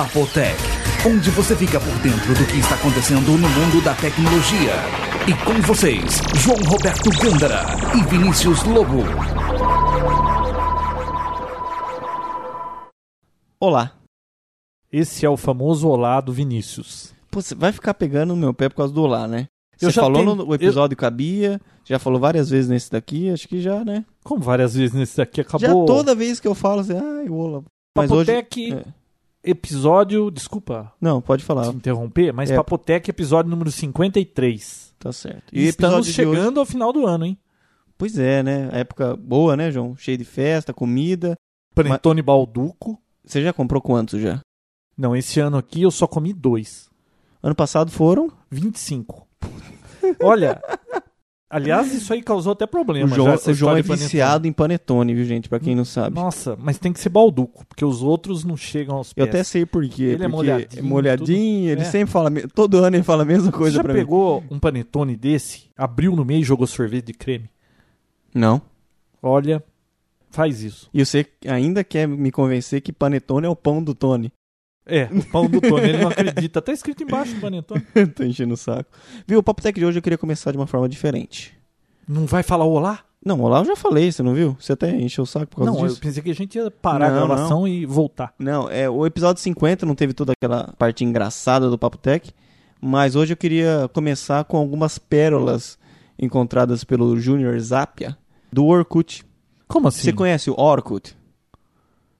Papotec, 0.00 0.56
onde 1.06 1.30
você 1.32 1.54
fica 1.54 1.78
por 1.78 1.92
dentro 1.98 2.32
do 2.34 2.46
que 2.46 2.56
está 2.58 2.74
acontecendo 2.74 3.32
no 3.32 3.46
mundo 3.50 3.84
da 3.84 3.94
tecnologia. 3.94 4.72
E 5.28 5.34
com 5.44 5.60
vocês, 5.60 6.22
João 6.36 6.56
Roberto 6.66 7.10
Gândara 7.20 7.66
e 7.94 8.02
Vinícius 8.08 8.62
Lobo. 8.64 9.02
Olá. 13.60 13.92
Esse 14.90 15.26
é 15.26 15.28
o 15.28 15.36
famoso 15.36 15.86
olá 15.86 16.18
do 16.22 16.32
Vinícius. 16.32 17.12
Pô, 17.30 17.42
você 17.42 17.54
vai 17.54 17.70
ficar 17.70 17.92
pegando 17.92 18.30
no 18.34 18.40
meu 18.40 18.54
pé 18.54 18.70
por 18.70 18.76
causa 18.76 18.94
do 18.94 19.02
olá, 19.02 19.28
né? 19.28 19.48
Eu 19.78 19.90
Você 19.90 19.96
já 19.96 20.00
falou 20.00 20.22
tenho- 20.24 20.34
no 20.34 20.54
episódio 20.54 20.96
cabia, 20.96 21.60
já 21.84 21.98
falou 21.98 22.18
várias 22.18 22.48
vezes 22.48 22.70
nesse 22.70 22.90
daqui, 22.90 23.28
acho 23.28 23.46
que 23.46 23.60
já, 23.60 23.84
né? 23.84 24.06
Como 24.24 24.40
várias 24.40 24.72
vezes 24.74 24.94
nesse 24.94 25.18
daqui 25.18 25.42
acabou. 25.42 25.86
Já 25.86 25.94
toda 25.94 26.14
vez 26.14 26.40
que 26.40 26.48
eu 26.48 26.54
falo 26.54 26.80
assim, 26.80 26.94
ai, 26.96 27.28
olá. 27.28 27.60
Mas 27.94 28.10
hoje. 28.10 28.32
Papotec, 28.32 28.72
É. 28.72 28.99
episódio. 29.42 30.30
Desculpa 30.30 30.92
Não, 31.00 31.20
pode 31.20 31.42
te 31.42 31.46
falar, 31.46 31.66
interromper, 31.68 32.32
mas 32.32 32.50
É. 32.50 32.56
Papotec, 32.56 33.08
episódio 33.10 33.50
número 33.50 33.70
53. 33.70 34.94
tá 34.98 35.12
certo. 35.12 35.52
E 35.52 35.66
estamos 35.66 36.06
de 36.06 36.10
hoje- 36.10 36.12
chegando 36.12 36.60
ao 36.60 36.66
final 36.66 36.92
do 36.92 37.06
ano, 37.06 37.24
hein? 37.26 37.38
Pois 37.96 38.18
é, 38.18 38.42
né? 38.42 38.68
A 38.72 38.78
época 38.78 39.16
boa, 39.16 39.56
né, 39.56 39.70
João? 39.70 39.94
Cheio 39.96 40.16
de 40.18 40.24
festa, 40.24 40.72
comida. 40.72 41.36
Panetone 41.74 42.22
Balduco. 42.22 42.98
Você 43.24 43.42
já 43.42 43.52
comprou 43.52 43.80
quantos 43.82 44.20
já? 44.20 44.40
Não, 44.96 45.14
esse 45.14 45.38
ano 45.40 45.56
aqui 45.56 45.82
eu 45.82 45.90
só 45.90 46.06
comi 46.06 46.32
dois. 46.32 46.88
Ano 47.42 47.54
passado 47.54 47.90
foram. 47.90 48.30
25. 48.50 49.26
Olha, 50.22 50.60
aliás, 51.50 51.92
isso 51.92 52.12
aí 52.12 52.22
causou 52.22 52.52
até 52.52 52.66
problema. 52.66 53.10
o 53.10 53.14
João, 53.14 53.34
o 53.34 53.52
João 53.52 53.76
é 53.76 53.82
viciado 53.82 54.46
em 54.46 54.52
panetone, 54.52 55.12
viu, 55.14 55.24
gente? 55.24 55.48
Pra 55.48 55.58
quem 55.60 55.74
não 55.74 55.84
sabe. 55.84 56.14
Nossa, 56.14 56.56
mas 56.58 56.78
tem 56.78 56.92
que 56.92 57.00
ser 57.00 57.08
balduco, 57.10 57.66
porque 57.66 57.84
os 57.84 58.02
outros 58.02 58.44
não 58.44 58.56
chegam 58.56 58.96
aos 58.96 59.10
Eu 59.10 59.26
pés. 59.26 59.28
até 59.28 59.44
sei 59.44 59.66
por 59.66 59.86
quê. 59.88 60.04
Ele 60.04 60.12
é 60.14 60.16
porque 60.16 60.28
molhadinho, 60.28 60.78
é 60.78 60.82
molhadinho, 60.82 61.70
ele 61.70 61.80
É. 61.82 61.84
sempre 61.84 62.12
fala. 62.12 62.30
Todo 62.54 62.78
ano 62.78 62.96
ele 62.96 63.02
fala 63.02 63.22
a 63.24 63.26
mesma 63.26 63.50
Você 63.50 63.56
coisa 63.58 63.76
já 63.76 63.82
pra 63.82 63.92
mim. 63.92 63.98
pegou 63.98 64.42
um 64.50 64.58
panetone 64.58 65.16
desse, 65.16 65.64
abriu 65.76 66.14
no 66.16 66.24
meio 66.24 66.40
e 66.40 66.44
jogou 66.44 66.66
sorvete 66.66 67.06
de 67.06 67.14
creme? 67.14 67.50
Não. 68.34 68.62
Olha, 69.22 69.62
faz 70.30 70.62
isso. 70.62 70.88
E 70.94 71.04
você 71.04 71.26
ainda 71.46 71.82
quer 71.84 72.06
me 72.06 72.30
convencer 72.30 72.80
que 72.80 72.92
panetone 72.92 73.46
é 73.46 73.50
o 73.50 73.56
pão 73.56 73.82
do 73.82 73.94
Tony. 73.94 74.32
É, 74.90 75.08
o 75.12 75.24
pão 75.24 75.48
do 75.48 75.60
Tony, 75.60 75.88
ele 75.88 75.98
não 75.98 76.08
acredita. 76.08 76.60
Tá 76.60 76.72
escrito 76.72 77.02
embaixo 77.02 77.34
do 77.34 77.40
panetone. 77.40 77.80
Tô 78.14 78.24
enchendo 78.24 78.54
o 78.54 78.56
saco. 78.56 78.90
Viu, 79.26 79.38
o 79.38 79.42
Papo 79.42 79.62
Tech 79.62 79.78
de 79.78 79.86
hoje 79.86 79.98
eu 79.98 80.02
queria 80.02 80.18
começar 80.18 80.50
de 80.50 80.56
uma 80.56 80.66
forma 80.66 80.88
diferente. 80.88 81.54
Não 82.08 82.26
vai 82.26 82.42
falar 82.42 82.64
olá? 82.64 83.00
Não, 83.24 83.38
olá 83.40 83.58
eu 83.60 83.66
já 83.66 83.76
falei, 83.76 84.10
você 84.10 84.22
não 84.22 84.34
viu? 84.34 84.56
Você 84.58 84.72
até 84.72 84.90
encheu 84.90 85.24
o 85.24 85.26
saco 85.26 85.46
por 85.48 85.58
causa 85.58 85.70
Não, 85.70 85.80
eu 85.80 85.88
disso? 85.88 86.00
pensei 86.00 86.22
que 86.22 86.30
a 86.30 86.34
gente 86.34 86.56
ia 86.56 86.70
parar 86.70 87.10
Não, 87.10 87.22
a 87.22 87.26
gravação 87.26 87.68
e 87.68 87.84
voltar. 87.84 88.32
Não, 88.38 88.70
é, 88.70 88.88
o 88.88 89.04
episódio 89.06 89.42
50 89.42 89.84
não 89.84 89.94
teve 89.94 90.14
toda 90.14 90.32
aquela 90.32 90.72
parte 90.78 91.04
engraçada 91.04 91.68
do 91.68 91.76
Papo 91.76 91.98
Tech, 91.98 92.32
mas 92.80 93.14
hoje 93.16 93.34
eu 93.34 93.36
queria 93.36 93.90
começar 93.92 94.42
com 94.44 94.56
algumas 94.56 94.98
pérolas 94.98 95.78
encontradas 96.18 96.82
pelo 96.82 97.18
Junior 97.18 97.58
Zapia 97.60 98.16
do 98.50 98.64
Orkut. 98.64 99.22
Como 99.68 99.86
assim? 99.88 100.02
Você 100.02 100.12
conhece 100.12 100.50
o 100.50 100.54
Orkut? 100.58 101.14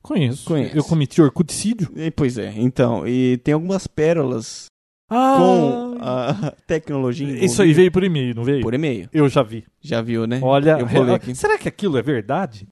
Conheço. 0.03 0.45
Conhece. 0.47 0.77
Eu 0.77 0.85
cometi 0.85 1.21
orcuticídio. 1.21 1.91
E, 1.97 2.11
pois 2.11 2.39
é, 2.39 2.53
então, 2.57 3.07
e 3.07 3.37
tem 3.39 3.53
algumas 3.55 3.87
pérolas 3.87 4.67
Ah, 5.11 5.37
com 5.39 5.97
a 6.01 6.53
tecnologia 6.67 7.27
Isso 7.45 7.61
aí 7.63 7.69
envolvida 7.71 7.77
veio 7.77 7.93
por 7.93 8.05
e-mail, 8.05 8.35
não 8.35 8.45
veio? 8.45 8.63
por 8.63 8.75
e-mail. 8.75 9.09
Eu 9.13 9.29
já 9.29 9.43
vi. 9.43 9.65
Já 9.81 10.01
viu, 10.01 10.27
né? 10.27 10.41
Olha, 10.43 10.79
eu 10.79 10.87
vou 10.87 11.03
ler 11.03 11.15
aqui. 11.15 11.35
será 11.35 11.59
que 11.59 11.69
aquilo 11.69 11.99
é 11.99 12.03
verdade? 12.03 12.67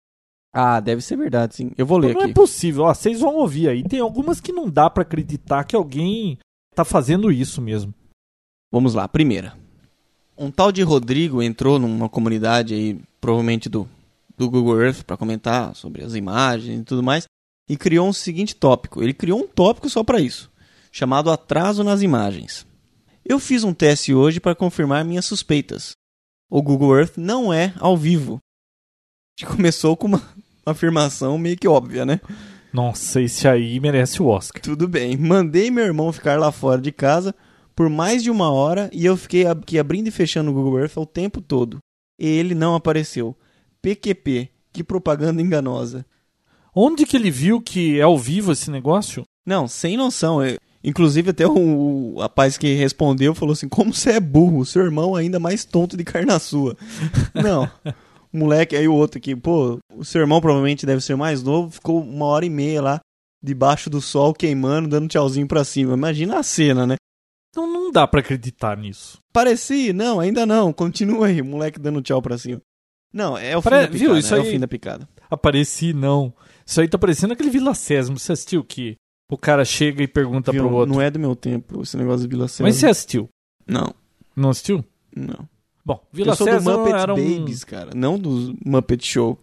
Ah, 0.52 0.80
deve 0.80 1.02
ser 1.02 1.16
verdade, 1.16 1.54
sim. 1.54 1.70
Eu 1.76 1.84
vou 1.84 1.98
ler 1.98 2.14
não 2.14 2.22
aqui. 2.22 2.30
é 2.30 2.34
possível. 2.34 2.84
Ó, 2.84 2.94
vocês 2.94 3.20
vão 3.20 3.36
ouvir 3.36 3.68
aí. 3.68 3.82
Tem 3.84 4.00
algumas 4.00 4.40
que 4.40 4.50
não 4.50 4.68
dá 4.68 4.88
pra 4.88 5.02
acreditar 5.02 5.62
que 5.64 5.76
alguém 5.76 6.38
tá 6.74 6.84
fazendo 6.84 7.30
isso 7.30 7.60
mesmo. 7.60 7.92
Vamos 8.72 8.94
lá, 8.94 9.06
primeira. 9.06 9.52
Um 10.36 10.50
tal 10.50 10.72
de 10.72 10.82
Rodrigo 10.82 11.42
entrou 11.42 11.78
numa 11.78 12.08
comunidade 12.08 12.72
aí, 12.72 12.98
provavelmente 13.20 13.68
do, 13.68 13.86
do 14.38 14.48
Google 14.48 14.80
Earth, 14.80 15.02
para 15.02 15.16
comentar 15.16 15.74
sobre 15.74 16.02
as 16.02 16.14
imagens 16.14 16.80
e 16.80 16.84
tudo 16.84 17.02
mais, 17.02 17.24
e 17.68 17.76
criou 17.76 18.08
um 18.08 18.12
seguinte 18.12 18.54
tópico. 18.54 19.02
Ele 19.02 19.12
criou 19.12 19.40
um 19.40 19.46
tópico 19.46 19.90
só 19.90 20.04
para 20.04 20.20
isso, 20.20 20.50
chamado 20.92 21.30
atraso 21.30 21.82
nas 21.82 22.00
imagens. 22.00 22.66
Eu 23.24 23.38
fiz 23.38 23.64
um 23.64 23.74
teste 23.74 24.14
hoje 24.14 24.40
para 24.40 24.54
confirmar 24.54 25.04
minhas 25.04 25.26
suspeitas. 25.26 25.92
O 26.50 26.62
Google 26.62 26.96
Earth 26.96 27.18
não 27.18 27.52
é 27.52 27.74
ao 27.78 27.96
vivo. 27.96 28.38
A 29.38 29.44
gente 29.44 29.54
começou 29.54 29.96
com 29.96 30.06
uma 30.06 30.22
afirmação 30.64 31.36
meio 31.36 31.58
que 31.58 31.68
óbvia, 31.68 32.06
né? 32.06 32.20
Nossa, 32.72 33.20
esse 33.20 33.46
aí 33.46 33.78
merece 33.80 34.22
o 34.22 34.26
Oscar. 34.26 34.62
Tudo 34.62 34.88
bem. 34.88 35.16
Mandei 35.16 35.70
meu 35.70 35.84
irmão 35.84 36.12
ficar 36.12 36.38
lá 36.38 36.52
fora 36.52 36.80
de 36.80 36.92
casa 36.92 37.34
por 37.74 37.88
mais 37.88 38.22
de 38.22 38.30
uma 38.30 38.50
hora 38.50 38.90
e 38.92 39.04
eu 39.04 39.16
fiquei 39.16 39.46
aqui 39.46 39.78
abrindo 39.78 40.08
e 40.08 40.10
fechando 40.10 40.50
o 40.50 40.54
Google 40.54 40.80
Earth 40.80 40.96
o 40.96 41.06
tempo 41.06 41.40
todo. 41.40 41.78
E 42.18 42.26
ele 42.26 42.54
não 42.54 42.74
apareceu. 42.74 43.36
PQP. 43.82 44.50
Que 44.72 44.84
propaganda 44.84 45.42
enganosa. 45.42 46.04
Onde 46.74 47.04
que 47.04 47.16
ele 47.16 47.30
viu 47.30 47.60
que 47.60 47.98
é 47.98 48.02
ao 48.02 48.16
vivo 48.18 48.52
esse 48.52 48.70
negócio? 48.70 49.24
Não, 49.46 49.66
sem 49.66 49.96
noção. 49.96 50.42
É- 50.42 50.58
Inclusive 50.82 51.30
até 51.30 51.46
o, 51.46 52.14
o 52.14 52.20
rapaz 52.20 52.56
que 52.56 52.74
respondeu 52.74 53.34
falou 53.34 53.52
assim, 53.52 53.68
como 53.68 53.92
você 53.92 54.12
é 54.12 54.20
burro, 54.20 54.64
seu 54.64 54.84
irmão 54.84 55.18
é 55.18 55.22
ainda 55.22 55.40
mais 55.40 55.64
tonto 55.64 55.96
de 55.96 56.04
carne 56.04 56.38
sua. 56.38 56.76
não. 57.34 57.68
O 58.32 58.38
moleque, 58.38 58.76
aí 58.76 58.86
o 58.86 58.94
outro 58.94 59.18
aqui, 59.18 59.34
pô, 59.34 59.78
o 59.94 60.04
seu 60.04 60.20
irmão 60.20 60.40
provavelmente 60.40 60.86
deve 60.86 61.00
ser 61.00 61.16
mais 61.16 61.42
novo, 61.42 61.70
ficou 61.72 62.00
uma 62.00 62.26
hora 62.26 62.46
e 62.46 62.50
meia 62.50 62.80
lá, 62.80 63.00
debaixo 63.42 63.90
do 63.90 64.00
sol, 64.00 64.32
queimando, 64.32 64.88
dando 64.88 65.08
tchauzinho 65.08 65.48
pra 65.48 65.64
cima. 65.64 65.94
Imagina 65.94 66.38
a 66.38 66.42
cena, 66.42 66.86
né? 66.86 66.94
Não, 67.56 67.66
não 67.66 67.90
dá 67.90 68.06
pra 68.06 68.20
acreditar 68.20 68.76
nisso. 68.76 69.18
Pareci, 69.32 69.92
não, 69.92 70.20
ainda 70.20 70.46
não. 70.46 70.72
Continua 70.72 71.26
aí, 71.26 71.42
moleque 71.42 71.80
dando 71.80 72.02
tchau 72.02 72.22
pra 72.22 72.38
cima. 72.38 72.60
Não, 73.12 73.36
é 73.38 73.56
o 73.56 73.62
Pare- 73.62 73.86
fim 73.86 73.92
da 73.92 73.98
viu, 73.98 74.00
picada. 74.00 74.18
isso 74.18 74.34
é 74.34 74.38
o 74.38 74.42
aí- 74.42 74.50
fim 74.50 74.60
da 74.60 74.68
picada. 74.68 75.08
Apareci, 75.30 75.92
não. 75.92 76.32
Isso 76.66 76.80
aí 76.80 76.88
tá 76.88 76.98
parecendo 76.98 77.32
aquele 77.32 77.50
Vila 77.50 77.74
Sésamo. 77.74 78.18
Você 78.18 78.32
assistiu 78.32 78.62
que 78.64 78.96
o 79.30 79.36
cara 79.38 79.64
chega 79.64 80.02
e 80.02 80.08
pergunta 80.08 80.52
Viu? 80.52 80.64
pro 80.66 80.74
outro. 80.74 80.94
Não 80.94 81.00
é 81.02 81.10
do 81.10 81.18
meu 81.18 81.34
tempo 81.36 81.82
esse 81.82 81.96
negócio 81.96 82.22
de 82.22 82.28
Vila 82.28 82.48
Sésamo. 82.48 82.68
Mas 82.68 82.76
você 82.76 82.86
assistiu? 82.86 83.28
Não, 83.66 83.94
Não 84.36 84.50
assistiu? 84.50 84.84
não. 85.14 85.48
Bom, 85.84 86.06
Vila 86.12 86.32
Eu 86.32 86.36
sou 86.36 86.46
do 86.46 86.52
Sésamo 86.52 86.78
Muppet 86.80 86.94
era 86.94 87.14
um... 87.14 87.16
Babies, 87.16 87.64
cara, 87.64 87.90
não 87.94 88.18
do 88.18 88.54
Muppet 88.64 89.06
Show. 89.06 89.38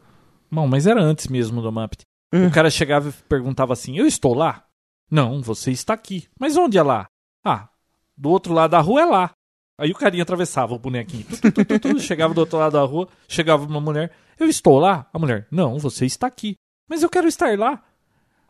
Bom, 0.51 0.67
mas 0.67 0.85
era 0.85 1.01
antes 1.01 1.27
mesmo 1.27 1.59
do 1.61 1.71
Muppet. 1.71 2.01
Hum. 2.31 2.47
O 2.47 2.51
cara 2.51 2.69
chegava 2.69 3.09
e 3.09 3.13
perguntava 3.27 3.73
assim: 3.73 3.97
Eu 3.97 4.05
estou 4.05 4.35
lá? 4.35 4.63
Não, 5.09 5.41
você 5.41 5.71
está 5.71 5.93
aqui. 5.93 6.25
Mas 6.39 6.55
onde 6.55 6.77
é 6.77 6.83
lá? 6.83 7.07
Ah, 7.43 7.67
do 8.15 8.29
outro 8.29 8.53
lado 8.53 8.71
da 8.71 8.79
rua 8.79 9.01
é 9.01 9.05
lá. 9.05 9.31
Aí 9.77 9.91
o 9.91 9.95
carinha 9.95 10.23
atravessava 10.23 10.73
o 10.73 10.79
bonequinho. 10.79 11.25
Tu, 11.25 11.51
tu, 11.65 11.79
tu, 11.79 11.99
chegava 11.99 12.33
do 12.33 12.39
outro 12.39 12.57
lado 12.57 12.73
da 12.73 12.81
rua, 12.83 13.07
chegava 13.27 13.65
uma 13.65 13.81
mulher. 13.81 14.11
Eu 14.39 14.47
estou 14.47 14.79
lá? 14.79 15.07
A 15.13 15.19
mulher, 15.19 15.47
não, 15.51 15.77
você 15.77 16.05
está 16.05 16.27
aqui. 16.27 16.55
Mas 16.89 17.03
eu 17.03 17.09
quero 17.09 17.27
estar 17.27 17.57
lá. 17.57 17.83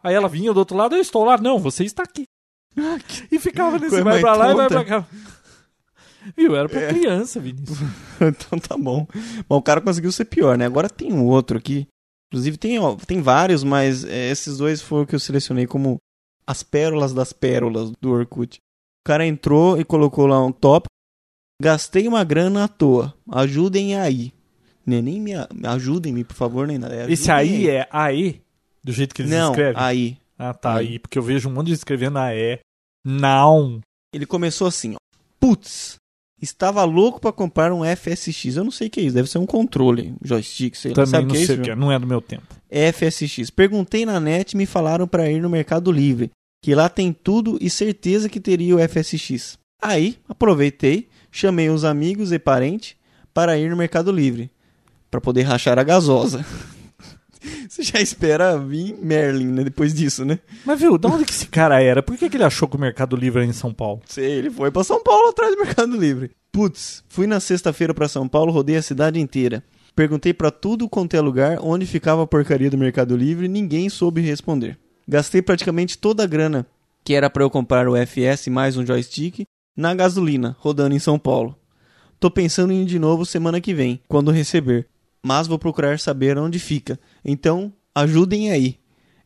Aí 0.03 0.13
ela 0.13 0.29
vinha 0.29 0.53
do 0.53 0.57
outro 0.59 0.77
lado, 0.77 0.95
eu 0.95 1.01
estou 1.01 1.23
lá. 1.23 1.37
Não, 1.37 1.57
você 1.57 1.83
está 1.83 2.03
aqui. 2.03 2.25
E 3.31 3.39
ficava 3.39 3.79
nesse 3.79 4.01
vai 4.01 4.19
pra 4.19 4.35
lá 4.35 4.51
e 4.51 4.55
vai 4.55 4.67
pra 4.67 4.85
cá. 4.85 5.05
Viu? 6.35 6.55
Era 6.55 6.67
pra 6.67 6.81
É. 6.81 6.87
criança, 6.89 7.39
Vinícius. 7.39 7.79
então 8.21 8.59
tá 8.59 8.77
bom. 8.77 9.07
Bom, 9.47 9.57
o 9.57 9.61
cara 9.61 9.81
conseguiu 9.81 10.11
ser 10.11 10.25
pior, 10.25 10.57
né? 10.57 10.65
Agora 10.65 10.89
tem 10.89 11.13
um 11.13 11.25
outro 11.25 11.57
aqui. 11.57 11.87
Inclusive 12.31 12.57
tem, 12.57 12.79
ó, 12.79 12.95
tem 12.95 13.21
vários, 13.21 13.63
mas 13.63 14.03
é, 14.03 14.29
esses 14.29 14.57
dois 14.57 14.81
foram 14.81 15.03
o 15.03 15.07
que 15.07 15.15
eu 15.15 15.19
selecionei 15.19 15.67
como 15.67 15.97
as 16.45 16.63
pérolas 16.63 17.13
das 17.13 17.31
pérolas 17.31 17.91
do 18.01 18.11
Orkut. 18.11 18.57
O 18.57 19.07
cara 19.07 19.25
entrou 19.25 19.79
e 19.79 19.85
colocou 19.85 20.25
lá 20.25 20.43
um 20.43 20.51
tópico. 20.51 20.89
Gastei 21.61 22.07
uma 22.07 22.23
grana 22.23 22.65
à 22.65 22.67
toa. 22.67 23.13
Ajudem 23.31 23.95
aí. 23.97 24.33
Nem, 24.85 25.01
nem 25.01 25.19
me 25.21 25.31
ajudem-me, 25.63 26.23
por 26.23 26.35
favor, 26.35 26.67
nem 26.67 26.77
nada. 26.77 26.93
É, 26.95 27.11
Esse 27.11 27.31
ajudem 27.31 27.57
aí 27.57 27.69
é 27.69 27.87
AE, 27.91 28.41
do 28.83 28.91
jeito 28.91 29.15
que 29.15 29.21
eles 29.23 29.31
Não, 29.31 29.49
escrevem. 29.51 29.81
aí. 29.81 30.17
Ah, 30.37 30.53
tá 30.53 30.75
Aí. 30.75 30.87
aí, 30.89 30.99
porque 30.99 31.17
eu 31.17 31.23
vejo 31.23 31.47
um 31.49 31.53
monte 31.53 31.67
de 31.67 31.73
escrevendo 31.73 32.19
AE. 32.19 32.59
Não. 33.05 33.79
Ele 34.13 34.25
começou 34.25 34.67
assim, 34.67 34.93
ó. 34.95 34.97
Putz, 35.39 35.95
estava 36.41 36.83
louco 36.83 37.19
pra 37.21 37.31
comprar 37.31 37.71
um 37.71 37.83
FSX. 37.83 38.57
Eu 38.57 38.63
não 38.65 38.71
sei 38.71 38.87
o 38.87 38.89
que 38.91 38.99
é 38.99 39.03
isso, 39.03 39.15
deve 39.15 39.29
ser 39.29 39.37
um 39.37 39.45
controle, 39.45 40.13
joystick, 40.23 40.75
sei 40.75 40.91
lá. 40.91 40.95
Também 40.95 41.09
Sabe 41.11 41.27
não 41.27 41.35
que 41.35 41.41
é 41.41 41.45
sei 41.45 41.55
o 41.57 41.61
que 41.61 41.71
é, 41.71 41.75
não 41.75 41.91
é 41.91 41.97
do 41.97 42.05
meu 42.05 42.21
tempo. 42.21 42.53
FSX. 42.69 43.49
Perguntei 43.49 44.05
na 44.05 44.19
net 44.19 44.51
e 44.51 44.57
me 44.57 44.65
falaram 44.65 45.07
pra 45.07 45.31
ir 45.31 45.41
no 45.41 45.49
Mercado 45.49 45.91
Livre, 45.91 46.29
que 46.63 46.75
lá 46.75 46.89
tem 46.89 47.13
tudo 47.13 47.57
e 47.61 47.69
certeza 47.69 48.27
que 48.29 48.39
teria 48.41 48.75
o 48.75 48.79
FSX. 48.89 49.57
Aí, 49.81 50.17
aproveitei, 50.27 51.07
chamei 51.35 51.69
os 51.69 51.83
amigos 51.83 52.31
e 52.31 52.39
parentes 52.39 52.95
para 53.33 53.57
ir 53.57 53.69
no 53.69 53.75
Mercado 53.75 54.09
Livre, 54.09 54.49
para 55.11 55.19
poder 55.19 55.41
rachar 55.41 55.77
a 55.77 55.83
gasosa. 55.83 56.45
Você 57.67 57.83
já 57.83 57.99
espera 57.99 58.57
vir 58.57 58.95
Merlin, 59.01 59.47
né, 59.47 59.63
depois 59.65 59.93
disso, 59.93 60.23
né? 60.23 60.39
Mas 60.65 60.79
viu, 60.79 60.97
de 60.97 61.07
onde 61.07 61.25
que 61.25 61.33
esse 61.33 61.47
cara 61.47 61.83
era? 61.83 62.01
Por 62.01 62.17
que, 62.17 62.29
que 62.29 62.37
ele 62.37 62.45
achou 62.45 62.69
que 62.69 62.77
o 62.77 62.79
Mercado 62.79 63.17
Livre 63.17 63.41
era 63.41 63.49
em 63.49 63.53
São 63.53 63.73
Paulo? 63.73 64.01
Sei, 64.05 64.31
ele 64.31 64.49
foi 64.49 64.71
pra 64.71 64.83
São 64.83 65.03
Paulo 65.03 65.27
atrás 65.27 65.53
do 65.53 65.61
Mercado 65.61 65.97
Livre. 65.97 66.31
Putz, 66.53 67.03
fui 67.09 67.27
na 67.27 67.41
sexta-feira 67.41 67.93
pra 67.93 68.07
São 68.07 68.29
Paulo, 68.29 68.53
rodei 68.53 68.77
a 68.77 68.81
cidade 68.81 69.19
inteira. 69.19 69.61
Perguntei 69.93 70.33
pra 70.33 70.49
tudo 70.49 70.87
quanto 70.87 71.15
é 71.15 71.21
lugar 71.21 71.59
onde 71.61 71.85
ficava 71.85 72.23
a 72.23 72.27
porcaria 72.27 72.69
do 72.69 72.77
Mercado 72.77 73.15
Livre 73.15 73.49
ninguém 73.49 73.89
soube 73.89 74.21
responder. 74.21 74.79
Gastei 75.05 75.41
praticamente 75.41 75.97
toda 75.97 76.23
a 76.23 76.27
grana 76.27 76.65
que 77.03 77.13
era 77.13 77.29
para 77.29 77.43
eu 77.43 77.51
comprar 77.51 77.87
o 77.87 77.95
FS 77.95 78.47
mais 78.47 78.75
um 78.75 78.85
joystick 78.85 79.45
na 79.75 79.93
gasolina, 79.93 80.55
rodando 80.59 80.95
em 80.95 80.99
São 80.99 81.17
Paulo. 81.19 81.55
Tô 82.19 82.29
pensando 82.31 82.71
em 82.71 82.81
ir 82.83 82.85
de 82.85 82.97
novo 82.99 83.25
semana 83.25 83.59
que 83.59 83.73
vem, 83.73 83.99
quando 84.07 84.31
receber, 84.31 84.87
mas 85.23 85.47
vou 85.47 85.59
procurar 85.59 85.99
saber 85.99 86.37
onde 86.37 86.59
fica. 86.59 86.99
Então, 87.23 87.71
ajudem 87.93 88.51
aí. 88.51 88.77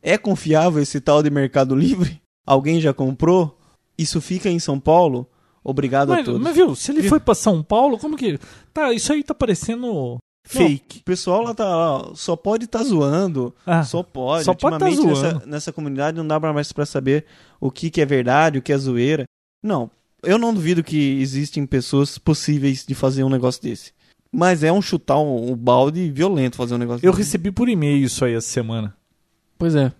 É 0.01 0.17
confiável 0.17 0.81
esse 0.81 0.99
tal 0.99 1.21
de 1.21 1.29
Mercado 1.29 1.75
Livre? 1.75 2.21
Alguém 2.45 2.79
já 2.81 2.93
comprou? 2.93 3.57
Isso 3.97 4.19
fica 4.21 4.49
em 4.49 4.59
São 4.59 4.79
Paulo? 4.79 5.29
Obrigado 5.63 6.11
a 6.13 6.15
Mas, 6.15 6.25
todos. 6.25 6.41
mas 6.41 6.55
viu, 6.55 6.73
se 6.73 6.91
ele 6.91 7.03
foi 7.03 7.19
pra 7.19 7.35
São 7.35 7.61
Paulo, 7.61 7.97
como 7.99 8.15
que. 8.17 8.39
Tá, 8.73 8.93
isso 8.93 9.11
aí 9.11 9.21
tá 9.21 9.35
parecendo 9.35 10.17
fake. 10.47 10.99
O 10.99 11.03
pessoal 11.03 11.43
lá 11.43 11.53
tá 11.53 11.65
lá, 11.65 12.11
só 12.15 12.35
pode 12.35 12.65
estar 12.65 12.81
zoando. 12.81 13.53
Ah, 13.65 13.83
Só 13.83 14.01
pode. 14.01 14.45
só 14.45 14.53
pode 14.53 14.79
tá 14.79 14.89
zoando. 14.89 15.09
nessa, 15.09 15.45
nessa 15.45 15.73
comunidade 15.73 16.17
não 16.17 16.25
dá 16.25 16.39
mais 16.39 16.71
pra 16.71 16.85
saber 16.85 17.25
o 17.59 17.69
que, 17.69 17.89
que 17.91 18.01
é 18.01 18.05
verdade, 18.05 18.57
o 18.57 18.61
que 18.61 18.71
é 18.73 18.77
zoeira. 18.77 19.25
Não, 19.61 19.91
eu 20.23 20.37
não 20.37 20.53
duvido 20.53 20.83
que 20.83 21.19
existem 21.21 21.65
pessoas 21.65 22.17
possíveis 22.17 22.85
de 22.85 22.93
fazer 22.95 23.23
um 23.23 23.29
negócio 23.29 23.61
desse. 23.61 23.91
Mas 24.31 24.63
é 24.63 24.71
um 24.71 24.81
chutar 24.81 25.17
um, 25.19 25.51
um 25.51 25.55
balde 25.55 26.11
violento 26.11 26.55
fazer 26.57 26.75
um 26.75 26.77
negócio 26.77 27.05
Eu 27.05 27.11
desse. 27.11 27.23
recebi 27.23 27.51
por 27.51 27.67
e-mail 27.67 28.03
isso 28.05 28.23
aí 28.23 28.33
essa 28.35 28.47
semana. 28.47 28.95
Pois 29.57 29.75
é. 29.75 29.91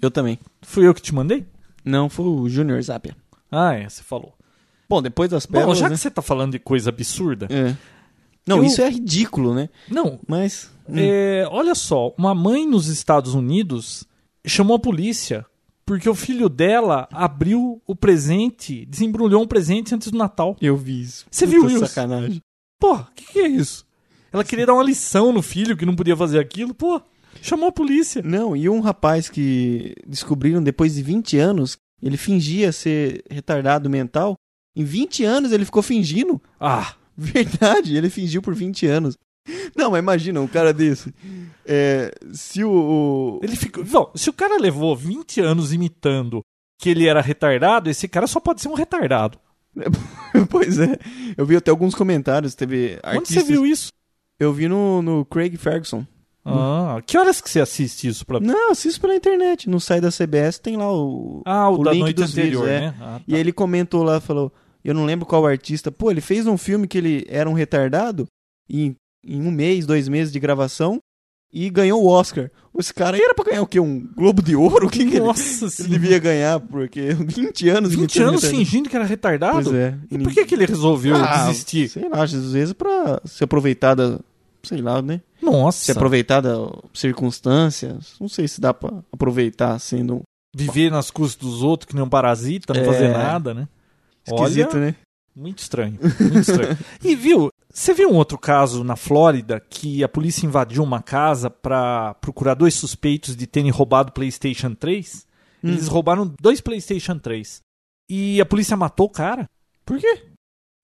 Eu 0.00 0.10
também. 0.10 0.38
Fui 0.62 0.86
eu 0.86 0.94
que 0.94 1.00
te 1.02 1.14
mandei? 1.14 1.46
Não, 1.84 2.08
foi 2.08 2.26
o 2.26 2.48
Junior 2.48 2.80
Zapia. 2.82 3.16
Ah, 3.50 3.74
é, 3.74 3.88
você 3.88 4.02
falou. 4.02 4.34
Bom, 4.88 5.00
depois 5.02 5.30
das 5.30 5.46
Bom, 5.46 5.52
pérolas, 5.54 5.78
já 5.78 5.88
né? 5.88 5.94
que 5.94 6.00
você 6.00 6.10
tá 6.10 6.20
falando 6.22 6.52
de 6.52 6.58
coisa 6.58 6.90
absurda. 6.90 7.46
É. 7.50 7.74
Não, 8.46 8.58
Eu- 8.58 8.64
isso 8.64 8.80
é 8.82 8.88
ridículo, 8.90 9.54
né? 9.54 9.68
Não, 9.90 10.18
Mas... 10.26 10.70
hum, 10.88 10.94
é, 10.96 11.46
olha 11.50 11.74
só, 11.74 12.14
uma 12.16 12.34
mãe 12.34 12.66
nos 12.66 12.88
Estados 12.88 13.34
Unidos 13.34 14.04
chamou 14.46 14.76
a 14.76 14.80
polícia 14.80 15.44
porque 15.88 16.06
o 16.08 16.14
filho 16.14 16.50
dela 16.50 17.08
abriu 17.10 17.80
o 17.86 17.96
presente, 17.96 18.84
desembrulhou 18.84 19.42
um 19.42 19.46
presente 19.46 19.94
antes 19.94 20.10
do 20.10 20.18
Natal. 20.18 20.54
Eu 20.60 20.76
vi 20.76 21.00
isso. 21.00 21.26
Você 21.30 21.46
Puta 21.46 21.58
viu 21.58 21.66
isso? 21.66 21.86
sacanagem. 21.86 22.42
Pô, 22.78 22.94
o 22.94 23.06
que, 23.14 23.32
que 23.32 23.38
é 23.38 23.48
isso? 23.48 23.86
Ela 24.30 24.44
queria 24.44 24.66
dar 24.66 24.74
uma 24.74 24.82
lição 24.84 25.32
no 25.32 25.40
filho 25.40 25.78
que 25.78 25.86
não 25.86 25.96
podia 25.96 26.14
fazer 26.14 26.38
aquilo. 26.38 26.74
Pô, 26.74 27.00
chamou 27.40 27.70
a 27.70 27.72
polícia. 27.72 28.20
Não, 28.22 28.54
e 28.54 28.68
um 28.68 28.80
rapaz 28.80 29.30
que 29.30 29.94
descobriram 30.06 30.62
depois 30.62 30.94
de 30.94 31.02
20 31.02 31.38
anos, 31.38 31.78
ele 32.02 32.18
fingia 32.18 32.70
ser 32.70 33.24
retardado 33.30 33.88
mental. 33.88 34.36
Em 34.76 34.84
20 34.84 35.24
anos 35.24 35.52
ele 35.52 35.64
ficou 35.64 35.82
fingindo. 35.82 36.38
Ah, 36.60 36.94
Verdade, 37.18 37.96
ele 37.96 38.10
fingiu 38.10 38.40
por 38.40 38.54
20 38.54 38.86
anos. 38.86 39.16
Não, 39.76 39.90
mas 39.92 39.98
imagina, 40.00 40.40
um 40.40 40.46
cara 40.46 40.72
desse. 40.72 41.14
É, 41.66 42.10
se 42.32 42.62
o. 42.64 42.70
o- 42.70 43.40
ele 43.42 43.56
ficou. 43.56 43.84
Não, 43.84 44.10
se 44.14 44.28
o 44.30 44.32
cara 44.32 44.58
levou 44.60 44.94
20 44.96 45.40
anos 45.40 45.72
imitando 45.72 46.42
que 46.80 46.88
ele 46.90 47.06
era 47.06 47.20
retardado, 47.20 47.90
esse 47.90 48.06
cara 48.08 48.26
só 48.26 48.38
pode 48.40 48.60
ser 48.60 48.68
um 48.68 48.74
retardado. 48.74 49.38
pois 50.50 50.78
é. 50.78 50.96
Eu 51.36 51.44
vi 51.46 51.56
até 51.56 51.70
alguns 51.70 51.94
comentários. 51.94 52.54
Teve 52.54 52.98
Onde 53.04 53.16
artistas. 53.18 53.44
você 53.44 53.52
viu 53.52 53.66
isso? 53.66 53.88
Eu 54.38 54.52
vi 54.52 54.68
no, 54.68 55.02
no 55.02 55.24
Craig 55.24 55.56
Ferguson. 55.56 56.06
Ah, 56.50 57.02
que 57.04 57.18
horas 57.18 57.42
que 57.42 57.50
você 57.50 57.60
assiste 57.60 58.08
isso 58.08 58.24
pra 58.24 58.40
Não, 58.40 58.70
assisto 58.70 59.00
pela 59.00 59.14
internet. 59.14 59.68
No 59.68 59.78
site 59.78 60.00
da 60.02 60.10
CBS 60.10 60.58
tem 60.58 60.76
lá 60.78 60.90
o. 60.90 61.42
Ah, 61.44 61.68
o, 61.68 61.80
o 61.80 61.84
da 61.84 61.90
link 61.92 62.00
noite 62.00 62.16
dos 62.16 62.32
anterior, 62.32 62.62
vídeos, 62.64 62.68
é. 62.70 62.80
né? 62.86 62.94
Ah, 63.00 63.20
E 63.28 63.32
tá. 63.32 63.38
ele 63.38 63.52
comentou 63.52 64.02
lá, 64.02 64.18
falou, 64.18 64.50
eu 64.82 64.94
não 64.94 65.04
lembro 65.04 65.26
qual 65.26 65.44
artista, 65.46 65.92
pô, 65.92 66.10
ele 66.10 66.22
fez 66.22 66.46
um 66.46 66.56
filme 66.56 66.88
que 66.88 66.96
ele 66.96 67.26
era 67.28 67.50
um 67.50 67.52
retardado 67.52 68.26
em, 68.70 68.96
em 69.28 69.42
um 69.42 69.50
mês, 69.50 69.86
dois 69.86 70.08
meses 70.08 70.32
de 70.32 70.40
gravação 70.40 70.98
e 71.52 71.70
ganhou 71.70 72.02
o 72.02 72.08
Oscar. 72.08 72.50
Esse 72.78 72.92
cara 72.92 73.16
era 73.16 73.34
pra 73.34 73.44
ganhar 73.44 73.62
o 73.62 73.66
quê? 73.66 73.80
Um 73.80 74.06
Globo 74.14 74.42
de 74.42 74.54
Ouro? 74.54 74.86
O 74.86 74.90
que, 74.90 75.04
que 75.06 75.16
ele, 75.16 75.20
Nossa 75.26 75.66
ele 75.82 75.88
devia 75.88 76.18
ganhar? 76.18 76.60
Porque 76.60 77.12
20 77.14 77.68
anos 77.70 77.90
20 77.94 77.98
imitando 77.98 78.28
anos 78.28 78.44
fingindo 78.44 78.88
que 78.88 78.96
era 78.96 79.04
retardado? 79.04 79.54
Pois 79.64 79.74
é. 79.74 79.94
E 80.10 80.18
por 80.18 80.32
que, 80.32 80.44
que 80.44 80.54
ele 80.54 80.66
resolveu 80.66 81.16
Ah, 81.16 81.46
desistir? 81.48 81.88
Sei 81.88 82.08
lá, 82.08 82.22
às 82.22 82.32
vezes 82.32 82.72
pra 82.72 83.20
se 83.24 83.42
aproveitar 83.44 83.94
da... 83.94 84.18
Sei 84.62 84.82
lá, 84.82 85.00
né? 85.00 85.20
Se 85.38 85.44
Nossa, 85.46 85.92
aproveitar 85.92 86.40
das 86.40 86.68
circunstâncias. 86.92 88.14
Não 88.20 88.28
sei 88.28 88.46
se 88.48 88.60
dá 88.60 88.74
pra 88.74 88.92
aproveitar 89.12 89.78
sendo 89.78 90.22
viver 90.54 90.90
nas 90.90 91.10
custas 91.10 91.40
dos 91.48 91.62
outros 91.62 91.86
que 91.88 91.94
nem 91.94 92.02
um 92.04 92.08
parasita, 92.08 92.74
não 92.74 92.80
É. 92.82 92.84
fazer 92.84 93.08
nada, 93.08 93.54
né? 93.54 93.68
esquisito, 94.26 94.72
Olha, 94.76 94.80
né? 94.86 94.94
Muito 95.34 95.58
estranho, 95.60 95.98
muito 96.20 96.40
estranho. 96.40 96.76
E 97.04 97.14
viu, 97.14 97.48
você 97.72 97.92
viu 97.94 98.10
um 98.10 98.16
outro 98.16 98.38
caso 98.38 98.82
na 98.82 98.96
Flórida 98.96 99.60
que 99.60 100.02
a 100.02 100.08
polícia 100.08 100.46
invadiu 100.46 100.82
uma 100.82 101.02
casa 101.02 101.48
pra 101.50 102.14
procurar 102.14 102.54
dois 102.54 102.74
suspeitos 102.74 103.36
de 103.36 103.46
terem 103.46 103.70
roubado 103.70 104.12
PlayStation 104.12 104.74
3? 104.74 105.26
Hum. 105.62 105.68
Eles 105.70 105.88
roubaram 105.88 106.32
dois 106.40 106.60
PlayStation 106.60 107.18
3. 107.18 107.60
E 108.10 108.40
a 108.40 108.46
polícia 108.46 108.76
matou 108.76 109.06
o 109.06 109.10
cara. 109.10 109.46
Por 109.84 109.98
quê? 109.98 110.24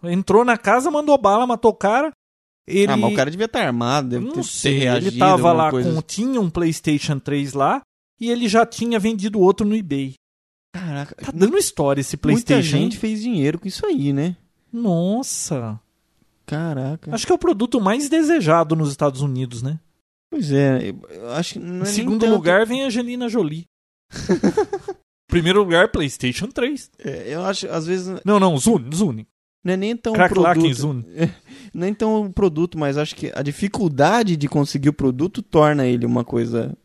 Entrou 0.05 0.45
na 0.45 0.59
casa, 0.59 0.91
mandou 0.91 1.17
bala, 1.17 1.47
matou 1.47 1.71
o 1.71 1.75
cara. 1.77 2.11
Ele... 2.67 2.93
Ah, 2.93 2.97
mas 2.97 3.13
o 3.13 3.17
cara 3.17 3.31
devia 3.31 3.47
estar 3.47 3.65
armado, 3.67 4.09
deve 4.09 4.25
ter, 4.25 4.29
Não 4.37 4.43
ter 4.43 4.49
sei, 4.49 4.79
reagido. 4.79 5.09
ele 5.09 5.19
tava 5.19 5.53
lá 5.53 5.71
coisa 5.71 5.93
com. 5.93 6.03
Tinha 6.03 6.41
um 6.41 6.49
PlayStation 6.51 7.19
3 7.19 7.53
lá 7.53 7.81
e 8.21 8.31
ele 8.31 8.49
já 8.49 8.65
tinha 8.65 8.99
vendido 8.99 9.41
outro 9.41 9.67
no 9.67 9.75
eBay. 9.77 10.15
Caraca, 10.75 11.15
Tá 11.15 11.31
dando 11.33 11.57
história 11.57 12.01
esse 12.01 12.17
muita 12.17 12.23
PlayStation. 12.23 12.77
gente 12.77 12.95
hein? 12.95 13.01
fez 13.01 13.23
dinheiro 13.23 13.59
com 13.59 13.69
isso 13.69 13.85
aí, 13.87 14.13
né? 14.13 14.37
Nossa. 14.73 15.79
Caraca. 16.47 17.15
Acho 17.15 17.27
que 17.27 17.33
é 17.33 17.35
o 17.35 17.39
produto 17.39 17.81
mais 17.81 18.09
desejado 18.09 18.77
nos 18.77 18.91
Estados 18.91 19.21
Unidos, 19.21 19.63
né? 19.63 19.79
Pois 20.31 20.51
é, 20.53 20.93
acho 21.37 21.55
que 21.55 21.59
não 21.61 21.85
é 21.87 21.89
em 21.89 21.93
segundo 21.93 22.21
tanto- 22.21 22.33
lugar 22.35 22.67
vem 22.67 22.83
a 22.83 22.87
Angelina 22.87 23.29
Jolie. 23.29 23.65
Primeiro 25.29 25.61
lugar, 25.61 25.91
PlayStation 25.91 26.47
3. 26.49 26.91
É, 26.99 27.35
eu 27.35 27.43
acho, 27.45 27.67
às 27.69 27.87
vezes, 27.87 28.21
Não, 28.25 28.39
não, 28.39 28.57
Zune, 28.59 28.95
Zune. 28.95 29.27
não 29.65 29.73
é 29.73 29.77
nem 29.77 29.97
tão 29.97 30.13
Crack 30.13 30.35
produto. 30.35 30.75
Zune. 30.75 31.05
Nem 31.73 31.93
tão 31.95 32.27
o 32.27 32.33
produto, 32.33 32.79
mas 32.79 32.97
acho 32.99 33.17
que 33.17 33.33
a 33.35 33.43
dificuldade 33.43 34.37
de 34.37 34.49
conseguir 34.49 34.91
o 34.91 34.93
produto 34.93 35.43
torna 35.43 35.87
ele 35.87 36.07
uma 36.07 36.25
coisa 36.25 36.77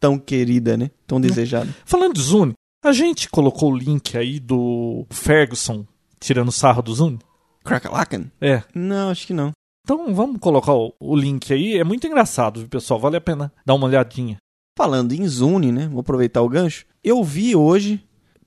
tão 0.00 0.18
querida, 0.18 0.76
né? 0.76 0.90
Tão 1.06 1.20
desejada. 1.20 1.72
Falando 1.84 2.14
de 2.14 2.22
Zune, 2.22 2.54
a 2.84 2.92
gente 2.92 3.28
colocou 3.28 3.72
o 3.72 3.76
link 3.76 4.16
aí 4.16 4.40
do 4.40 5.06
Ferguson 5.10 5.86
tirando 6.18 6.50
sarro 6.50 6.82
do 6.82 6.94
Zune? 6.94 7.18
Crackalacken? 7.64 8.30
É. 8.40 8.62
Não, 8.74 9.10
acho 9.10 9.26
que 9.26 9.32
não. 9.32 9.52
Então 9.84 10.14
vamos 10.14 10.38
colocar 10.38 10.72
o, 10.74 10.94
o 11.00 11.16
link 11.16 11.52
aí. 11.52 11.76
É 11.76 11.84
muito 11.84 12.06
engraçado, 12.06 12.68
pessoal? 12.68 13.00
Vale 13.00 13.16
a 13.16 13.20
pena 13.20 13.52
dar 13.64 13.74
uma 13.74 13.86
olhadinha. 13.86 14.36
Falando 14.78 15.12
em 15.12 15.26
Zune, 15.26 15.72
né? 15.72 15.88
Vou 15.88 16.00
aproveitar 16.00 16.40
o 16.42 16.48
gancho. 16.48 16.86
Eu 17.02 17.22
vi 17.22 17.54
hoje, 17.54 18.02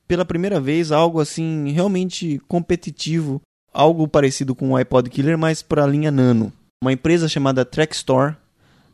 pela 0.07 0.25
primeira 0.25 0.59
vez, 0.59 0.91
algo 0.91 1.19
assim 1.19 1.69
realmente 1.71 2.39
competitivo, 2.47 3.41
algo 3.71 4.07
parecido 4.07 4.55
com 4.55 4.71
o 4.71 4.75
iPod 4.75 5.09
Killer, 5.09 5.37
mas 5.37 5.61
para 5.61 5.83
a 5.83 5.87
linha 5.87 6.09
Nano. 6.09 6.51
Uma 6.81 6.93
empresa 6.93 7.27
chamada 7.27 7.65
Trackstore, 7.65 8.35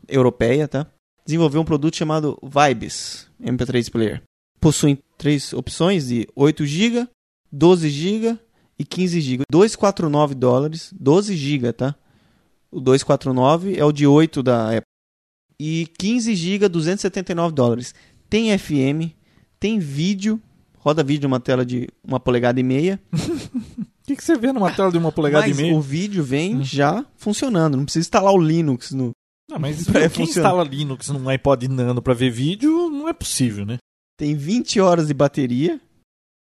europeia, 0.08 0.66
tá? 0.66 0.86
Desenvolveu 1.24 1.60
um 1.60 1.64
produto 1.64 1.96
chamado 1.96 2.38
Vibes 2.42 3.28
MP3 3.40 3.90
Player. 3.90 4.22
Possui 4.60 4.98
três 5.16 5.52
opções 5.52 6.08
de 6.08 6.26
8 6.34 6.66
GB, 6.66 7.08
12 7.50 7.88
GB 7.88 8.38
e 8.82 8.84
15 8.84 9.20
GB. 9.20 9.42
249 9.50 10.34
dólares, 10.34 10.92
12 10.98 11.36
GB, 11.36 11.72
tá? 11.72 11.94
O 12.70 12.80
249 12.80 13.76
é 13.78 13.84
o 13.84 13.92
de 13.92 14.06
8 14.06 14.42
da 14.42 14.68
Apple 14.70 14.82
e 15.60 15.86
15 15.98 16.34
GB 16.34 16.68
279 16.68 17.54
dólares. 17.54 17.94
Tem 18.28 18.56
FM, 18.58 19.12
tem 19.60 19.78
vídeo, 19.78 20.40
roda 20.78 21.02
vídeo 21.04 21.28
numa 21.28 21.38
tela 21.40 21.64
de 21.64 21.88
uma 22.02 22.18
polegada 22.18 22.58
e 22.58 22.62
meia, 22.62 23.00
O 23.12 23.16
que, 24.06 24.16
que 24.16 24.24
você 24.24 24.36
vê 24.36 24.52
numa 24.52 24.72
tela 24.72 24.90
de 24.90 24.98
uma 24.98 25.12
polegada 25.12 25.46
mas 25.46 25.58
e 25.58 25.62
meia? 25.62 25.76
o 25.76 25.80
vídeo 25.80 26.24
vem 26.24 26.56
Hum. 26.56 26.64
já 26.64 27.04
funcionando, 27.16 27.76
não 27.76 27.84
precisa 27.84 28.02
instalar 28.02 28.32
o 28.32 28.38
Linux 28.40 28.90
no. 28.92 29.10
Não, 29.50 29.58
mas 29.58 29.86
É, 29.94 30.08
quem 30.08 30.24
instala 30.24 30.64
Linux 30.64 31.08
num 31.10 31.28
iPod 31.28 31.68
Nano 31.68 32.00
pra 32.02 32.14
ver 32.14 32.30
vídeo 32.30 32.88
não 32.90 33.08
é 33.08 33.12
possível, 33.12 33.64
né? 33.66 33.76
Tem 34.18 34.34
20 34.34 34.80
horas 34.80 35.06
de 35.08 35.14
bateria. 35.14 35.80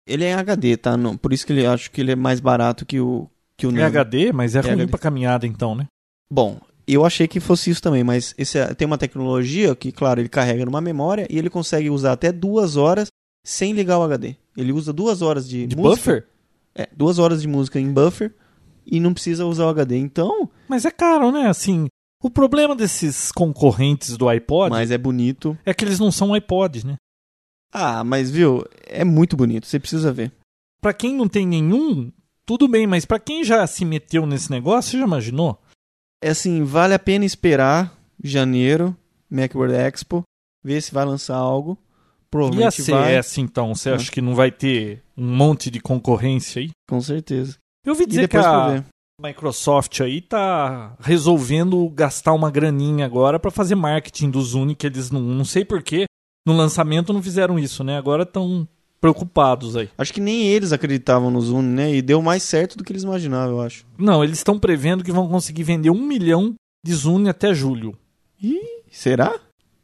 Ele 0.08 0.24
é 0.24 0.32
HD, 0.34 0.76
tá? 0.76 0.96
Não, 0.96 1.16
por 1.16 1.32
isso 1.32 1.46
que 1.46 1.52
ele 1.52 1.66
acho 1.66 1.90
que 1.90 2.00
ele 2.00 2.12
é 2.12 2.16
mais 2.16 2.40
barato 2.40 2.86
que 2.86 2.98
o 3.00 3.28
que 3.56 3.66
o 3.66 3.70
É 3.70 3.72
Nano. 3.72 3.86
HD, 3.86 4.32
mas 4.32 4.54
é, 4.56 4.60
ruim 4.60 4.72
HD. 4.72 4.86
pra 4.86 4.98
caminhada 4.98 5.46
então, 5.46 5.74
né? 5.74 5.86
Bom, 6.32 6.60
eu 6.86 7.04
achei 7.04 7.26
que 7.28 7.40
fosse 7.40 7.70
isso 7.70 7.82
também, 7.82 8.02
mas 8.04 8.34
esse 8.38 8.58
é- 8.58 8.72
tem 8.74 8.86
uma 8.86 8.96
tecnologia 8.98 9.74
que, 9.74 9.90
claro, 9.92 10.20
ele 10.20 10.28
carrega 10.28 10.64
numa 10.64 10.80
memória 10.80 11.26
e 11.28 11.36
ele 11.38 11.50
consegue 11.50 11.90
usar 11.90 12.12
até 12.12 12.30
duas 12.32 12.76
horas 12.76 13.08
sem 13.44 13.72
ligar 13.72 13.98
o 13.98 14.02
HD. 14.04 14.36
Ele 14.56 14.72
usa 14.72 14.92
duas 14.92 15.22
horas 15.22 15.48
de, 15.48 15.66
De 15.66 15.76
música. 15.76 15.96
buffer? 15.96 16.26
É, 16.74 16.88
duas 16.96 17.18
horas 17.18 17.42
de 17.42 17.48
música 17.48 17.80
em 17.80 17.92
buffer 17.92 18.32
e 18.86 19.00
não 19.00 19.12
precisa 19.12 19.44
usar 19.44 19.66
o 19.66 19.68
HD. 19.70 19.96
Então, 19.96 20.48
Mas 20.68 20.84
é 20.84 20.90
caro, 20.90 21.32
né? 21.32 21.48
Assim, 21.48 21.88
o 22.22 22.30
problema 22.30 22.76
desses 22.76 23.32
concorrentes 23.32 24.16
do 24.16 24.28
iPod 24.28 24.70
mas 24.70 24.90
é 24.92 24.98
bonito. 24.98 25.58
é 25.66 25.74
que 25.74 25.84
eles 25.84 25.98
não 25.98 26.12
são 26.12 26.34
iPods, 26.36 26.84
né? 26.84 26.94
Ah, 27.72 28.02
mas 28.02 28.30
viu, 28.30 28.64
é 28.86 29.04
muito 29.04 29.36
bonito, 29.36 29.66
você 29.66 29.78
precisa 29.78 30.12
ver. 30.12 30.32
Pra 30.80 30.92
quem 30.92 31.14
não 31.14 31.28
tem 31.28 31.46
nenhum, 31.46 32.10
tudo 32.46 32.66
bem, 32.68 32.86
mas 32.86 33.04
pra 33.04 33.18
quem 33.18 33.44
já 33.44 33.66
se 33.66 33.84
meteu 33.84 34.24
nesse 34.26 34.50
negócio, 34.50 34.92
você 34.92 34.98
já 34.98 35.04
imaginou? 35.04 35.60
É 36.22 36.30
assim, 36.30 36.64
vale 36.64 36.94
a 36.94 36.98
pena 36.98 37.24
esperar 37.24 37.92
janeiro, 38.22 38.96
Macworld 39.30 39.74
Expo, 39.74 40.22
ver 40.64 40.80
se 40.80 40.92
vai 40.92 41.04
lançar 41.04 41.36
algo, 41.36 41.72
E 41.72 41.84
a 42.26 42.30
provavelmente 42.30 42.82
vai. 42.82 43.20
Então? 43.38 43.74
Você 43.74 43.90
acha 43.90 44.10
que 44.10 44.20
não 44.20 44.34
vai 44.34 44.50
ter 44.50 45.02
um 45.16 45.26
monte 45.26 45.70
de 45.70 45.80
concorrência 45.80 46.60
aí? 46.60 46.70
Com 46.88 47.00
certeza. 47.00 47.56
Eu 47.84 47.92
ouvi 47.92 48.06
dizer 48.06 48.28
que 48.28 48.36
a. 48.36 48.84
Microsoft 49.20 50.00
aí 50.00 50.20
tá 50.20 50.94
resolvendo 51.00 51.88
gastar 51.88 52.32
uma 52.34 52.52
graninha 52.52 53.04
agora 53.04 53.40
pra 53.40 53.50
fazer 53.50 53.74
marketing 53.74 54.30
do 54.30 54.40
Zune, 54.40 54.76
que 54.76 54.86
eles 54.86 55.10
não, 55.10 55.20
não 55.20 55.44
sei 55.44 55.64
porquê, 55.64 56.04
no 56.46 56.56
lançamento 56.56 57.12
não 57.12 57.22
fizeram 57.22 57.58
isso, 57.58 57.82
né? 57.84 57.96
Agora 57.98 58.22
estão 58.22 58.66
preocupados 59.00 59.76
aí. 59.76 59.88
Acho 59.96 60.12
que 60.12 60.20
nem 60.20 60.46
eles 60.48 60.72
acreditavam 60.72 61.30
no 61.30 61.40
Zune, 61.40 61.68
né? 61.68 61.94
E 61.94 62.02
deu 62.02 62.20
mais 62.20 62.42
certo 62.42 62.76
do 62.76 62.82
que 62.84 62.92
eles 62.92 63.04
imaginavam, 63.04 63.56
eu 63.56 63.60
acho. 63.60 63.86
Não, 63.96 64.24
eles 64.24 64.38
estão 64.38 64.58
prevendo 64.58 65.04
que 65.04 65.12
vão 65.12 65.28
conseguir 65.28 65.62
vender 65.62 65.90
um 65.90 66.04
milhão 66.04 66.54
de 66.84 66.94
Zune 66.94 67.28
até 67.28 67.54
julho. 67.54 67.96
Será? 68.90 69.38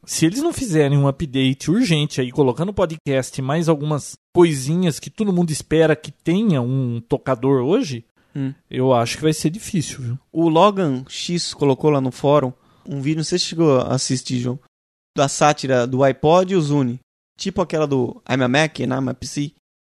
Se 0.06 0.26
eles 0.26 0.42
não 0.42 0.52
fizerem 0.52 0.99
um 0.99 1.08
update 1.08 1.70
urgente 1.70 2.20
aí, 2.20 2.30
colocando 2.30 2.68
o 2.70 2.75
podcast 2.75 3.38
e 3.40 3.42
mais 3.42 3.68
algumas 3.68 4.12
coisinhas 4.34 4.99
que 4.99 5.08
todo 5.11 5.32
mundo 5.32 5.50
espera 5.50 5.96
que 5.96 6.11
tenha 6.11 6.61
um 6.61 7.00
tocador 7.08 7.62
hoje, 7.62 8.04
Hum. 8.37 8.52
eu 8.68 8.92
acho 8.92 9.16
que 9.16 9.23
vai 9.23 9.32
ser 9.32 9.49
difícil, 9.49 10.00
viu? 10.00 10.18
O 10.32 10.49
Logan 10.49 11.04
X 11.08 11.54
colocou 11.54 11.88
lá 11.88 12.00
no 12.00 12.11
fórum 12.11 12.52
um 12.87 13.00
vídeo, 13.00 13.18
não 13.18 13.25
sei 13.25 13.38
se 13.38 13.44
chegou 13.46 13.78
a 13.78 13.94
assistir, 13.94 14.40
João, 14.40 14.58
da 15.16 15.28
sátira 15.28 15.87
do 15.87 16.02
iPod 16.02 16.52
e 16.52 16.56
o 16.56 16.61
Zune. 16.61 16.99
Tipo 17.38 17.62
aquela 17.62 17.87
do 17.87 18.21
I'm 18.28 18.42
a 18.42 18.49
Mac 18.49 18.80
and 18.80 18.94
I'm 18.97 19.09
a 19.09 19.14
PC. 19.14 19.52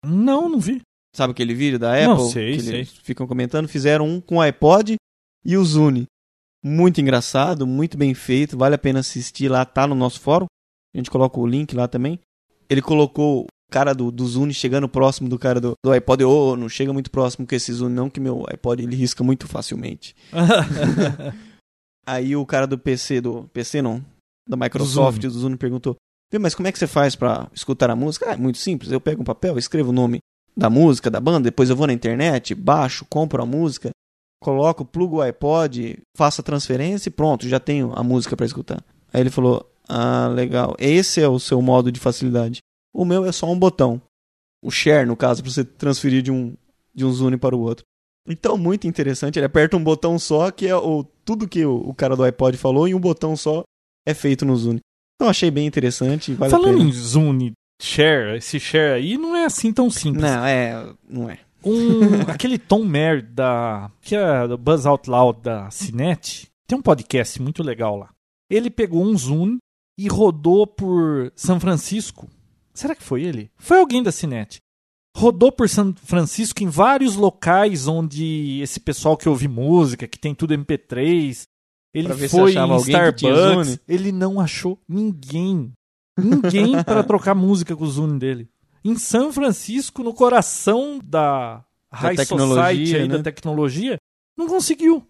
Não, 0.05 0.49
não 0.49 0.61
vi. 0.61 0.81
Sabe 1.15 1.31
aquele 1.33 1.55
vídeo 1.55 1.79
da 1.79 1.93
Não, 2.05 2.13
Apple? 2.15 2.31
sei, 2.31 2.57
que 2.57 2.63
sei. 2.63 2.75
eles 2.77 2.91
ficam 3.03 3.27
comentando. 3.27 3.69
Fizeram 3.69 4.07
um 4.07 4.21
com 4.21 4.37
o 4.37 4.41
iPod 4.41 4.97
e 5.45 5.57
o 5.57 5.65
Zune. 5.65 6.07
Muito 6.63 7.01
engraçado, 7.01 7.67
muito 7.67 7.97
bem 7.97 8.13
feito. 8.13 8.57
Vale 8.57 8.75
a 8.75 8.79
pena 8.79 9.01
assistir 9.01 9.49
lá, 9.49 9.65
tá 9.65 9.87
no 9.87 9.95
nosso 9.95 10.21
fórum. 10.21 10.47
A 10.95 10.99
gente 10.99 11.11
coloca 11.11 11.39
o 11.39 11.47
link 11.47 11.75
lá 11.75 11.89
também. 11.89 12.19
Ele 12.69 12.83
colocou 12.83 13.45
o 13.45 13.47
cara 13.73 13.95
do, 13.95 14.11
do 14.11 14.27
Zune 14.27 14.53
chegando 14.53 14.89
próximo 14.89 15.29
do 15.29 15.39
cara 15.39 15.61
do, 15.61 15.73
do 15.85 15.93
iPod. 15.93 16.25
Ô, 16.25 16.57
não 16.57 16.69
chega 16.69 16.93
muito 16.93 17.11
próximo 17.11 17.47
com 17.47 17.55
esse 17.55 17.73
Zune, 17.73 17.95
não, 17.95 18.11
que 18.11 18.21
meu 18.21 18.45
iPod 18.49 18.83
ele 18.83 18.97
risca 18.97 19.23
muito 19.23 19.47
facilmente. 19.47 20.15
Aí 22.07 22.37
o 22.37 22.47
cara 22.47 22.67
do 22.67 22.79
PC, 22.79 23.21
do 23.21 23.45
PC 23.53 23.83
não, 23.83 24.05
da 24.49 24.57
Microsoft, 24.57 25.21
do 25.21 25.31
Zune, 25.31 25.57
perguntou: 25.57 25.97
"Viu, 26.31 26.41
mas 26.41 26.55
como 26.55 26.69
é 26.69 26.73
que 26.73 26.79
você 26.79 26.87
faz 26.87 27.17
pra 27.17 27.49
escutar 27.55 27.91
a 27.91 27.97
música? 27.97 28.31
Ah, 28.31 28.35
é 28.35 28.37
muito 28.37 28.59
simples. 28.59 28.93
Eu 28.93 29.01
pego 29.01 29.23
um 29.23 29.25
papel, 29.25 29.59
escrevo 29.59 29.91
o 29.91 29.93
nome 29.93 30.19
da 30.57 30.71
música, 30.71 31.11
da 31.11 31.21
banda, 31.21 31.45
depois 31.45 31.69
eu 31.69 31.77
vou 31.77 31.87
na 31.87 31.93
internet, 31.93 32.55
baixo, 32.55 33.05
compro 33.11 33.43
a 33.43 33.47
música, 33.47 33.91
coloco, 34.43 34.85
plugo 34.85 35.17
o 35.17 35.21
iPod, 35.21 35.99
faço 36.17 36.41
a 36.41 36.45
transferência 36.45 37.09
e 37.09 37.13
pronto, 37.13 37.49
já 37.49 37.61
tenho 37.61 37.93
a 37.95 38.03
música 38.03 38.37
pra 38.37 38.47
escutar. 38.47 38.83
Aí 39.13 39.21
ele 39.21 39.31
falou: 39.31 39.69
Ah, 39.89 40.29
legal. 40.29 40.75
Esse 40.79 41.21
é 41.21 41.29
o 41.29 41.39
seu 41.39 41.61
modo 41.61 41.91
de 41.93 42.01
facilidade. 42.01 42.61
O 42.95 43.05
meu 43.05 43.25
é 43.25 43.33
só 43.33 43.51
um 43.51 43.59
botão. 43.59 44.01
O 44.63 44.71
share, 44.71 45.07
no 45.07 45.17
caso, 45.17 45.43
pra 45.43 45.53
você 45.53 45.65
transferir 45.65 46.23
de 46.23 46.31
um, 46.31 46.55
de 46.95 47.05
um 47.05 47.13
Zune 47.13 47.37
para 47.37 47.55
o 47.55 47.61
outro. 47.61 47.85
Então, 48.29 48.57
muito 48.57 48.87
interessante. 48.87 49.39
Ele 49.39 49.47
aperta 49.47 49.77
um 49.77 49.85
botão 49.85 50.19
só, 50.19 50.51
que 50.51 50.67
é 50.67 50.75
o, 50.75 51.05
tudo 51.25 51.47
que 51.47 51.65
o, 51.65 51.77
o 51.89 51.95
cara 51.95 52.17
do 52.17 52.25
iPod 52.25 52.57
falou, 52.57 52.89
em 52.89 52.95
um 52.95 53.01
botão 53.01 53.37
só 53.37 53.63
é 54.07 54.15
feito 54.15 54.47
no 54.47 54.57
Zune. 54.57 54.81
Então, 55.17 55.29
achei 55.29 55.51
bem 55.51 55.67
interessante. 55.67 56.33
Vale 56.35 56.51
Falando 56.51 56.81
em 56.81 56.93
Zune, 56.93 57.53
share, 57.83 58.37
esse 58.37 58.61
share 58.61 58.95
aí 58.95 59.19
não 59.19 59.35
é 59.35 59.45
assim 59.45 59.73
tão 59.73 59.91
simples. 59.91 60.23
Não, 60.23 60.47
é. 60.47 60.95
Não 61.09 61.29
é. 61.29 61.41
Um, 61.65 62.23
aquele 62.31 62.59
Tom 62.59 62.85
Mayer 62.85 63.23
da. 63.23 63.91
que 64.01 64.15
é 64.15 64.47
do 64.47 64.57
Buzz 64.57 64.87
Out 64.87 65.11
Loud 65.11 65.41
da 65.41 65.71
Cinet, 65.71 66.47
tem 66.67 66.79
um 66.79 66.83
podcast 66.83 67.43
muito 67.43 67.63
legal 67.63 67.97
lá. 67.97 68.11
Ele 68.49 68.71
pegou 68.71 69.05
um 69.05 69.17
Zune 69.17 69.59
e 69.99 70.07
rodou 70.09 70.67
por 70.67 71.33
São 71.35 71.59
Francisco. 71.59 72.29
Será 72.73 72.95
que 72.95 73.03
foi 73.03 73.25
ele? 73.25 73.51
Foi 73.57 73.79
alguém 73.79 74.03
da 74.03 74.13
Cinet. 74.13 74.59
Rodou 75.17 75.51
por 75.51 75.69
São 75.69 75.95
Francisco 75.95 76.63
em 76.63 76.69
vários 76.69 77.17
locais 77.17 77.89
onde 77.89 78.61
esse 78.63 78.79
pessoal 78.79 79.17
que 79.17 79.29
ouve 79.29 79.49
música, 79.49 80.07
que 80.07 80.19
tem 80.19 80.35
tudo 80.35 80.55
MP3, 80.55 81.45
ele 81.99 82.29
foi 82.29 82.55
em 82.55 82.77
Starbucks, 82.77 83.81
ele 83.89 84.13
não 84.13 84.41
achou 84.41 84.79
ninguém. 84.89 85.73
Ninguém 86.19 86.83
para 86.85 87.03
trocar 87.03 87.35
música 87.35 87.75
com 87.75 87.85
o 87.85 87.91
Zune 87.91 88.19
dele. 88.19 88.49
Em 88.85 88.97
São 88.97 89.33
Francisco, 89.33 90.03
no 90.03 90.15
coração 90.15 91.01
da 91.03 91.65
High 91.91 92.17
tecnologia, 92.17 92.63
Society 92.65 92.97
aí, 92.97 93.09
né? 93.09 93.17
da 93.17 93.23
tecnologia, 93.23 93.97
não 94.37 94.47
conseguiu. 94.47 95.07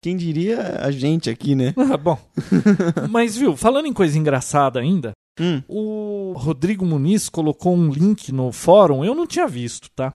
Quem 0.00 0.16
diria 0.16 0.78
a 0.80 0.90
gente 0.90 1.28
aqui, 1.28 1.54
né? 1.54 1.74
Ah, 1.92 1.96
bom. 1.96 2.18
Mas, 3.10 3.36
viu, 3.36 3.56
falando 3.56 3.86
em 3.86 3.92
coisa 3.92 4.18
engraçada 4.18 4.80
ainda, 4.80 5.12
Hum, 5.40 5.62
o 5.68 6.32
Rodrigo 6.36 6.84
Muniz 6.84 7.28
colocou 7.28 7.74
um 7.74 7.90
link 7.90 8.32
no 8.32 8.50
fórum, 8.50 9.04
eu 9.04 9.14
não 9.14 9.26
tinha 9.26 9.46
visto, 9.46 9.88
tá? 9.90 10.12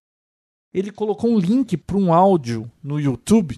Ele 0.74 0.92
colocou 0.92 1.30
um 1.30 1.40
link 1.40 1.78
para 1.78 1.98
um 1.98 2.14
áudio 2.14 2.70
no 2.84 3.00
YouTube 3.00 3.58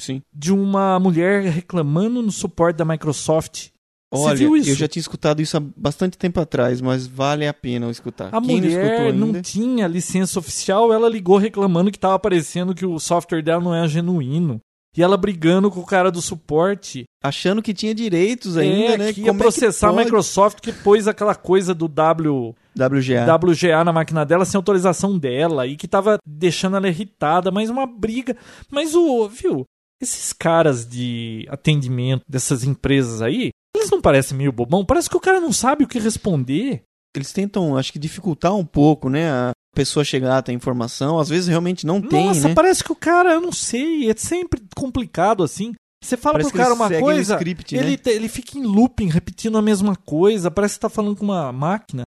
sim. 0.00 0.22
de 0.32 0.52
uma 0.52 0.98
mulher 0.98 1.42
reclamando 1.44 2.22
no 2.22 2.32
suporte 2.32 2.76
da 2.76 2.84
Microsoft. 2.84 3.68
Olha, 4.12 4.34
viu 4.34 4.56
isso? 4.56 4.70
eu 4.70 4.74
já 4.74 4.88
tinha 4.88 5.00
escutado 5.00 5.40
isso 5.40 5.56
há 5.56 5.60
bastante 5.60 6.18
tempo 6.18 6.40
atrás, 6.40 6.80
mas 6.80 7.06
vale 7.06 7.46
a 7.46 7.54
pena 7.54 7.86
eu 7.86 7.90
escutar. 7.90 8.28
A 8.34 8.40
Quem 8.40 8.60
não 8.60 8.68
mulher 8.68 9.00
ainda? 9.02 9.26
não 9.26 9.40
tinha 9.40 9.86
licença 9.86 10.38
oficial, 10.38 10.92
ela 10.92 11.08
ligou 11.08 11.36
reclamando 11.36 11.92
que 11.92 11.96
estava 11.96 12.14
aparecendo 12.14 12.74
que 12.74 12.84
o 12.84 12.98
software 12.98 13.42
dela 13.42 13.62
não 13.62 13.74
é 13.74 13.86
genuíno. 13.86 14.60
E 14.96 15.02
ela 15.02 15.16
brigando 15.16 15.70
com 15.70 15.78
o 15.78 15.86
cara 15.86 16.10
do 16.10 16.20
suporte. 16.20 17.04
Achando 17.22 17.62
que 17.62 17.72
tinha 17.72 17.94
direitos 17.94 18.56
ainda, 18.56 18.94
é, 18.94 18.98
né? 18.98 19.12
que 19.12 19.20
ia 19.20 19.26
Como 19.26 19.36
é 19.36 19.44
que 19.44 19.50
processar 19.50 19.90
a? 19.90 19.92
Microsoft 19.92 20.60
que 20.60 20.72
pôs 20.72 21.06
aquela 21.06 21.34
coisa 21.34 21.72
do 21.72 21.86
W, 21.86 22.54
WGA. 22.76 23.36
WGA 23.36 23.84
na 23.84 23.92
máquina 23.92 24.24
dela 24.24 24.44
sem 24.44 24.58
autorização 24.58 25.16
dela 25.16 25.66
e 25.66 25.76
que 25.76 25.86
tava 25.86 26.18
deixando 26.26 26.76
ela 26.76 26.88
irritada, 26.88 27.52
mas 27.52 27.70
uma 27.70 27.86
briga. 27.86 28.36
Mas 28.68 28.94
o, 28.94 29.28
viu, 29.28 29.64
esses 30.00 30.32
caras 30.32 30.86
de 30.86 31.46
atendimento 31.48 32.22
dessas 32.28 32.64
empresas 32.64 33.20
aí, 33.22 33.50
eles 33.76 33.90
não 33.90 34.00
parecem 34.00 34.36
meio 34.36 34.52
bobão? 34.52 34.84
Parece 34.84 35.08
que 35.08 35.16
o 35.16 35.20
cara 35.20 35.40
não 35.40 35.52
sabe 35.52 35.84
o 35.84 35.88
que 35.88 35.98
responder. 35.98 36.82
Eles 37.14 37.32
tentam, 37.32 37.76
acho 37.76 37.92
que, 37.92 37.98
dificultar 37.98 38.54
um 38.54 38.64
pouco, 38.64 39.08
né? 39.08 39.30
A 39.30 39.52
pessoa 39.74 40.04
chegar 40.04 40.38
até 40.38 40.52
a 40.52 40.54
informação. 40.54 41.18
Às 41.18 41.28
vezes 41.28 41.48
realmente 41.48 41.84
não 41.84 42.00
tem, 42.00 42.26
Nossa, 42.26 42.48
né? 42.48 42.54
parece 42.54 42.84
que 42.84 42.92
o 42.92 42.96
cara, 42.96 43.32
eu 43.32 43.40
não 43.40 43.52
sei, 43.52 44.10
é 44.10 44.14
sempre 44.16 44.62
complicado 44.76 45.42
assim. 45.42 45.74
Você 46.02 46.16
fala 46.16 46.34
Parece 46.34 46.50
pro 46.50 46.58
cara 46.58 46.72
uma 46.74 46.88
coisa, 46.88 47.34
script, 47.34 47.76
ele, 47.76 47.90
né? 47.90 47.98
ele 48.06 48.28
fica 48.28 48.58
em 48.58 48.64
looping, 48.64 49.08
repetindo 49.08 49.58
a 49.58 49.62
mesma 49.62 49.94
coisa, 49.94 50.50
parece 50.50 50.74
que 50.74 50.80
tá 50.80 50.88
falando 50.88 51.14
com 51.14 51.24
uma 51.24 51.52
máquina. 51.52 52.04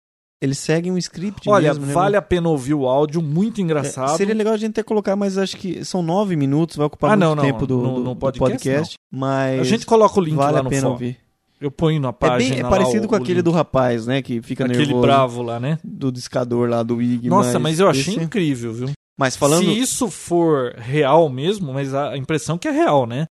Eles 0.42 0.58
seguem 0.58 0.92
um 0.92 0.98
script 0.98 1.48
Olha, 1.48 1.70
mesmo, 1.70 1.86
né? 1.86 1.92
vale 1.94 2.16
a 2.16 2.20
pena 2.22 2.48
ouvir 2.48 2.74
o 2.74 2.86
áudio, 2.86 3.22
muito 3.22 3.58
É, 3.60 3.64
engraçado. 3.64 4.16
Seria 4.18 4.34
legal 4.34 4.52
a 4.52 4.56
gente 4.58 4.70
até 4.72 4.82
colocar, 4.82 5.16
mas 5.16 5.38
acho 5.38 5.56
que 5.56 5.82
são 5.84 6.02
nove 6.02 6.36
minutos, 6.36 6.76
vai 6.76 6.86
ocupar 6.86 7.12
Ah, 7.12 7.16
muito 7.16 7.24
não, 7.28 7.34
não, 7.36 7.42
tempo 7.42 7.66
do, 7.66 7.78
no- 7.78 7.98
no 8.00 8.14
do 8.14 8.16
podcast, 8.16 8.52
podcast. 8.58 8.94
mas 9.10 9.60
A 9.60 9.64
gente 9.64 9.86
coloca 9.86 10.20
o 10.20 10.22
link 10.22 10.34
vale 10.36 10.52
lá 10.52 10.60
a 10.60 10.62
no 10.62 10.68
pena 10.68 10.82
fórum. 10.82 10.92
ouvir. 10.92 11.16
Eu 11.58 11.70
ponho 11.70 11.98
na 11.98 12.10
É, 12.10 12.12
página 12.12 12.50
bem, 12.50 12.60
é 12.60 12.62
lá 12.64 12.68
parecido 12.68 13.06
o- 13.06 13.08
com 13.08 13.14
aquele 13.14 13.40
do 13.40 13.50
rapaz, 13.50 14.06
né? 14.06 14.20
Que 14.20 14.42
fica 14.42 14.64
Aquele 14.66 14.80
nervoso. 14.80 15.00
bravo 15.00 15.40
lá, 15.42 15.58
né? 15.58 15.78
Do 15.82 16.12
discador 16.12 16.68
lá 16.68 16.82
do 16.82 17.00
IG. 17.00 17.30
Nossa, 17.30 17.58
mas 17.58 17.80
eu 17.80 17.88
achei 17.88 18.14
esse- 18.14 18.22
incrível, 18.22 18.74
viu? 18.74 18.90
Mas 19.18 19.34
falando... 19.36 19.64
Se 19.64 19.70
isso 19.78 20.10
for 20.10 20.74
real 20.76 21.30
mesmo, 21.30 21.72
mas 21.72 21.94
a 21.94 22.10
a 22.10 22.18
impressão 22.18 22.58
que 22.58 22.68
é 22.68 22.70
real, 22.70 23.06
né? 23.06 23.24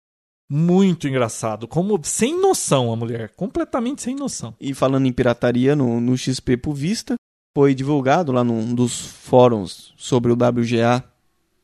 Muito 0.50 1.07
engraçado. 1.07 1.67
Como 1.67 2.00
sem 2.03 2.39
noção 2.39 2.91
a 2.91 2.95
mulher. 2.95 3.31
Completamente 3.35 4.01
sem 4.01 4.15
noção. 4.15 4.53
E 4.59 4.73
falando 4.73 5.05
em 5.07 5.12
pirataria 5.13 5.75
no, 5.75 6.00
no 6.00 6.17
XP 6.17 6.57
por 6.57 6.73
Vista, 6.73 7.15
foi 7.57 7.73
divulgado 7.73 8.31
lá 8.31 8.43
num 8.43 8.73
dos 8.73 9.00
fóruns 9.00 9.93
sobre 9.97 10.31
o 10.31 10.35
WGA 10.35 11.03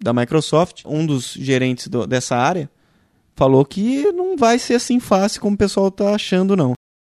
da 0.01 0.13
Microsoft. 0.13 0.83
Um 0.85 1.05
dos 1.05 1.33
gerentes 1.33 1.87
do- 1.87 2.07
dessa 2.07 2.35
área 2.37 2.69
falou 3.35 3.63
que 3.65 4.11
não 4.11 4.35
vai 4.37 4.57
ser 4.59 4.75
assim 4.75 4.99
fácil 4.99 5.41
como 5.41 5.55
o 5.55 5.57
pessoal 5.57 5.91
tá 5.91 6.15
achando, 6.15 6.55
não. 6.55 6.73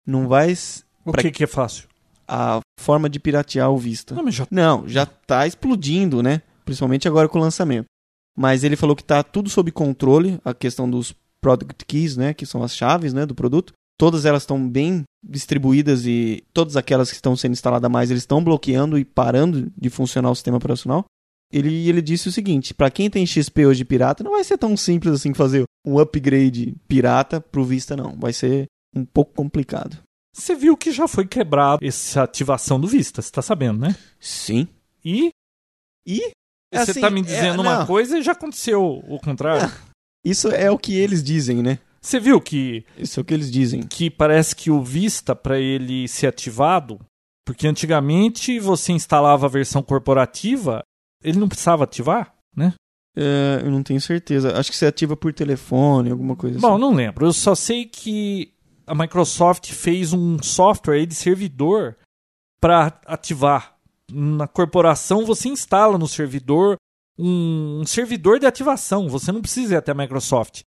Não 0.07 0.27
vai. 0.27 0.55
O 1.05 1.13
Pra- 1.13 1.23
que, 1.23 1.31
que 1.31 1.45
é 1.45 1.47
fácil? 1.47 1.89
A 2.27 2.61
forma 2.81 3.09
de 3.11 3.19
piratear 3.21 3.71
o 3.71 3.77
Vista. 3.77 4.15
Não, 4.15 4.31
já 4.31 4.47
Não, 4.51 4.89
já 4.89 5.05
tá 5.05 5.47
explodindo, 5.47 6.23
né? 6.23 6.43
Principalmente 6.65 7.07
agora 7.09 7.29
com 7.29 7.39
o 7.39 7.43
lançamento. 7.43 7.87
Mas 8.39 8.63
ele 8.65 8.77
falou 8.77 8.95
que 8.95 9.03
tá 9.03 9.23
tudo 9.23 9.51
sob 9.51 9.71
controle, 9.73 10.41
a 10.45 10.55
questão 10.55 10.89
dos 10.89 11.13
product 11.43 11.85
keys, 11.87 12.17
né, 12.17 12.35
que 12.35 12.47
são 12.47 12.63
as 12.63 12.77
chaves, 12.77 13.13
né, 13.13 13.27
do 13.27 13.35
produto. 13.35 13.73
Todas 13.99 14.25
elas 14.25 14.43
estão 14.43 14.67
bem 14.69 15.03
distribuídas 15.23 16.07
e 16.07 16.43
todas 16.55 16.77
aquelas 16.77 17.11
que 17.11 17.17
estão 17.17 17.37
sendo 17.37 17.53
instaladas 17.53 17.91
mais, 17.91 18.11
eles 18.11 18.23
estão 18.23 18.43
bloqueando 18.43 18.99
e 18.99 19.05
parando 19.05 19.71
de 19.77 19.91
funcionar 19.91 20.31
o 20.31 20.35
sistema 20.35 20.57
operacional. 20.57 21.05
Ele, 21.53 21.89
ele 21.89 22.01
disse 22.01 22.29
o 22.29 22.33
seguinte, 22.33 22.73
para 22.73 22.91
quem 22.91 23.11
tem 23.11 23.27
XP 23.27 23.67
hoje 23.67 23.85
pirata, 23.85 24.23
não 24.23 24.31
vai 24.33 24.45
ser 24.45 24.57
tão 24.57 24.77
simples 24.77 25.15
assim 25.15 25.35
fazer 25.35 25.65
um 25.85 25.99
upgrade 25.99 26.75
pirata 26.87 27.41
pro 27.41 27.65
Vista 27.65 27.97
não, 27.97 28.17
vai 28.17 28.33
ser 28.33 28.67
um 28.95 29.05
pouco 29.05 29.35
complicado. 29.35 29.99
Você 30.35 30.55
viu 30.55 30.77
que 30.77 30.93
já 30.93 31.09
foi 31.09 31.27
quebrado 31.27 31.85
essa 31.85 32.23
ativação 32.23 32.81
do 32.81 32.87
Vista, 32.87 33.21
você 33.21 33.33
tá 33.33 33.43
sabendo, 33.43 33.81
né? 33.81 33.97
Sim. 34.21 34.69
E 35.05 35.31
E 36.07 36.31
você 36.73 36.93
assim, 36.93 37.01
tá 37.01 37.11
me 37.11 37.21
é, 37.21 37.25
dizendo 37.25 37.63
uma 37.63 37.81
não. 37.81 37.87
coisa 37.87 38.17
e 38.19 38.23
já 38.23 38.33
aconteceu 38.33 38.83
o 38.83 39.19
contrário. 39.19 39.69
Isso 40.25 40.49
é 40.49 40.71
o 40.71 40.79
que 40.79 40.95
eles 40.97 41.23
dizem, 41.23 41.63
né? 41.63 41.79
Você 42.01 42.19
viu 42.19 42.41
que, 42.41 42.85
Isso 42.97 43.21
é 43.21 43.23
o 43.23 43.25
que 43.25 43.35
eles 43.35 43.51
dizem. 43.51 43.83
que 43.83 44.11
parece 44.11 44.57
que 44.57 44.71
o 44.71 44.83
Vista, 44.83 45.35
para 45.37 45.59
ele 45.59 46.09
ser 46.09 46.27
ativado, 46.29 46.99
Porque 47.47 47.67
antigamente 47.67 48.59
você 48.61 48.93
instalava 48.93 49.47
a 49.47 49.49
versão 49.51 49.83
corporativa, 49.83 50.83
ele 51.23 51.39
não 51.39 51.49
precisava 51.49 51.85
ativar, 51.85 52.35
né? 52.57 52.73
É, 53.17 53.61
eu 53.65 53.71
não 53.71 53.83
tenho 53.83 54.01
certeza. 54.01 54.57
Acho 54.59 54.71
que 54.71 54.77
você 54.77 54.87
ativa 54.87 55.17
por 55.17 55.33
telefone, 55.35 56.11
alguma 56.11 56.37
coisa 56.37 56.59
Bom, 56.61 56.73
assim. 56.73 56.81
não 56.81 56.95
lembro. 56.95 57.27
Eu 57.27 57.33
só 57.33 57.55
sei 57.55 57.85
que 57.87 58.53
a 58.87 58.95
Microsoft 58.95 59.73
fez 59.73 60.13
um 60.13 60.41
software 60.43 60.95
aí 60.97 61.07
de 61.07 61.15
servidor 61.15 61.97
para 62.61 63.01
ativar. 63.07 63.77
Na 64.13 64.47
corporação 64.47 65.25
você 65.27 65.49
instala 65.49 65.99
no 65.99 66.07
servidor 66.09 66.77
um, 67.19 67.83
servidor 67.87 68.39
de 68.39 68.47
ativação. 68.47 69.09
Você 69.09 69.31
não 69.33 69.41
precisa 69.41 69.75
ir 69.75 69.77
até 69.77 69.93
a 69.93 69.95
Microsoft. 69.95 70.63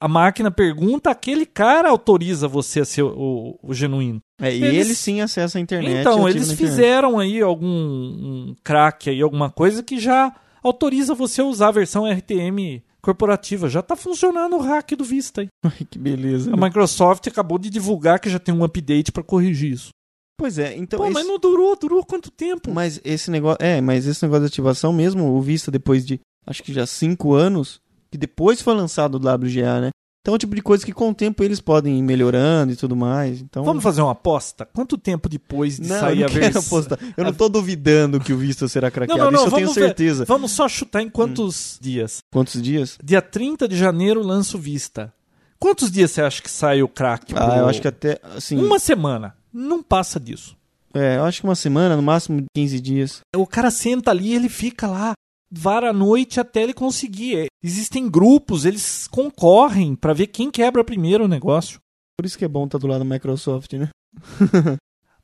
A 0.00 0.08
máquina 0.08 0.50
pergunta, 0.50 1.10
aquele 1.10 1.46
cara 1.46 1.88
autoriza 1.88 2.48
você 2.48 2.80
a 2.80 2.84
ser 2.84 3.02
o, 3.02 3.56
o 3.62 3.72
genuíno. 3.72 4.20
É, 4.40 4.52
e 4.52 4.62
Eles- 4.64 4.86
ele 4.86 4.94
sim 4.96 5.20
acessa 5.20 5.58
a 5.58 5.60
internet. 5.60 6.00
Então, 6.00 6.28
eles 6.28 6.48
na 6.48 6.54
internet. 6.54 6.70
fizeram 6.70 7.18
aí 7.20 7.40
algum 7.40 7.66
um 7.68 8.56
crack 8.64 9.08
aí, 9.08 9.22
alguma 9.22 9.48
coisa 9.48 9.80
que 9.80 10.00
já 10.00 10.34
autoriza 10.60 11.14
você 11.14 11.40
a 11.40 11.44
usar 11.44 11.68
a 11.68 11.72
versão 11.72 12.04
RTM 12.04 12.82
corporativa. 13.00 13.68
Já 13.68 13.78
está 13.80 13.94
funcionando 13.94 14.56
o 14.56 14.60
hack 14.60 14.90
do 14.96 15.04
Vista 15.04 15.42
aí. 15.42 15.48
Ai, 15.64 15.86
que 15.88 15.98
beleza. 16.00 16.52
A 16.52 16.56
né? 16.56 16.64
Microsoft 16.66 17.26
acabou 17.28 17.58
de 17.58 17.70
divulgar 17.70 18.18
que 18.18 18.28
já 18.30 18.40
tem 18.40 18.52
um 18.52 18.64
update 18.64 19.12
para 19.12 19.22
corrigir 19.22 19.72
isso. 19.72 19.90
Pois 20.38 20.58
é, 20.58 20.76
então. 20.76 20.98
Pô, 20.98 21.04
esse- 21.04 21.14
mas 21.14 21.26
não 21.26 21.38
durou, 21.38 21.76
durou 21.76 22.04
quanto 22.04 22.30
tempo? 22.30 22.72
Mas 22.72 23.00
esse 23.04 23.30
negócio. 23.30 23.58
É, 23.60 23.80
mas 23.80 24.06
esse 24.06 24.22
negócio 24.24 24.42
de 24.42 24.48
ativação 24.48 24.92
mesmo, 24.92 25.24
o 25.36 25.40
Vista 25.40 25.70
depois 25.70 26.04
de 26.04 26.20
acho 26.46 26.62
que 26.62 26.72
já 26.72 26.86
cinco 26.86 27.34
anos, 27.34 27.80
que 28.10 28.18
depois 28.18 28.60
foi 28.60 28.74
lançado 28.74 29.14
o 29.14 29.18
WGA, 29.18 29.80
né? 29.80 29.90
Então 30.20 30.34
é 30.34 30.36
o 30.36 30.38
tipo 30.38 30.54
de 30.54 30.62
coisa 30.62 30.84
que 30.86 30.92
com 30.92 31.10
o 31.10 31.14
tempo 31.14 31.42
eles 31.42 31.60
podem 31.60 31.98
ir 31.98 32.02
melhorando 32.02 32.72
e 32.72 32.76
tudo 32.76 32.94
mais. 32.94 33.40
Então. 33.40 33.64
Vamos 33.64 33.82
fazer 33.82 34.02
uma 34.02 34.12
aposta? 34.12 34.64
Quanto 34.72 34.96
tempo 34.96 35.28
depois 35.28 35.78
de 35.80 35.88
não, 35.88 35.98
sair 35.98 36.20
eu 36.20 36.26
a 36.26 36.28
não 36.30 36.34
quero 36.38 36.52
versão? 36.52 36.62
apostar. 36.62 36.98
Eu 37.16 37.24
não 37.24 37.32
tô 37.32 37.48
duvidando 37.48 38.20
que 38.20 38.32
o 38.32 38.38
Vista 38.38 38.68
será 38.68 38.88
craqueado. 38.88 39.20
não, 39.20 39.30
não, 39.32 39.40
Isso 39.40 39.48
eu 39.48 39.52
tenho 39.56 39.66
vamos 39.66 39.74
ver. 39.74 39.86
certeza. 39.88 40.24
Vamos 40.24 40.52
só 40.52 40.68
chutar 40.68 41.02
em 41.02 41.08
quantos 41.10 41.76
dias? 41.80 42.18
Quantos 42.32 42.62
dias? 42.62 42.96
Dia 43.02 43.20
30 43.20 43.66
de 43.66 43.76
janeiro 43.76 44.22
lança 44.22 44.56
o 44.56 44.60
Vista. 44.60 45.12
Quantos 45.58 45.90
dias 45.90 46.12
você 46.12 46.22
acha 46.22 46.40
que 46.40 46.50
sai 46.50 46.82
o 46.84 46.88
crack? 46.88 47.32
Ah, 47.34 47.44
pro- 47.48 47.58
eu 47.58 47.68
acho 47.68 47.80
que 47.82 47.88
até. 47.88 48.20
Assim. 48.36 48.56
Uma 48.56 48.78
semana. 48.78 49.34
Não 49.52 49.82
passa 49.82 50.18
disso. 50.18 50.56
É, 50.94 51.16
eu 51.16 51.24
acho 51.24 51.40
que 51.40 51.46
uma 51.46 51.54
semana, 51.54 51.96
no 51.96 52.02
máximo 52.02 52.44
15 52.54 52.80
dias. 52.80 53.20
O 53.34 53.46
cara 53.46 53.70
senta 53.70 54.10
ali, 54.10 54.34
ele 54.34 54.48
fica 54.48 54.86
lá, 54.86 55.12
vara 55.50 55.90
a 55.90 55.92
noite 55.92 56.38
até 56.40 56.62
ele 56.62 56.74
conseguir. 56.74 57.36
É, 57.38 57.46
Existem 57.62 58.10
grupos, 58.10 58.64
eles 58.64 59.06
concorrem 59.08 59.94
pra 59.94 60.12
ver 60.12 60.26
quem 60.26 60.50
quebra 60.50 60.84
primeiro 60.84 61.24
o 61.24 61.28
negócio. 61.28 61.78
Por 62.18 62.26
isso 62.26 62.36
que 62.36 62.44
é 62.44 62.48
bom 62.48 62.64
estar 62.66 62.78
do 62.78 62.86
lado 62.86 62.98
da 62.98 63.04
Microsoft, 63.04 63.72
né? 63.74 63.88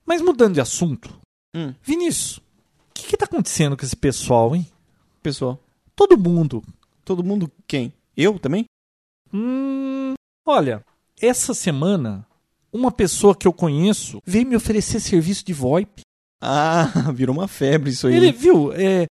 Mas 0.06 0.22
mudando 0.22 0.54
de 0.54 0.60
assunto, 0.60 1.18
Hum. 1.56 1.74
Vinícius, 1.82 2.36
o 2.38 2.42
que, 2.94 3.06
que 3.08 3.16
tá 3.16 3.24
acontecendo 3.24 3.76
com 3.76 3.84
esse 3.84 3.96
pessoal, 3.96 4.54
hein? 4.54 4.66
Pessoal, 5.22 5.58
Todo 5.96 6.16
mundo. 6.18 6.62
todo 7.04 7.24
mundo 7.24 7.50
quem? 7.66 7.92
Eu 8.16 8.38
também? 8.38 8.64
Hum, 9.32 10.14
olha, 10.46 10.84
essa 11.20 11.52
semana, 11.54 12.26
uma 12.72 12.90
pessoa 12.90 13.34
que 13.34 13.46
eu 13.46 13.52
conheço 13.52 14.20
veio 14.24 14.46
me 14.46 14.56
oferecer 14.56 15.00
serviço 15.00 15.44
de 15.44 15.52
VoIP. 15.52 16.02
Ah, 16.40 16.84
virou 17.14 17.34
uma 17.34 17.48
febre 17.48 17.90
isso 17.90 18.06
aí. 18.06 18.16
Ele 18.16 18.32
viu, 18.32 18.72
é, 18.72 19.06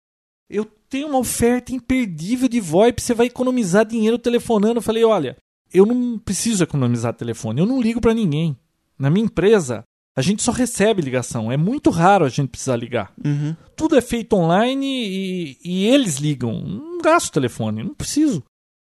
eu 0.49 0.65
tenho 0.89 1.07
uma 1.07 1.19
oferta 1.19 1.73
imperdível 1.73 2.47
de 2.47 2.59
VoIP, 2.59 3.01
você 3.01 3.13
vai 3.13 3.27
economizar 3.27 3.85
dinheiro 3.85 4.17
telefonando. 4.17 4.77
Eu 4.77 4.83
falei, 4.83 5.03
olha, 5.03 5.37
eu 5.73 5.85
não 5.85 6.17
preciso 6.17 6.63
economizar 6.63 7.13
telefone, 7.13 7.59
eu 7.59 7.65
não 7.65 7.81
ligo 7.81 8.01
pra 8.01 8.13
ninguém. 8.13 8.57
Na 8.97 9.09
minha 9.09 9.25
empresa, 9.25 9.83
a 10.15 10.21
gente 10.21 10.41
só 10.41 10.51
recebe 10.51 11.01
ligação, 11.01 11.51
é 11.51 11.57
muito 11.57 11.89
raro 11.89 12.25
a 12.25 12.29
gente 12.29 12.49
precisar 12.49 12.75
ligar. 12.75 13.13
Uhum. 13.23 13.55
Tudo 13.75 13.95
é 13.95 14.01
feito 14.01 14.35
online 14.35 14.87
e, 14.87 15.57
e 15.63 15.85
eles 15.85 16.17
ligam. 16.17 16.59
Não 16.61 16.97
gasto 16.99 17.31
telefone, 17.31 17.83
não 17.83 17.93
preciso. 17.93 18.43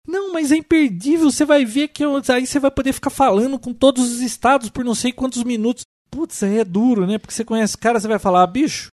Não, 0.07 0.33
mas 0.33 0.51
é 0.51 0.55
imperdível, 0.57 1.29
você 1.31 1.45
vai 1.45 1.65
ver 1.65 1.89
que 1.89 2.03
eu- 2.03 2.21
aí 2.29 2.45
você 2.47 2.59
vai 2.59 2.71
poder 2.71 2.93
ficar 2.93 3.09
falando 3.09 3.59
com 3.59 3.73
todos 3.73 4.11
os 4.11 4.21
estados 4.21 4.69
por 4.69 4.83
não 4.83 4.95
sei 4.95 5.11
quantos 5.11 5.43
minutos. 5.43 5.83
Putz, 6.09 6.41
aí 6.41 6.57
é 6.57 6.65
duro, 6.65 7.05
né? 7.05 7.17
Porque 7.19 7.33
você 7.33 7.45
conhece 7.45 7.75
o 7.75 7.79
cara, 7.79 7.99
você 7.99 8.07
vai 8.07 8.17
falar, 8.17 8.41
ah, 8.43 8.47
bicho, 8.47 8.87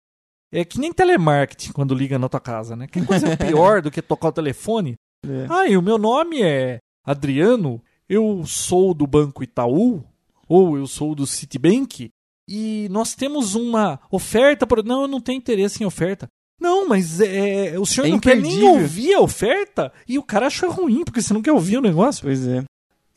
é 0.53 0.65
que 0.65 0.79
nem 0.79 0.93
telemarketing 0.93 1.73
quando 1.73 1.95
liga 1.95 2.19
na 2.19 2.29
tua 2.29 2.41
casa, 2.41 2.77
né? 2.77 2.87
Que 2.87 3.05
coisa 3.05 3.27
pior 3.37 3.81
do 3.81 3.91
que 3.91 4.03
tocar 4.03 4.29
o 4.29 4.33
telefone? 4.33 4.95
É. 5.27 5.47
Ah, 5.49 5.67
e 5.67 5.77
o 5.77 5.83
meu 5.83 5.97
nome 5.97 6.43
é 6.43 6.79
Adriano, 7.05 7.83
eu 8.09 8.45
sou 8.47 8.93
do 8.93 9.07
Banco 9.07 9.43
Itaú, 9.43 10.05
ou 10.49 10.77
eu 10.77 10.87
sou 10.87 11.15
do 11.15 11.27
Citibank, 11.27 12.11
e 12.49 12.87
nós 12.91 13.15
temos 13.15 13.55
uma 13.55 13.99
oferta. 14.11 14.67
Por... 14.67 14.85
Não, 14.85 15.03
eu 15.03 15.09
não 15.09 15.21
tenho 15.21 15.39
interesse 15.39 15.83
em 15.83 15.87
oferta. 15.87 16.29
Não, 16.61 16.89
mas 16.89 17.21
é, 17.21 17.79
o 17.79 17.85
senhor 17.85 18.07
É 18.07 18.11
não 18.11 18.19
quer 18.19 18.37
nem 18.37 18.63
ouvir 18.63 19.15
a 19.15 19.21
oferta? 19.21 19.93
E 20.09 20.19
o 20.19 20.23
cara 20.23 20.47
acha 20.47 20.69
ruim, 20.69 21.05
porque 21.05 21.21
você 21.21 21.35
não 21.35 21.43
quer 21.43 21.53
ouvir 21.53 21.79
o 21.79 21.83
negócio. 21.83 22.23
Pois 22.23 22.47
é. 22.47 22.65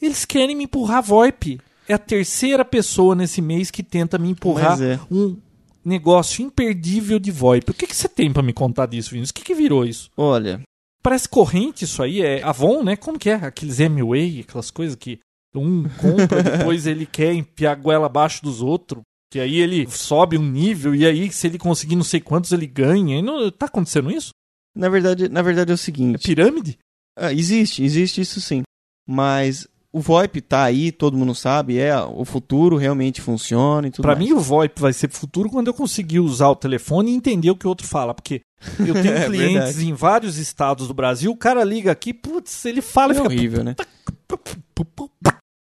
Eles 0.02 0.26
querem 0.26 0.56
me 0.56 0.66
empurrar 0.66 1.04
VoIP. 1.04 1.60
É 1.88 1.94
a 1.94 1.98
terceira 1.98 2.64
pessoa 2.64 3.16
nesse 3.16 3.42
mês 3.42 3.72
que 3.72 3.82
tenta 3.82 4.18
me 4.18 4.30
empurrar 4.30 4.82
é. 4.82 5.00
um 5.10 5.38
negócio 5.84 6.44
imperdível 6.44 7.18
de 7.18 7.32
VoIP. 7.32 7.72
O 7.72 7.74
que, 7.74 7.88
que 7.88 7.96
você 7.96 8.08
tem 8.08 8.32
pra 8.32 8.44
me 8.44 8.54
contar 8.54 8.86
disso, 8.86 9.12
Vinícius? 9.12 9.32
O 9.32 9.34
que, 9.34 9.44
que 9.44 9.56
virou 9.56 9.86
isso? 9.86 10.12
Olha, 10.16 10.62
Parece 11.02 11.30
corrente 11.30 11.86
isso 11.86 12.04
aí, 12.04 12.22
é 12.22 12.44
Avon, 12.44 12.84
né? 12.84 12.96
Como 12.96 13.18
que 13.18 13.30
é? 13.30 13.36
Aqueles 13.36 13.80
M-Way, 13.80 14.42
aquelas 14.42 14.70
coisas 14.70 14.96
que 14.96 15.20
um 15.56 15.84
compra, 15.84 16.44
depois 16.58 16.86
ele 16.86 17.06
quer 17.06 17.34
enfiar 17.34 17.72
a 17.72 17.76
goela 17.76 18.06
abaixo 18.06 18.44
dos 18.44 18.62
outros. 18.62 19.02
Que 19.32 19.40
aí 19.40 19.58
ele 19.58 19.88
sobe 19.90 20.38
um 20.38 20.44
nível 20.50 20.96
e 20.96 21.06
aí 21.06 21.32
se 21.32 21.46
ele 21.48 21.58
conseguir 21.60 21.96
não 21.96 22.04
sei 22.04 22.20
quantos 22.20 22.52
ele 22.52 22.66
ganha. 22.66 23.18
E 23.20 23.22
não, 23.22 23.50
tá 23.52 23.68
acontecendo 23.68 24.10
isso? 24.12 24.32
na 24.76 24.88
verdade, 24.88 25.28
na 25.28 25.42
verdade 25.42 25.72
é 25.72 25.74
o 25.74 25.76
É 25.76 25.78
seguinte. 25.78 26.24
pirâmide? 26.26 26.78
Ah, 27.18 27.34
existe, 27.34 27.84
existe 27.84 28.22
isso 28.22 28.40
sim. 28.40 28.64
Mas 29.08 29.68
o 29.92 30.00
VoIP 30.00 30.40
tá 30.42 30.64
aí, 30.64 30.92
todo 30.92 31.18
mundo 31.18 31.34
sabe, 31.36 31.78
é 31.80 31.94
o 32.02 32.24
futuro 32.24 32.78
realmente 32.78 33.20
funciona 33.22 33.88
e 33.88 33.92
tudo 33.92 34.06
mais. 34.06 34.20
mim 34.20 34.32
o 34.32 34.40
VoIP 34.40 34.80
vai 34.80 34.94
ser 34.94 35.10
futuro 35.10 35.50
quando 35.50 35.68
eu 35.68 35.74
conseguir 35.74 36.20
usar 36.20 36.48
o 36.50 36.56
telefone 36.56 37.12
e 37.12 37.16
entender 37.16 37.50
o 37.52 37.56
que 37.56 37.66
o 37.66 37.70
outro 37.70 37.86
fala, 37.88 38.14
porque 38.14 38.42
eu 38.80 38.94
tenho 39.02 39.16
É 39.16 39.26
clientes 39.26 39.54
verdade. 39.76 39.88
em 39.90 39.94
vários 39.94 40.38
estados 40.38 40.88
do 40.88 40.94
Brasil, 40.94 41.32
o 41.32 41.36
cara 41.38 41.64
liga 41.64 41.92
aqui, 41.92 42.14
putz, 42.14 42.64
ele 42.66 42.82
fala 42.82 43.14
e 43.14 43.18
é 43.18 43.22
fica 43.22 43.28
horrível, 43.34 43.64
né? 43.64 43.76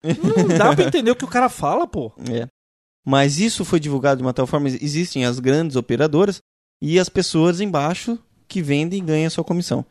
Não 0.05 0.59
dá 0.59 0.75
pra 0.75 0.85
entender 0.85 1.11
o 1.11 1.17
que 1.17 1.25
o 1.25 1.29
cara 1.29 1.49
fala, 1.49 1.87
pô. 1.87 2.13
É. 2.31 2.47
Mas 3.07 3.39
isso 3.39 3.65
foi 3.65 3.79
divulgado 3.79 4.19
de 4.19 4.27
uma 4.27 4.35
tal 4.35 4.49
forma, 4.49 4.69
existem 4.69 5.25
as 5.25 5.39
grandes 5.39 5.77
operadoras 5.77 6.41
e 6.83 6.99
as 6.99 7.09
pessoas 7.09 7.61
embaixo 7.61 8.19
que 8.49 8.61
vendem 8.61 8.99
e 8.99 9.03
ganham 9.03 9.29
a 9.29 9.31
sua 9.31 9.45
comissão. 9.45 9.87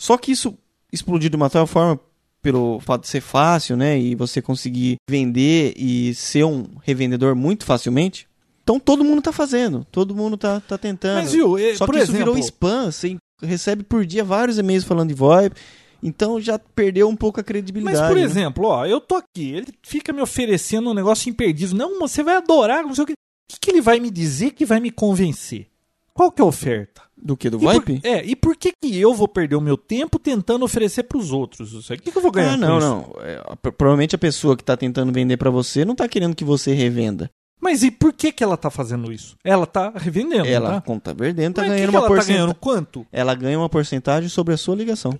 Só 0.00 0.18
que 0.18 0.32
isso 0.32 0.58
explodiu 0.92 1.30
de 1.30 1.36
uma 1.36 1.48
tal 1.48 1.66
forma 1.68 2.00
pelo 2.42 2.80
fato 2.80 3.02
de 3.02 3.08
ser 3.08 3.20
fácil, 3.20 3.76
né, 3.76 3.98
e 3.98 4.14
você 4.14 4.40
conseguir 4.40 4.96
vender 5.08 5.74
e 5.76 6.14
ser 6.14 6.44
um 6.44 6.66
revendedor 6.82 7.34
muito 7.34 7.64
facilmente. 7.64 8.26
Então 8.62 8.78
todo 8.78 9.04
mundo 9.04 9.22
tá 9.22 9.32
fazendo, 9.32 9.86
todo 9.90 10.14
mundo 10.14 10.36
tá, 10.36 10.60
tá 10.60 10.76
tentando. 10.76 11.22
Mas 11.22 11.32
viu, 11.32 11.56
Só 11.76 11.86
por 11.86 11.94
que 11.94 12.02
isso 12.02 12.12
exemplo, 12.12 12.34
virou 12.34 12.38
spam, 12.38 12.90
você 12.90 13.16
recebe 13.42 13.82
por 13.82 14.04
dia 14.04 14.24
vários 14.24 14.58
e-mails 14.58 14.84
falando 14.84 15.08
de 15.08 15.14
VoIP, 15.14 15.56
então 16.02 16.40
já 16.40 16.58
perdeu 16.58 17.08
um 17.08 17.16
pouco 17.16 17.40
a 17.40 17.44
credibilidade. 17.44 17.98
Mas, 17.98 18.08
por 18.08 18.16
né? 18.16 18.22
exemplo, 18.22 18.66
ó, 18.66 18.86
eu 18.86 19.00
tô 19.00 19.16
aqui, 19.16 19.52
ele 19.52 19.68
fica 19.82 20.12
me 20.12 20.20
oferecendo 20.22 20.90
um 20.90 20.94
negócio 20.94 21.28
imperdível. 21.30 21.76
Não, 21.76 21.98
você 21.98 22.22
vai 22.22 22.36
adorar, 22.36 22.82
não 22.84 22.94
sei 22.94 23.04
o 23.04 23.06
que. 23.06 23.12
O 23.12 23.16
que, 23.54 23.58
que 23.60 23.70
ele 23.70 23.80
vai 23.80 23.98
me 23.98 24.10
dizer 24.10 24.50
que 24.52 24.66
vai 24.66 24.78
me 24.80 24.90
convencer? 24.90 25.66
Qual 26.12 26.30
que 26.32 26.42
é 26.42 26.44
a 26.44 26.48
oferta? 26.48 27.00
Do 27.16 27.36
que? 27.36 27.48
Do 27.48 27.56
E 27.58 27.60
VoIP? 27.60 28.00
é, 28.04 28.24
e 28.24 28.36
por 28.36 28.56
que, 28.56 28.72
que 28.72 28.98
eu 28.98 29.14
vou 29.14 29.26
perder 29.28 29.56
o 29.56 29.60
meu 29.60 29.76
tempo 29.76 30.18
tentando 30.18 30.64
oferecer 30.64 31.04
pros 31.04 31.32
outros? 31.32 31.72
isso 31.72 31.92
aí? 31.92 31.98
O 31.98 32.02
que, 32.02 32.10
que 32.12 32.18
eu 32.18 32.22
vou 32.22 32.30
ganhar 32.30 32.54
Ah, 32.54 32.58
com 32.58 32.60
não, 32.60 32.78
isso? 32.78 32.88
não. 32.88 33.12
É, 33.22 33.42
provavelmente 33.76 34.14
a 34.14 34.18
pessoa 34.18 34.56
que 34.56 34.62
tá 34.64 34.76
tentando 34.76 35.12
vender 35.12 35.36
pra 35.36 35.48
você 35.50 35.84
não 35.84 35.94
tá 35.94 36.06
querendo 36.08 36.34
que 36.36 36.44
você 36.44 36.72
revenda. 36.74 37.30
Mas 37.60 37.82
e 37.82 37.90
por 37.90 38.12
que, 38.12 38.30
que 38.30 38.44
ela 38.44 38.56
tá 38.56 38.70
fazendo 38.70 39.10
isso? 39.12 39.34
Ela 39.42 39.66
tá 39.66 39.92
revendendo, 39.96 40.46
ela, 40.46 40.74
tá? 40.74 40.80
como 40.80 41.00
tá 41.00 41.12
vendendo, 41.12 41.54
tá 41.54 41.62
Mas 41.62 41.70
ganhando 41.70 41.86
que 41.86 41.90
que 41.90 41.96
uma 41.96 41.98
ela 42.00 42.08
tá 42.08 42.14
porcentagem. 42.14 42.36
ganhando 42.42 42.54
quanto? 42.54 43.06
Ela 43.10 43.34
ganha 43.34 43.58
uma 43.58 43.68
porcentagem 43.68 44.28
sobre 44.28 44.54
a 44.54 44.56
sua 44.56 44.76
ligação. 44.76 45.18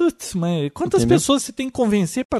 Putz, 0.00 0.34
mas 0.34 0.70
quantas 0.72 1.02
Entendeu? 1.02 1.18
pessoas 1.18 1.42
você 1.42 1.52
tem 1.52 1.66
que 1.66 1.72
convencer 1.74 2.24
pra... 2.28 2.38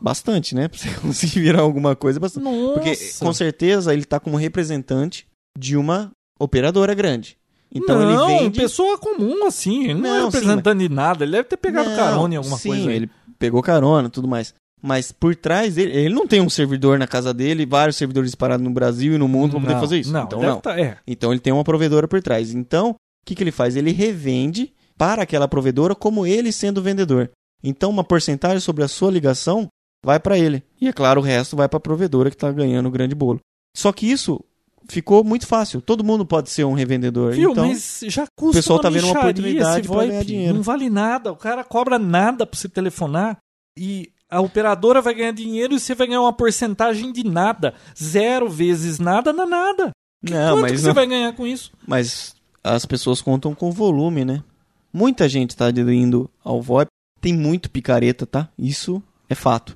Bastante, 0.00 0.54
né? 0.54 0.68
Pra 0.68 0.78
você 0.78 0.94
conseguir 1.00 1.40
virar 1.40 1.60
alguma 1.62 1.96
coisa. 1.96 2.20
Bastante. 2.20 2.44
Nossa! 2.44 2.74
Porque 2.74 2.96
com 3.18 3.32
certeza 3.32 3.92
ele 3.92 4.04
tá 4.04 4.20
como 4.20 4.36
representante 4.36 5.26
de 5.58 5.76
uma 5.76 6.12
operadora 6.38 6.94
grande. 6.94 7.36
Então 7.74 7.98
não, 7.98 8.30
ele 8.30 8.44
vende. 8.44 8.60
pessoa 8.60 8.96
comum, 8.98 9.46
assim. 9.46 9.84
Ele 9.84 9.94
não, 9.94 10.14
é 10.14 10.20
Não, 10.20 10.30
sim, 10.30 10.36
representante 10.38 10.78
de 10.88 10.94
nada. 10.94 11.24
Ele 11.24 11.32
deve 11.32 11.48
ter 11.48 11.56
pegado 11.56 11.90
Não, 11.90 11.96
carona 11.96 12.34
em 12.34 12.36
alguma 12.36 12.56
sim, 12.58 12.68
coisa. 12.68 12.88
aí. 12.90 12.96
ele 12.96 13.10
pegou 13.38 13.60
carona 13.62 14.08
tudo 14.08 14.28
mais. 14.28 14.54
Mas 14.80 15.10
por 15.10 15.34
trás 15.34 15.74
dele, 15.74 15.92
ele 15.96 16.14
não 16.14 16.26
tem 16.26 16.40
um 16.40 16.50
servidor 16.50 16.98
na 16.98 17.06
casa 17.06 17.32
dele, 17.34 17.64
vários 17.66 17.96
servidores 17.96 18.30
disparados 18.30 18.62
no 18.62 18.70
Brasil 18.70 19.14
e 19.14 19.18
no 19.18 19.26
mundo 19.26 19.52
pra 19.52 19.60
poder 19.60 19.72
Não, 19.74 19.80
fazer 19.80 19.98
isso. 19.98 20.12
Não, 20.12 20.24
então 20.24 20.40
não. 20.40 20.60
tá- 20.60 20.78
é. 20.78 20.98
Então 21.06 21.32
ele 21.32 21.40
tem 21.40 21.52
uma 21.52 21.64
provedora 21.64 22.06
por 22.06 22.22
trás. 22.22 22.52
Então, 22.52 22.90
o 22.90 22.94
que, 23.26 23.34
que 23.34 23.42
ele 23.42 23.50
faz? 23.50 23.74
Ele 23.74 23.90
revende 23.90 24.72
para 24.98 25.22
aquela 25.22 25.48
provedora 25.48 25.94
como 25.94 26.26
ele 26.26 26.52
sendo 26.52 26.82
vendedor. 26.82 27.30
Então, 27.62 27.90
uma 27.90 28.04
porcentagem 28.04 28.60
sobre 28.60 28.84
a 28.84 28.88
sua 28.88 29.10
ligação 29.10 29.68
vai 30.04 30.20
para 30.20 30.38
ele. 30.38 30.62
E 30.80 30.86
é 30.88 30.92
claro, 30.92 31.20
o 31.20 31.24
resto 31.24 31.56
vai 31.56 31.68
para 31.68 31.78
a 31.78 31.80
provedora 31.80 32.30
que 32.30 32.36
está 32.36 32.52
ganhando 32.52 32.86
o 32.86 32.90
grande 32.90 33.14
bolo. 33.14 33.40
Só 33.76 33.90
que 33.92 34.06
isso 34.10 34.40
ficou 34.86 35.24
muito 35.24 35.46
fácil. 35.46 35.80
Todo 35.80 36.04
mundo 36.04 36.26
pode 36.26 36.50
ser 36.50 36.64
um 36.64 36.74
revendedor. 36.74 37.32
Viu? 37.32 37.52
então, 37.52 37.66
Mas 37.68 38.00
já 38.06 38.26
custa 38.36 38.58
pessoal 38.58 38.76
uma 38.78 38.82
tá 38.82 38.90
vendo 38.90 39.06
uma 39.06 39.18
oportunidade 39.18 39.88
VoIP. 39.88 40.08
ganhar 40.10 40.24
dinheiro. 40.24 40.54
Não 40.54 40.62
vale 40.62 40.90
nada. 40.90 41.32
O 41.32 41.36
cara 41.36 41.64
cobra 41.64 41.98
nada 41.98 42.46
pra 42.46 42.58
você 42.58 42.68
telefonar. 42.68 43.38
E 43.78 44.12
a 44.30 44.40
operadora 44.42 45.00
vai 45.00 45.14
ganhar 45.14 45.32
dinheiro 45.32 45.74
e 45.74 45.80
você 45.80 45.94
vai 45.94 46.06
ganhar 46.06 46.20
uma 46.20 46.32
porcentagem 46.34 47.10
de 47.12 47.24
nada. 47.24 47.74
Zero 48.00 48.48
vezes 48.50 48.98
nada 48.98 49.32
dá 49.32 49.46
nada. 49.46 49.90
não, 50.22 50.56
Quanto 50.56 50.60
mas 50.62 50.72
que 50.72 50.76
não- 50.78 50.84
você 50.84 50.92
vai 50.92 51.06
ganhar 51.06 51.32
com 51.34 51.46
isso? 51.46 51.72
Mas 51.86 52.36
as 52.62 52.84
pessoas 52.84 53.22
contam 53.22 53.54
com 53.54 53.72
volume, 53.72 54.22
né? 54.24 54.42
Muita 54.94 55.28
gente 55.28 55.50
está 55.50 55.66
aderindo 55.66 56.30
ao 56.44 56.62
VoIP. 56.62 56.88
Tem 57.20 57.32
muito 57.34 57.68
picareta, 57.70 58.24
tá? 58.26 58.48
Isso 58.56 59.02
é 59.28 59.34
fato. 59.34 59.72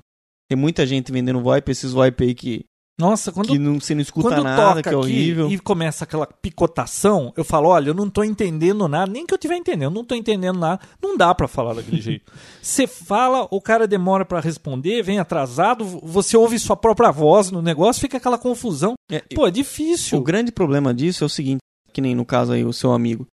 Tem 0.49 0.57
muita 0.57 0.85
gente 0.87 1.11
vendendo 1.11 1.41
VoIP, 1.41 1.69
esses 1.71 1.91
VoIP 1.91 2.23
aí 2.23 2.33
que, 2.33 2.63
Nossa, 2.99 3.31
quando, 3.31 3.47
que 3.49 3.59
não, 3.59 3.79
você 3.79 3.93
não 3.93 4.01
escuta 4.01 4.41
nada, 4.41 4.81
que 4.81 4.89
é 4.89 4.95
horrível. 4.95 5.49
e 5.51 5.59
começa 5.59 6.03
aquela 6.05 6.25
picotação, 6.25 7.33
eu 7.37 7.43
falo, 7.43 7.69
olha, 7.69 7.89
eu 7.89 7.93
não 7.93 8.09
tô 8.09 8.23
entendendo 8.23 8.87
nada, 8.87 9.11
nem 9.11 9.25
que 9.25 9.33
eu 9.33 9.37
tiver 9.37 9.57
entendendo, 9.57 9.91
eu 9.91 9.95
não 9.95 10.03
tô 10.05 10.15
entendendo 10.15 10.57
nada. 10.57 10.79
Não 11.01 11.17
dá 11.17 11.33
pra 11.35 11.47
falar 11.47 11.73
daquele 11.73 11.99
jeito. 12.01 12.31
Você 12.61 12.87
fala, 12.87 13.47
o 13.51 13.59
cara 13.61 13.87
demora 13.87 14.23
pra 14.25 14.39
responder, 14.39 15.03
vem 15.03 15.19
atrasado, 15.19 15.83
você 15.85 16.37
ouve 16.37 16.57
sua 16.57 16.77
própria 16.77 17.11
voz 17.11 17.51
no 17.51 17.61
negócio, 17.61 17.99
fica 18.01 18.17
aquela 18.17 18.37
confusão. 18.37 18.93
É, 19.11 19.19
Pô, 19.35 19.45
é 19.45 19.49
o 19.49 19.51
difícil. 19.51 20.21
grande 20.21 20.51
problema 20.51 20.93
disso 20.93 21.23
é 21.23 21.27
o 21.27 21.29
seguinte, 21.29 21.59
que 21.91 21.99
nem 22.01 22.15
no 22.15 22.25
caso 22.25 22.53
aí 22.53 22.63
o 22.63 22.73
seu 22.73 22.91
amigo. 22.91 23.25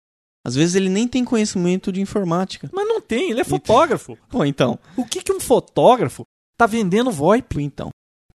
Às 0.45 0.53
vezes 0.53 0.75
ele 0.75 0.89
nem 0.89 1.07
tem 1.07 1.25
conhecimento 1.25 1.91
de 1.91 1.99
informática. 1.99 2.69
Mas 2.71 2.87
não 2.87 3.01
tem, 3.01 3.31
ele 3.31 3.41
é 3.41 3.43
fotógrafo. 3.43 4.15
Pô, 4.29 4.45
então, 4.45 4.77
O 4.95 5.03
que, 5.03 5.23
que 5.23 5.33
um 5.33 5.39
fotógrafo 5.39 6.23
tá 6.55 6.67
vendendo 6.67 7.11
VoIP? 7.11 7.61
então. 7.63 7.89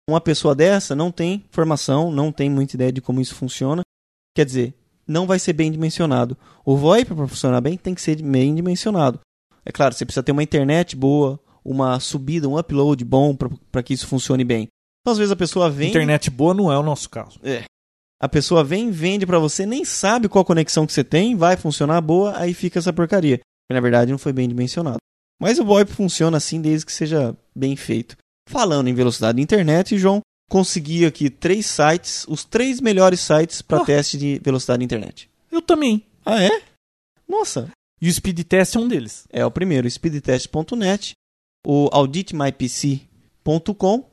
Uma 0.09 0.21
pessoa 0.21 0.55
dessa 0.55 0.95
não 0.95 1.11
tem 1.11 1.45
formação, 1.51 2.13
não 2.13 2.31
tem 2.31 2.49
muita 2.49 2.77
ideia 2.77 2.93
de 2.93 3.01
como 3.01 3.21
isso 3.21 3.35
funciona. 3.35 3.83
Quer 4.37 4.45
dizer, 4.47 4.75
não 5.05 5.27
vai 5.27 5.41
ser 5.41 5.53
bem 5.53 5.73
dimensionado. 5.73 6.37
O 6.65 6.77
VoIP, 6.77 7.13
para 7.13 7.27
funcionar 7.27 7.61
bem, 7.61 7.77
tem 7.77 7.93
que 7.93 8.01
ser 8.01 8.23
bem 8.23 8.55
dimensionado. 8.55 9.19
É 9.65 9.73
claro, 9.73 9.93
você 9.93 10.05
precisa 10.05 10.23
ter 10.23 10.31
uma 10.31 10.45
internet 10.45 10.95
boa, 10.95 11.41
uma 11.65 11.99
subida, 11.99 12.49
um 12.49 12.57
upload 12.57 13.05
bom 13.05 13.35
para 13.35 13.83
que 13.83 13.95
isso 13.95 14.07
funcione 14.07 14.45
bem. 14.45 14.69
Então, 15.01 15.11
às 15.11 15.19
vezes 15.19 15.33
a 15.33 15.37
pessoa 15.37 15.69
vem, 15.69 15.91
Internet 15.91 16.31
boa 16.31 16.55
não 16.55 16.71
é 16.71 16.79
o 16.79 16.85
nosso 16.85 17.11
caso. 17.11 17.41
A 18.21 18.29
pessoa 18.29 18.65
vem, 18.65 18.91
vende 18.91 19.27
para 19.27 19.39
você, 19.39 19.67
nem 19.67 19.85
sabe 19.85 20.29
qual 20.29 20.45
conexão 20.45 20.87
que 20.87 20.93
você 20.93 21.05
tem, 21.05 21.37
vai 21.37 21.57
funcionar 21.57 22.01
boa, 22.01 22.37
aí 22.39 22.55
fica 22.55 22.79
essa 22.79 22.93
porcaria. 22.93 23.39
Que 23.39 23.75
na 23.75 23.81
verdade 23.81 24.11
não 24.11 24.19
foi 24.19 24.33
bem 24.33 24.49
dimensionado. 24.49 24.99
Mas 25.41 25.59
o 25.59 25.65
VoIP 25.65 25.93
funciona 25.93 26.37
assim 26.39 26.61
desde 26.61 26.87
que 26.87 26.93
seja 26.93 27.37
bem 27.55 27.77
feito. 27.77 28.17
Falando 28.49 28.89
em 28.89 28.95
velocidade 28.95 29.37
de 29.37 29.43
internet, 29.43 29.99
João, 29.99 30.21
consegui 30.49 31.05
aqui 31.05 31.29
três 31.29 31.67
sites, 31.67 32.25
os 32.29 32.45
três 32.45 32.81
melhores 32.81 33.21
sites 33.21 33.61
para 33.61 33.83
Ah. 33.83 33.85
teste 33.85 34.17
de 34.17 34.39
velocidade 34.43 34.79
de 34.79 34.85
internet. 34.85 35.29
Eu 35.51 35.61
também. 35.61 36.05
Ah, 36.25 36.43
é? 36.43 36.63
Nossa, 37.29 37.69
E 38.01 38.09
o 38.09 38.13
speed 38.13 38.41
test 38.45 38.77
é 38.77 38.79
um 38.79 38.87
deles. 38.89 39.27
é 39.33 39.45
o 39.45 39.51
primeiro, 39.51 39.91
speedtest.net, 39.91 41.13
o 41.67 41.89
auditmypc.com 42.85 44.05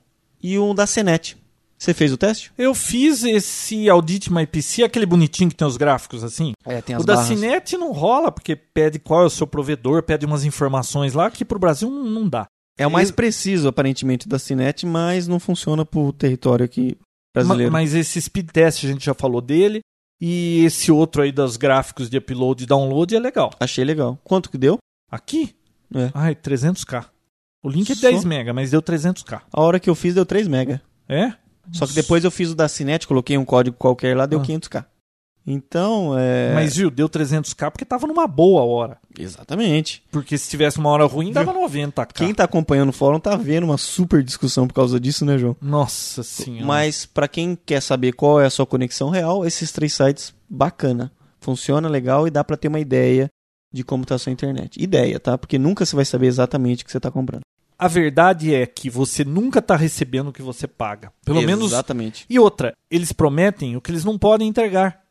e 0.41 0.57
um 0.57 0.73
da 0.75 0.87
Cenet. 0.87 1.37
Você 1.83 1.93
fez 1.93 2.13
o 2.13 2.17
teste? 2.17 2.49
Eu 2.57 2.73
fiz 2.73 3.23
esse 3.25 3.89
Audit 3.89 4.31
My 4.31 4.47
PC, 4.47 4.83
aquele 4.83 5.05
bonitinho 5.05 5.49
que 5.49 5.55
tem 5.55 5.67
os 5.67 5.75
gráficos 5.75 6.23
assim. 6.23 6.53
É, 6.65 6.81
tem 6.81 6.95
o 6.95 7.03
da 7.03 7.17
Cinet 7.25 7.75
não 7.77 7.91
rola, 7.91 8.31
porque 8.31 8.55
pede 8.55 8.99
qual 8.99 9.23
é 9.23 9.25
o 9.25 9.29
seu 9.29 9.45
provedor, 9.45 10.01
pede 10.01 10.25
umas 10.25 10.45
informações 10.45 11.13
lá, 11.13 11.29
que 11.29 11.43
pro 11.43 11.59
Brasil 11.59 11.89
não, 11.89 12.27
dá. 12.29 12.45
É 12.79 12.87
o 12.87 12.91
mais 12.91 13.09
Ele- 13.09 13.15
preciso, 13.17 13.67
aparentemente, 13.67 14.29
da 14.29 14.39
Cinet, 14.39 14.85
mas 14.85 15.27
não 15.27 15.41
funciona 15.41 15.85
pro 15.85 16.13
território 16.13 16.63
aqui 16.63 16.97
brasileiro. 17.35 17.69
Ma- 17.71 17.79
Mas 17.79 17.93
esse 17.93 18.21
speed 18.21 18.49
test 18.51 18.85
a 18.85 18.87
gente 18.87 19.03
já 19.05 19.13
falou 19.13 19.41
dele. 19.41 19.81
E 20.21 20.63
esse 20.63 20.89
outro 20.89 21.21
aí 21.21 21.33
dos 21.33 21.57
gráficos 21.57 22.09
de 22.09 22.17
upload 22.17 22.63
e 22.63 22.65
download 22.65 23.13
é 23.13 23.19
legal. 23.19 23.51
Achei 23.59 23.83
legal. 23.83 24.17
Quanto 24.23 24.49
que 24.49 24.57
deu? 24.57 24.77
Aqui? 25.11 25.53
É. 25.93 26.09
Ai, 26.13 26.33
300k. 26.33 27.05
O 27.61 27.69
link 27.69 27.91
é 27.91 27.95
Só? 27.95 28.09
10 28.09 28.23
mega, 28.23 28.53
mas 28.53 28.71
deu 28.71 28.81
300k. 28.81 29.41
A 29.51 29.61
hora 29.61 29.81
que 29.81 29.89
eu 29.89 29.95
fiz 29.95 30.15
deu 30.15 30.25
3 30.25 30.47
mega. 30.47 30.81
É? 31.09 31.33
Só 31.71 31.87
que 31.87 31.93
depois 31.93 32.23
eu 32.23 32.31
fiz 32.31 32.49
o 32.51 32.55
da 32.55 32.67
Cinet, 32.67 33.07
coloquei 33.07 33.37
um 33.37 33.45
código 33.45 33.75
qualquer 33.77 34.15
lá, 34.15 34.25
deu 34.25 34.39
Ah. 34.39 34.43
500k. 34.43 34.85
Então, 35.45 36.17
é... 36.17 36.53
Mas 36.53 36.77
viu, 36.77 36.89
deu 36.89 37.09
300k 37.09 37.69
porque 37.69 37.83
tava 37.83 38.07
numa 38.07 38.25
boa 38.25 38.63
hora. 38.63 38.97
Exatamente. 39.19 40.01
Porque 40.09 40.37
se 40.37 40.49
tivesse 40.49 40.79
uma 40.79 40.89
hora 40.89 41.05
ruim, 41.05 41.33
dava 41.33 41.53
90k. 41.53 42.13
Quem 42.13 42.33
tá 42.33 42.45
acompanhando 42.45 42.89
o 42.89 42.93
fórum 42.93 43.19
tá 43.19 43.35
vendo 43.35 43.65
uma 43.65 43.77
super 43.77 44.23
discussão 44.23 44.67
por 44.67 44.73
causa 44.73 44.97
disso, 44.99 45.25
né, 45.25 45.37
João? 45.37 45.55
Nossa 45.61 46.23
senhora. 46.23 46.65
Mas 46.65 47.05
pra 47.05 47.27
quem 47.27 47.57
quer 47.65 47.81
saber 47.81 48.13
qual 48.13 48.39
é 48.39 48.45
a 48.45 48.49
sua 48.49 48.65
conexão 48.65 49.09
real, 49.09 49.45
esses 49.45 49.71
três 49.71 49.93
sites, 49.93 50.33
bacana. 50.49 51.11
Funciona 51.41 51.89
legal 51.89 52.25
e 52.25 52.31
dá 52.31 52.41
pra 52.41 52.55
ter 52.55 52.69
uma 52.69 52.79
ideia 52.79 53.27
de 53.73 53.83
como 53.83 54.05
tá 54.05 54.15
a 54.15 54.19
sua 54.19 54.31
internet. 54.31 54.81
Ideia, 54.81 55.19
tá? 55.19 55.37
Porque 55.37 55.59
nunca 55.59 55.85
você 55.85 55.93
vai 55.93 56.05
saber 56.05 56.27
exatamente 56.27 56.83
o 56.83 56.85
que 56.85 56.91
você 56.91 57.01
tá 57.01 57.11
comprando. 57.11 57.41
A 57.83 57.87
verdade 57.89 58.55
é 58.55 58.65
que 58.65 58.89
você 58.89 59.25
nunca 59.25 59.61
tá 59.61 59.75
recebendo 59.75 60.29
o 60.29 60.31
que 60.31 60.41
você 60.41 60.65
paga. 60.65 61.11
Pelo 61.25 61.41
menos. 61.41 61.73
Exatamente. 61.73 62.25
E 62.29 62.39
outra, 62.39 62.73
eles 62.89 63.11
prometem 63.11 63.75
o 63.75 63.81
que 63.81 63.91
eles 63.91 64.05
não 64.05 64.17
podem 64.17 64.47
entregar. 64.47 65.03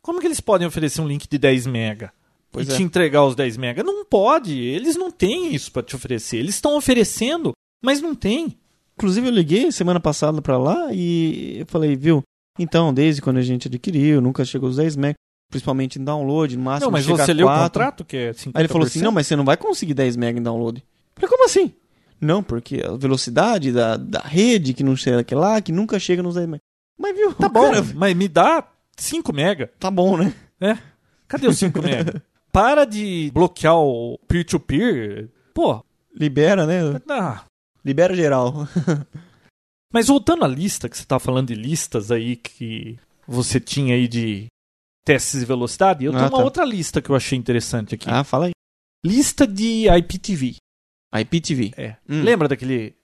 Como 0.00 0.20
que 0.20 0.28
eles 0.28 0.40
podem 0.40 0.64
oferecer 0.64 1.00
um 1.00 1.08
link 1.08 1.28
de 1.28 1.36
10 1.36 1.66
mega? 1.66 2.12
Pois 2.52 2.68
e 2.68 2.72
é. 2.72 2.76
te 2.76 2.84
entregar 2.84 3.24
os 3.24 3.34
10 3.34 3.56
mega? 3.56 3.82
Não 3.82 4.04
pode. 4.04 4.56
Eles 4.56 4.94
não 4.94 5.10
têm 5.10 5.52
isso 5.52 5.72
pra 5.72 5.82
te 5.82 5.96
oferecer. 5.96 6.36
Eles 6.36 6.54
estão 6.54 6.76
oferecendo, 6.76 7.52
mas 7.82 8.00
não 8.00 8.14
tem. 8.14 8.56
Inclusive, 8.96 9.26
eu 9.26 9.32
liguei 9.32 9.72
semana 9.72 9.98
passada 9.98 10.40
pra 10.40 10.56
lá 10.56 10.92
e 10.92 11.58
eu 11.58 11.66
falei, 11.66 11.96
viu? 11.96 12.22
Então, 12.60 12.94
desde 12.94 13.20
quando 13.20 13.38
a 13.38 13.42
gente 13.42 13.66
adquiriu, 13.66 14.20
nunca 14.20 14.44
chegou 14.44 14.68
aos 14.68 14.76
10 14.76 14.94
MB, 14.94 15.14
principalmente 15.50 15.98
em 15.98 16.04
download, 16.04 16.56
no 16.56 16.62
máximo 16.62 16.92
não, 16.92 16.92
mas 16.92 17.04
você 17.04 17.32
a 17.32 17.34
leu 17.34 17.46
o 17.46 17.50
4. 17.50 17.64
contrato 17.64 18.04
que 18.04 18.16
é 18.16 18.30
50%? 18.30 18.50
Aí 18.54 18.62
ele 18.62 18.68
falou 18.68 18.86
assim: 18.86 19.00
não, 19.00 19.10
mas 19.10 19.26
você 19.26 19.34
não 19.34 19.44
vai 19.44 19.56
conseguir 19.56 19.94
10 19.94 20.14
MB 20.16 20.38
em 20.38 20.42
download. 20.42 20.78
Eu 20.78 21.20
falei, 21.20 21.28
como 21.28 21.44
assim? 21.44 21.74
Não, 22.20 22.42
porque 22.42 22.82
a 22.84 22.92
velocidade 22.96 23.72
da, 23.72 23.96
da 23.96 24.20
rede, 24.20 24.74
que 24.74 24.84
não 24.84 24.94
chega 24.96 25.20
aqui 25.20 25.34
lá, 25.34 25.60
que 25.60 25.72
nunca 25.72 25.98
chega 25.98 26.22
nos 26.22 26.34
10 26.34 26.46
MB. 26.48 26.58
Mas 26.98 27.16
viu? 27.16 27.32
Tá 27.34 27.48
bom, 27.48 27.70
cara- 27.72 27.82
mas 27.94 28.14
me 28.14 28.28
dá 28.28 28.68
5 28.96 29.32
mega. 29.32 29.72
tá 29.78 29.90
bom, 29.90 30.16
né? 30.18 30.34
É. 30.60 30.76
Cadê 31.26 31.46
os 31.48 31.56
5 31.58 31.80
mega? 31.82 32.22
Para 32.52 32.84
de 32.84 33.30
bloquear 33.32 33.76
o 33.76 34.18
peer-to-peer. 34.28 35.30
Pô, 35.54 35.82
Libera, 36.14 36.66
né? 36.66 37.00
ah. 37.08 37.44
Libera 37.84 38.14
geral. 38.14 38.66
Mas 39.92 40.06
voltando 40.08 40.44
à 40.44 40.48
lista, 40.48 40.88
que 40.88 40.96
você 40.96 41.02
estava 41.02 41.18
falando 41.20 41.48
de 41.48 41.54
listas 41.54 42.10
aí 42.12 42.36
que 42.36 42.98
você 43.26 43.58
tinha 43.58 43.94
aí 43.94 44.06
de 44.06 44.46
testes 45.04 45.40
de 45.40 45.46
velocidade, 45.46 46.04
eu 46.04 46.12
Ah, 46.12 46.16
tenho 46.16 46.28
uma 46.28 46.38
tá. 46.38 46.44
outra 46.44 46.64
lista 46.64 47.00
que 47.00 47.10
eu 47.10 47.16
achei 47.16 47.36
interessante 47.38 47.94
aqui. 47.94 48.08
Ah, 48.08 48.22
fala 48.22 48.46
aí. 48.46 48.52
Lista 49.04 49.46
de 49.46 49.88
IPTV. 49.88 50.56
IPTV. 51.12 51.72
É. 51.76 51.96
Hum. 52.08 52.22
Lembra 52.22 52.48
daquele 52.48 52.94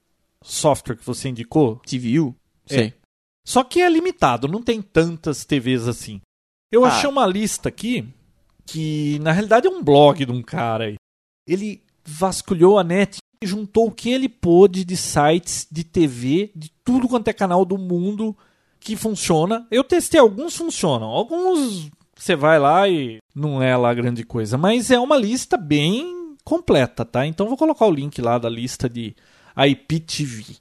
software 0.43 0.97
que 0.97 1.05
você 1.07 1.29
indicou? 1.29 1.77
TVU? 1.87 2.35
Sei. 2.67 2.95
Só 3.45 3.63
que 3.65 3.81
é 3.81 3.89
limitado, 3.89 4.49
não 4.49 4.63
tem 4.63 4.83
tantas 4.83 5.45
TVs 5.45 5.87
assim. 5.89 6.21
Eu 6.71 6.85
Ah. 6.85 6.89
achei 6.89 7.09
uma 7.09 7.27
lista 7.27 7.69
aqui 7.69 8.09
que 8.67 9.19
na 9.21 9.31
realidade 9.33 9.67
é 9.67 9.71
um 9.71 9.83
blog 9.83 10.25
de 10.25 10.33
um 10.33 10.43
cara 10.43 10.85
aí. 10.87 10.97
Ele 11.49 11.81
vasculhou 12.05 12.79
a 12.79 12.85
net 12.85 13.19
e 13.43 13.47
juntou 13.47 13.87
o 13.89 13.93
que 13.93 14.11
ele 14.11 14.29
pôde 14.29 14.85
de 14.85 14.97
sites 14.97 15.67
de 15.71 15.85
TV, 15.85 16.51
de 16.57 16.71
tudo 16.85 17.09
quanto 17.09 17.29
é 17.29 17.33
canal 17.33 17.65
do 17.65 17.79
mundo 17.79 18.37
que 18.81 18.97
funciona. 18.97 19.67
Eu 19.71 19.85
testei 19.85 20.19
alguns 20.19 20.57
funcionam, 20.57 21.09
alguns 21.09 21.89
você 22.19 22.35
vai 22.35 22.59
lá 22.59 22.89
e 22.89 23.19
não 23.35 23.63
é 23.63 23.77
lá 23.77 23.93
grande 23.95 24.25
coisa, 24.25 24.57
mas 24.57 24.91
é 24.91 24.99
uma 24.99 25.17
lista 25.17 25.57
bem 25.57 26.16
completa, 26.47 27.05
tá? 27.05 27.27
Então 27.27 27.49
vou 27.49 27.57
colocar 27.57 27.85
o 27.87 27.91
link 27.91 28.23
lá 28.23 28.39
da 28.39 28.49
lista 28.49 28.89
de 28.89 29.17
IPTV. 29.57 30.45
É, 30.53 30.57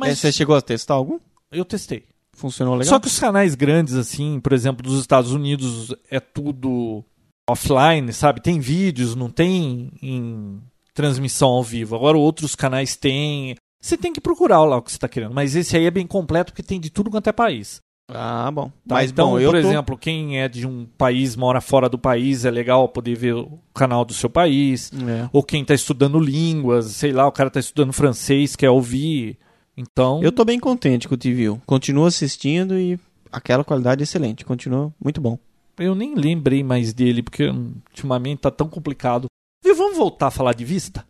Mas 0.00 0.18
você 0.18 0.32
chegou 0.32 0.56
a 0.56 0.60
testar 0.60 0.94
algum? 0.94 1.20
eu 1.52 1.64
testei. 1.64 2.04
Funcionou 2.32 2.74
legal? 2.74 2.88
Só 2.94 3.00
que 3.00 3.06
os 3.06 3.18
canais 3.18 3.54
grandes, 3.54 3.94
assim, 3.94 4.40
por 4.40 4.52
exemplo, 4.52 4.82
dos 4.82 5.00
Estados 5.00 5.32
Unidos, 5.32 5.94
é 6.10 6.18
tudo 6.18 7.04
offline, 7.48 8.12
sabe? 8.12 8.40
Tem 8.40 8.58
vídeos, 8.58 9.14
não 9.14 9.30
tem 9.30 9.92
em 10.02 10.60
transmissão 10.94 11.48
ao 11.48 11.62
vivo. 11.62 11.94
Agora 11.94 12.16
outros 12.18 12.56
canais 12.56 12.96
têm. 12.96 13.56
Você 13.80 13.96
tem 13.96 14.12
que 14.12 14.20
procurar 14.20 14.64
lá 14.64 14.76
o 14.76 14.82
que 14.82 14.90
você 14.90 14.96
está 14.96 15.08
querendo. 15.08 15.34
Mas 15.34 15.54
esse 15.54 15.76
aí 15.76 15.86
é 15.86 15.90
bem 15.90 16.06
completo 16.06 16.52
porque 16.52 16.62
tem 16.62 16.80
de 16.80 16.90
tudo 16.90 17.10
quanto 17.10 17.28
é 17.28 17.32
país. 17.32 17.80
Ah, 18.14 18.50
bom. 18.50 18.68
tá? 18.86 18.94
Mas, 18.96 19.10
então, 19.10 19.30
bom, 19.30 19.40
por 19.40 19.50
tô- 19.52 19.56
exemplo, 19.56 19.96
quem 19.98 20.40
é 20.40 20.48
de 20.48 20.66
um 20.66 20.86
país, 20.98 21.36
mora 21.36 21.60
fora 21.60 21.88
do 21.88 21.98
país, 21.98 22.44
é 22.44 22.50
legal 22.50 22.88
poder 22.88 23.16
ver 23.16 23.34
o 23.34 23.58
canal 23.74 24.04
do 24.04 24.12
seu 24.12 24.28
país. 24.30 24.90
É. 25.08 25.28
Ou 25.32 25.42
quem 25.42 25.62
está 25.62 25.74
estudando 25.74 26.18
línguas, 26.18 26.86
sei 26.86 27.12
lá, 27.12 27.26
o 27.26 27.32
cara 27.32 27.48
está 27.48 27.60
estudando 27.60 27.92
francês, 27.92 28.56
quer 28.56 28.70
ouvir. 28.70 29.38
Então, 29.76 30.20
Eu 30.22 30.32
tô 30.32 30.44
bem 30.44 30.58
contente 30.60 31.08
com 31.08 31.14
o 31.14 31.18
TVU. 31.18 31.60
Continuo 31.64 32.04
assistindo 32.06 32.78
e 32.78 32.98
aquela 33.32 33.64
qualidade 33.64 34.02
é 34.02 34.04
excelente. 34.04 34.44
Continua 34.44 34.92
muito 35.02 35.20
bom. 35.20 35.38
Eu 35.78 35.94
nem 35.94 36.14
lembrei 36.14 36.62
mais 36.62 36.92
dele, 36.92 37.22
porque 37.22 37.48
hum, 37.48 37.72
ultimamente 37.88 38.40
tá 38.40 38.50
tão 38.50 38.68
complicado. 38.68 39.26
E 39.64 39.72
vamos 39.72 39.96
voltar 39.96 40.26
a 40.26 40.30
falar 40.30 40.52
de 40.54 40.64
Vista? 40.64 41.06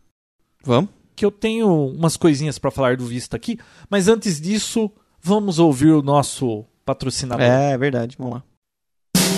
Vamos? 0.65 0.91
Que 1.17 1.25
eu 1.25 1.31
tenho 1.33 1.69
umas 1.89 2.17
coisinhas 2.17 2.59
para 2.59 2.71
falar 2.71 2.97
do 2.97 3.05
Vista 3.07 3.37
aqui, 3.37 3.59
mas 3.89 4.07
antes 4.07 4.41
disso, 4.41 4.91
vamos 5.21 5.59
ouvir 5.59 5.91
o 5.91 6.03
nosso 6.03 6.65
patrocinador. 6.91 7.45
É, 7.45 7.73
é 7.73 7.79
verdade. 7.79 8.17
Vamos 8.19 8.35
lá. 8.35 8.43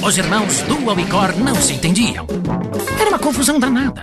Os 0.04 0.18
irmãos 0.18 0.62
Dual 0.62 0.98
e 0.98 1.04
Cor 1.04 1.36
não 1.36 1.54
se 1.54 1.74
entendiam. 1.74 2.26
Era 2.98 3.08
uma 3.08 3.18
confusão 3.20 3.60
danada. 3.60 4.02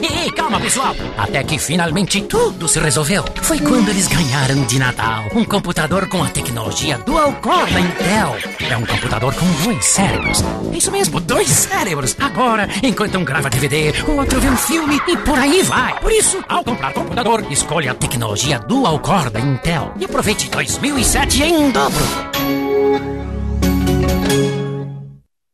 Ei, 0.00 0.30
calma, 0.30 0.60
pessoal! 0.60 0.94
Até 1.18 1.42
que 1.42 1.58
finalmente 1.58 2.22
tudo 2.22 2.68
se 2.68 2.78
resolveu. 2.78 3.24
Foi 3.42 3.58
quando 3.58 3.88
eles 3.88 4.06
ganharam 4.06 4.64
de 4.66 4.78
Natal 4.78 5.24
um 5.34 5.44
computador 5.44 6.08
com 6.08 6.22
a 6.22 6.28
tecnologia 6.28 6.96
Dual 6.98 7.32
Core 7.34 7.72
da 7.72 7.80
Intel. 7.80 8.36
É 8.70 8.76
um 8.76 8.86
computador 8.86 9.34
com 9.34 9.64
dois 9.64 9.84
cérebros. 9.84 10.44
Isso 10.72 10.92
mesmo, 10.92 11.18
dois 11.18 11.48
cérebros. 11.48 12.16
Agora, 12.20 12.68
enquanto 12.80 13.18
um 13.18 13.24
grava 13.24 13.50
DVD, 13.50 13.92
o 14.06 14.18
outro 14.18 14.40
vê 14.40 14.48
um 14.48 14.56
filme 14.56 15.00
e 15.08 15.16
por 15.16 15.38
aí 15.38 15.62
vai. 15.64 15.98
Por 15.98 16.12
isso, 16.12 16.42
ao 16.48 16.62
comprar 16.62 16.92
computador, 16.92 17.44
escolha 17.50 17.90
a 17.90 17.94
tecnologia 17.94 18.60
Dual 18.60 19.00
Core 19.00 19.30
da 19.30 19.40
Intel 19.40 19.92
e 19.98 20.04
aproveite 20.04 20.48
2007 20.50 21.42
em 21.42 21.70
dobro. 21.72 22.61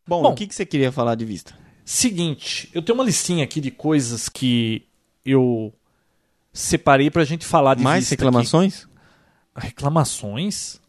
Bom, 0.06 0.22
Bom. 0.22 0.32
o 0.32 0.34
que, 0.34 0.46
que 0.46 0.54
você 0.54 0.64
queria 0.64 0.90
falar 0.90 1.14
de 1.14 1.24
vista? 1.24 1.54
Seguinte, 1.84 2.70
eu 2.72 2.82
tenho 2.82 2.96
uma 2.96 3.04
listinha 3.04 3.44
aqui 3.44 3.60
de 3.60 3.70
coisas 3.70 4.28
que 4.28 4.86
eu 5.24 5.72
separei 6.52 7.10
pra 7.10 7.24
gente 7.24 7.44
falar 7.44 7.74
de 7.74 7.82
Mais 7.82 8.00
vista 8.04 8.14
reclamações? 8.14 8.84
aqui. 9.54 9.66
Reclamações? 9.66 10.80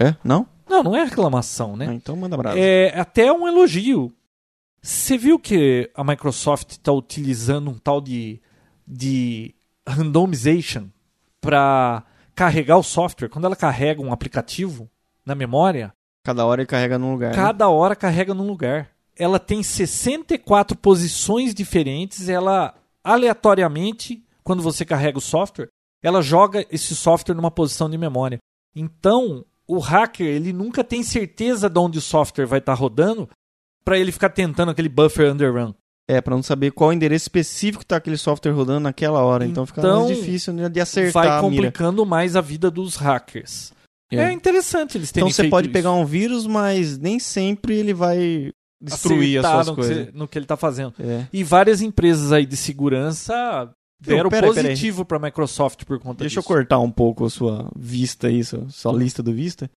É? 0.00 0.14
Não? 0.24 0.46
Não, 0.68 0.82
não 0.82 0.96
é 0.96 1.04
reclamação, 1.04 1.76
né? 1.76 1.86
Ah, 1.90 1.94
então 1.94 2.16
manda 2.16 2.36
brasa. 2.36 2.58
É 2.58 2.98
até 2.98 3.30
um 3.32 3.46
elogio. 3.46 4.12
Você 4.80 5.18
viu 5.18 5.38
que 5.38 5.90
a 5.94 6.02
Microsoft 6.02 6.70
está 6.70 6.90
utilizando 6.92 7.70
um 7.70 7.78
tal 7.78 8.00
de, 8.00 8.40
de 8.86 9.54
randomization 9.86 10.88
para 11.40 12.04
carregar 12.34 12.78
o 12.78 12.82
software? 12.82 13.28
Quando 13.28 13.44
ela 13.44 13.54
carrega 13.54 14.00
um 14.00 14.12
aplicativo 14.12 14.88
na 15.24 15.34
memória, 15.34 15.92
Cada 16.24 16.46
hora 16.46 16.60
ele 16.62 16.68
carrega 16.68 16.98
num 16.98 17.12
lugar. 17.12 17.30
né? 17.30 17.36
cada 17.36 17.68
hora 17.68 17.96
carrega 17.96 18.32
num 18.32 18.46
lugar. 18.46 18.88
Ela 19.18 19.38
tem 19.40 19.62
64 19.62 20.76
posições 20.78 21.52
diferentes. 21.52 22.28
Ela, 22.28 22.74
aleatoriamente, 23.02 24.22
quando 24.44 24.62
você 24.62 24.84
carrega 24.84 25.18
o 25.18 25.20
software, 25.20 25.68
ela 26.02 26.22
joga 26.22 26.66
esse 26.70 26.94
software 26.94 27.34
numa 27.34 27.50
posição 27.50 27.88
de 27.90 27.98
memória. 27.98 28.38
Então, 28.74 29.44
o 29.66 29.78
hacker 29.78 30.26
ele 30.26 30.52
nunca 30.52 30.82
tem 30.84 31.02
certeza 31.02 31.68
de 31.68 31.78
onde 31.78 31.98
o 31.98 32.02
software 32.02 32.46
vai 32.46 32.58
estar 32.58 32.74
rodando 32.74 33.28
para 33.84 33.98
ele 33.98 34.12
ficar 34.12 34.30
tentando 34.30 34.70
aquele 34.70 34.88
buffer 34.88 35.32
underrun. 35.32 35.72
É, 36.08 36.20
pra 36.20 36.34
não 36.34 36.42
saber 36.42 36.72
qual 36.72 36.92
endereço 36.92 37.24
específico 37.24 37.84
tá 37.86 37.96
aquele 37.96 38.16
software 38.16 38.52
rodando 38.52 38.80
naquela 38.80 39.22
hora. 39.22 39.46
Então, 39.46 39.64
fica 39.64 39.80
Então, 39.80 40.04
mais 40.04 40.16
difícil 40.16 40.52
né, 40.52 40.68
de 40.68 40.80
acertar 40.80 41.24
vai 41.24 41.40
complicando 41.40 42.04
mais 42.04 42.34
a 42.34 42.40
vida 42.40 42.70
dos 42.70 42.96
hackers. 42.96 43.72
É, 44.12 44.24
É. 44.24 44.32
interessante 44.32 44.98
eles 44.98 45.10
terem 45.10 45.28
Então 45.28 45.34
você 45.34 45.48
pode 45.48 45.68
isso. 45.68 45.72
pegar 45.72 45.92
um 45.92 46.04
vírus, 46.04 46.46
mas 46.46 46.98
nem 46.98 47.18
sempre 47.18 47.74
ele 47.76 47.94
vai 47.94 48.52
destruir 48.80 49.38
as 49.38 49.44
Acertar 49.44 49.64
suas 49.64 49.66
no 49.68 49.74
que 49.74 49.80
coisas. 49.88 50.06
você- 50.06 50.12
no 50.18 50.28
que 50.28 50.38
ele 50.38 50.44
está 50.44 50.56
fazendo. 50.56 50.94
É. 51.00 51.26
E 51.32 51.42
várias 51.44 51.80
empresas 51.80 52.32
aí 52.32 52.44
de 52.44 52.56
segurança 52.56 53.70
deram 54.00 54.28
peraí. 54.28 54.52
positivo 54.52 55.04
para 55.04 55.16
a 55.16 55.20
Microsoft 55.20 55.84
por 55.84 55.98
conta 56.00 56.20
Deixa 56.24 56.38
eu 56.38 56.42
disso. 56.42 56.48
cortar 56.52 56.78
um 56.80 56.90
pouco 56.90 57.24
a 57.24 57.30
sua 57.30 57.70
vista 57.76 58.26
aí, 58.26 58.42
sua, 58.44 58.68
sua 58.68 58.92
lista 58.92 59.22
do 59.22 59.32
Vista. 59.32 59.70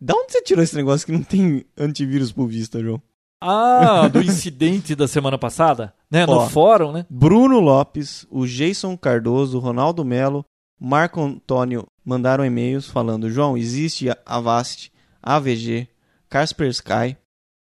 Da 0.00 0.14
onde 0.14 0.32
você 0.32 0.42
tirou 0.42 0.62
esse 0.64 0.74
negócio 0.76 1.04
que 1.06 1.12
não 1.12 1.22
tem 1.22 1.64
antivírus 1.76 2.32
pro 2.32 2.46
Vista, 2.46 2.80
João? 2.80 3.00
Ah, 3.40 4.06
do 4.08 4.20
incidente 4.22 4.94
da 4.94 5.08
semana 5.08 5.36
passada, 5.36 5.92
né? 6.10 6.24
No 6.26 6.34
Ó. 6.34 6.48
fórum, 6.48 6.92
né? 6.92 7.04
Bruno 7.10 7.58
Lopes, 7.60 8.24
o 8.30 8.46
Jason 8.46 8.96
Cardoso, 8.96 9.58
o 9.58 9.60
Ronaldo 9.60 10.04
Melo, 10.04 10.44
Marco 10.80 11.20
Antônio 11.20 11.86
mandaram 12.04 12.44
e-mails 12.44 12.86
falando: 12.86 13.30
João, 13.30 13.56
existe 13.56 14.06
Avast, 14.26 14.92
AVG, 15.22 15.88
Kaspersky, 16.28 17.16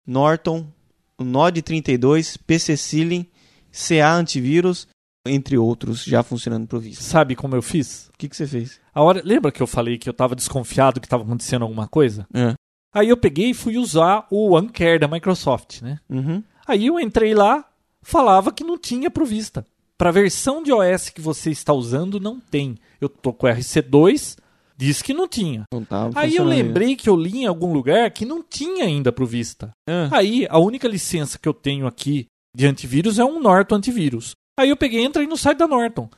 Norton, 0.07 0.67
o 1.19 1.25
Node 1.25 1.63
32, 1.63 2.37
PC 2.37 2.77
Ceiling, 2.77 3.27
CA 3.71 4.13
Antivírus, 4.13 4.87
entre 5.27 5.59
outros, 5.59 6.05
já 6.05 6.23
funcionando 6.23 6.67
pro 6.67 6.81
Vista. 6.81 7.03
Sabe 7.03 7.35
como 7.35 7.57
eu 7.57 7.63
fiz? 7.63 8.09
O 8.15 8.19
que, 8.19 8.29
que 8.29 8.37
você 8.37 8.47
fez? 8.47 8.81
A 8.95 9.03
hora, 9.03 9.21
lembra 9.25 9.53
que 9.53 9.63
eu 9.63 9.67
falei 9.67 9.99
que 9.99 10.09
eu 10.09 10.15
tava 10.15 10.37
desconfiado 10.37 11.01
que 11.01 11.09
tava 11.09 11.23
acontecendo 11.23 11.63
alguma 11.63 11.89
coisa? 11.89 12.27
É. 12.33 12.55
Aí 12.95 13.09
eu 13.09 13.17
peguei 13.17 13.51
e 13.51 13.55
fui 13.55 13.77
usar 13.77 14.27
o 14.31 14.55
OneCare 14.55 14.99
da 14.99 15.09
Microsoft, 15.09 15.83
né? 15.83 15.99
Uhum. 16.09 16.43
Aí 16.67 16.87
eu 16.87 16.99
entrei 16.99 17.35
lá, 17.35 17.65
falava 18.01 18.53
que 18.53 18.65
não 18.65 18.79
tinha 18.79 19.11
pro 19.11 19.27
Vista. 19.27 19.67
Para 19.99 20.11
a 20.11 20.13
versão 20.13 20.63
de 20.63 20.73
OS 20.73 21.09
que 21.09 21.21
você 21.21 21.51
está 21.51 21.73
usando, 21.73 22.21
não 22.21 22.39
tem. 22.39 22.77
Eu 23.01 23.09
tô 23.09 23.33
com 23.33 23.47
o 23.47 23.51
RC2, 23.51 24.37
diz 24.77 25.01
que 25.01 25.15
não 25.15 25.27
tinha. 25.27 25.65
Não 25.73 25.87
Aí 26.15 26.37
eu 26.37 26.45
lembrei 26.45 26.95
que 26.97 27.09
eu 27.09 27.17
li 27.17 27.39
em 27.39 27.47
algum 27.47 27.73
lugar 27.73 28.11
que 28.11 28.27
não 28.27 28.43
tinha 28.43 28.85
ainda 28.85 29.11
pro 29.11 29.27
Vista. 29.27 29.71
Ah, 29.89 30.09
Aí 30.13 30.47
a 30.51 30.59
única 30.59 30.87
licença 30.87 31.39
que 31.39 31.49
eu 31.49 31.55
tenho 31.55 31.87
aqui 31.87 32.27
de 32.55 32.67
antivírus 32.67 33.19
é 33.19 33.25
um 33.25 33.41
Norton 33.41 33.77
antivírus. 33.77 34.33
Aí 34.59 34.69
eu 34.71 34.77
peguei 34.77 35.01
e 35.03 35.05
entrei 35.07 35.27
no 35.27 35.37
site 35.37 35.59
da 35.59 35.67
Norton. 35.67 36.09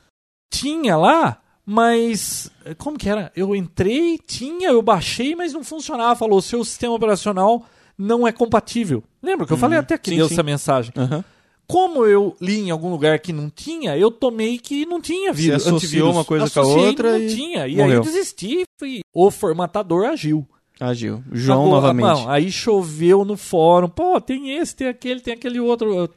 Tinha 0.52 0.96
lá, 0.96 1.40
mas. 1.66 2.50
eh, 2.64 2.74
Como 2.74 2.96
que 2.98 3.08
era? 3.08 3.30
Eu 3.36 3.54
entrei, 3.54 4.18
tinha, 4.18 4.68
eu 4.70 4.80
baixei, 4.82 5.34
mas 5.36 5.52
não 5.52 5.62
funcionava. 5.62 6.16
Falou: 6.16 6.40
seu 6.40 6.64
sistema 6.64 6.94
operacional 6.94 7.64
não 7.96 8.26
é 8.26 8.32
compatível. 8.32 9.02
Lembra 9.22 9.46
que 9.46 9.52
eu 9.52 9.56
falei 9.56 9.76
Uhum. 9.78 9.82
até 9.82 9.98
que 9.98 10.10
Sim, 10.10 10.16
deu 10.16 10.28
sim. 10.28 10.34
essa 10.34 10.42
mensagem? 10.42 10.92
aham. 10.96 11.24
Como 11.70 12.06
eu 12.06 12.34
li 12.40 12.60
em 12.60 12.70
algum 12.70 12.88
lugar 12.90 13.18
que 13.18 13.30
não 13.32 13.50
tinha, 13.50 13.94
eu 13.96 14.10
tomei 14.10 14.56
que 14.58 14.86
não 14.86 15.00
tinha 15.02 15.34
Você 15.34 15.42
vírus. 15.42 15.56
associou 15.66 15.76
antivírus. 15.76 16.08
uma 16.16 16.24
coisa 16.24 16.48
com 16.50 16.60
a 16.60 16.62
Associei, 16.62 16.86
outra 16.86 17.12
não 17.12 17.18
e 17.20 17.28
tinha. 17.28 17.58
E 17.58 17.62
aí 17.72 17.76
morreu. 17.76 17.94
eu 17.96 18.00
desisti 18.02 18.64
e 18.82 19.00
o 19.14 19.30
formatador 19.30 20.06
agiu. 20.06 20.46
Agiu. 20.80 21.22
João 21.30 21.66
Agora, 21.66 21.74
novamente. 21.92 22.06
não, 22.06 22.30
aí 22.30 22.50
choveu 22.50 23.24
no 23.24 23.36
fórum. 23.36 23.88
Pô, 23.88 24.18
tem 24.20 24.56
esse, 24.56 24.74
tem 24.76 24.86
aquele, 24.88 25.20
tem 25.20 25.34
aquele 25.34 25.60
outro. 25.60 26.08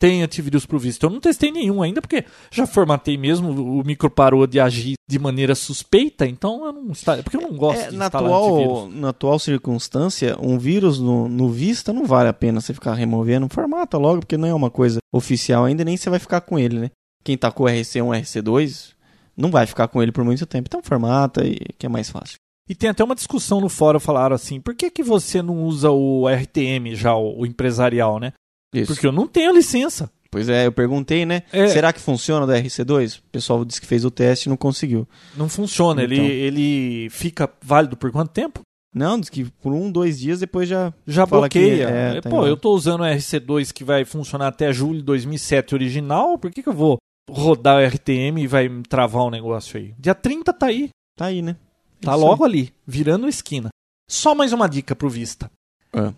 Tem 0.00 0.22
antivírus 0.22 0.64
pro 0.64 0.78
visto. 0.78 1.04
Eu 1.04 1.10
não 1.10 1.20
testei 1.20 1.52
nenhum 1.52 1.82
ainda, 1.82 2.00
porque 2.00 2.24
já 2.50 2.66
formatei 2.66 3.18
mesmo. 3.18 3.50
O 3.50 3.84
micro 3.84 4.08
parou 4.10 4.46
de 4.46 4.58
agir 4.58 4.94
de 5.06 5.18
maneira 5.18 5.54
suspeita, 5.54 6.26
então 6.26 6.64
eu 6.64 6.72
não 6.72 6.86
instalei. 6.90 7.22
Porque 7.22 7.36
eu 7.36 7.42
não 7.42 7.54
gosto 7.54 7.82
É, 7.82 7.90
de 7.90 7.96
na, 7.98 8.06
atual, 8.06 8.56
antivírus. 8.56 8.94
na 9.00 9.08
atual 9.10 9.38
circunstância, 9.38 10.36
um 10.40 10.58
vírus 10.58 10.98
no, 10.98 11.28
no 11.28 11.50
Vista 11.50 11.92
não 11.92 12.06
vale 12.06 12.30
a 12.30 12.32
pena 12.32 12.62
você 12.62 12.72
ficar 12.72 12.94
removendo. 12.94 13.46
Formata 13.50 13.98
logo, 13.98 14.20
porque 14.20 14.38
não 14.38 14.48
é 14.48 14.54
uma 14.54 14.70
coisa 14.70 15.00
oficial 15.12 15.66
ainda, 15.66 15.84
nem 15.84 15.98
você 15.98 16.08
vai 16.08 16.18
ficar 16.18 16.40
com 16.40 16.58
ele, 16.58 16.78
né? 16.78 16.90
Quem 17.22 17.36
tá 17.36 17.52
com 17.52 17.64
o 17.64 17.66
RC1, 17.66 18.22
RC2, 18.22 18.92
não 19.36 19.50
vai 19.50 19.66
ficar 19.66 19.86
com 19.88 20.02
ele 20.02 20.12
por 20.12 20.24
muito 20.24 20.46
tempo. 20.46 20.66
Então 20.66 20.82
formata 20.82 21.44
e 21.46 21.58
que 21.78 21.84
é 21.84 21.88
mais 21.90 22.08
fácil. 22.08 22.36
E 22.66 22.74
tem 22.74 22.88
até 22.88 23.04
uma 23.04 23.14
discussão 23.14 23.60
no 23.60 23.68
fórum, 23.68 24.00
falaram 24.00 24.34
assim, 24.34 24.60
por 24.60 24.74
que, 24.74 24.90
que 24.90 25.02
você 25.02 25.42
não 25.42 25.64
usa 25.64 25.90
o 25.90 26.26
RTM 26.26 26.94
já, 26.94 27.14
o, 27.14 27.40
o 27.40 27.44
empresarial, 27.44 28.18
né? 28.18 28.32
Isso. 28.74 28.92
Porque 28.92 29.06
eu 29.06 29.12
não 29.12 29.26
tenho 29.26 29.52
licença. 29.52 30.10
Pois 30.30 30.48
é, 30.48 30.66
eu 30.66 30.72
perguntei, 30.72 31.26
né? 31.26 31.42
É. 31.52 31.66
Será 31.68 31.92
que 31.92 32.00
funciona 32.00 32.46
do 32.46 32.52
RC2? 32.52 33.18
O 33.18 33.22
pessoal 33.32 33.64
disse 33.64 33.80
que 33.80 33.86
fez 33.86 34.04
o 34.04 34.10
teste 34.10 34.48
e 34.48 34.48
não 34.48 34.56
conseguiu. 34.56 35.08
Não 35.36 35.48
funciona. 35.48 36.04
Então. 36.04 36.16
Ele, 36.16 36.32
ele 36.32 37.10
fica 37.10 37.50
válido 37.60 37.96
por 37.96 38.12
quanto 38.12 38.30
tempo? 38.30 38.60
Não, 38.94 39.18
diz 39.18 39.28
que 39.28 39.44
por 39.44 39.72
um, 39.72 39.90
dois 39.90 40.18
dias 40.18 40.40
depois 40.40 40.68
já. 40.68 40.92
Já 41.06 41.26
Fala 41.26 41.48
que 41.48 41.58
bloqueia. 41.58 41.88
é, 41.88 42.16
É, 42.16 42.20
tá 42.20 42.30
Pô, 42.30 42.46
eu 42.46 42.56
tô 42.56 42.72
usando 42.72 43.00
o 43.00 43.04
RC2 43.04 43.72
que 43.72 43.84
vai 43.84 44.04
funcionar 44.04 44.48
até 44.48 44.72
julho 44.72 44.98
de 44.98 45.04
2007 45.04 45.74
original. 45.74 46.38
Por 46.38 46.50
que, 46.50 46.62
que 46.62 46.68
eu 46.68 46.72
vou 46.72 46.98
rodar 47.28 47.80
o 47.80 47.86
RTM 47.86 48.40
e 48.40 48.46
vai 48.46 48.68
travar 48.88 49.24
um 49.24 49.30
negócio 49.30 49.78
aí? 49.78 49.94
Dia 49.98 50.14
30 50.14 50.52
tá 50.52 50.66
aí. 50.66 50.90
Tá 51.16 51.26
aí, 51.26 51.42
né? 51.42 51.56
Tá 52.00 52.12
Isso 52.12 52.24
logo 52.24 52.44
ali, 52.44 52.72
virando 52.86 53.28
esquina. 53.28 53.68
Só 54.08 54.34
mais 54.34 54.52
uma 54.52 54.68
dica 54.68 54.96
pro 54.96 55.08
Vista. 55.08 55.50
É. 55.92 56.12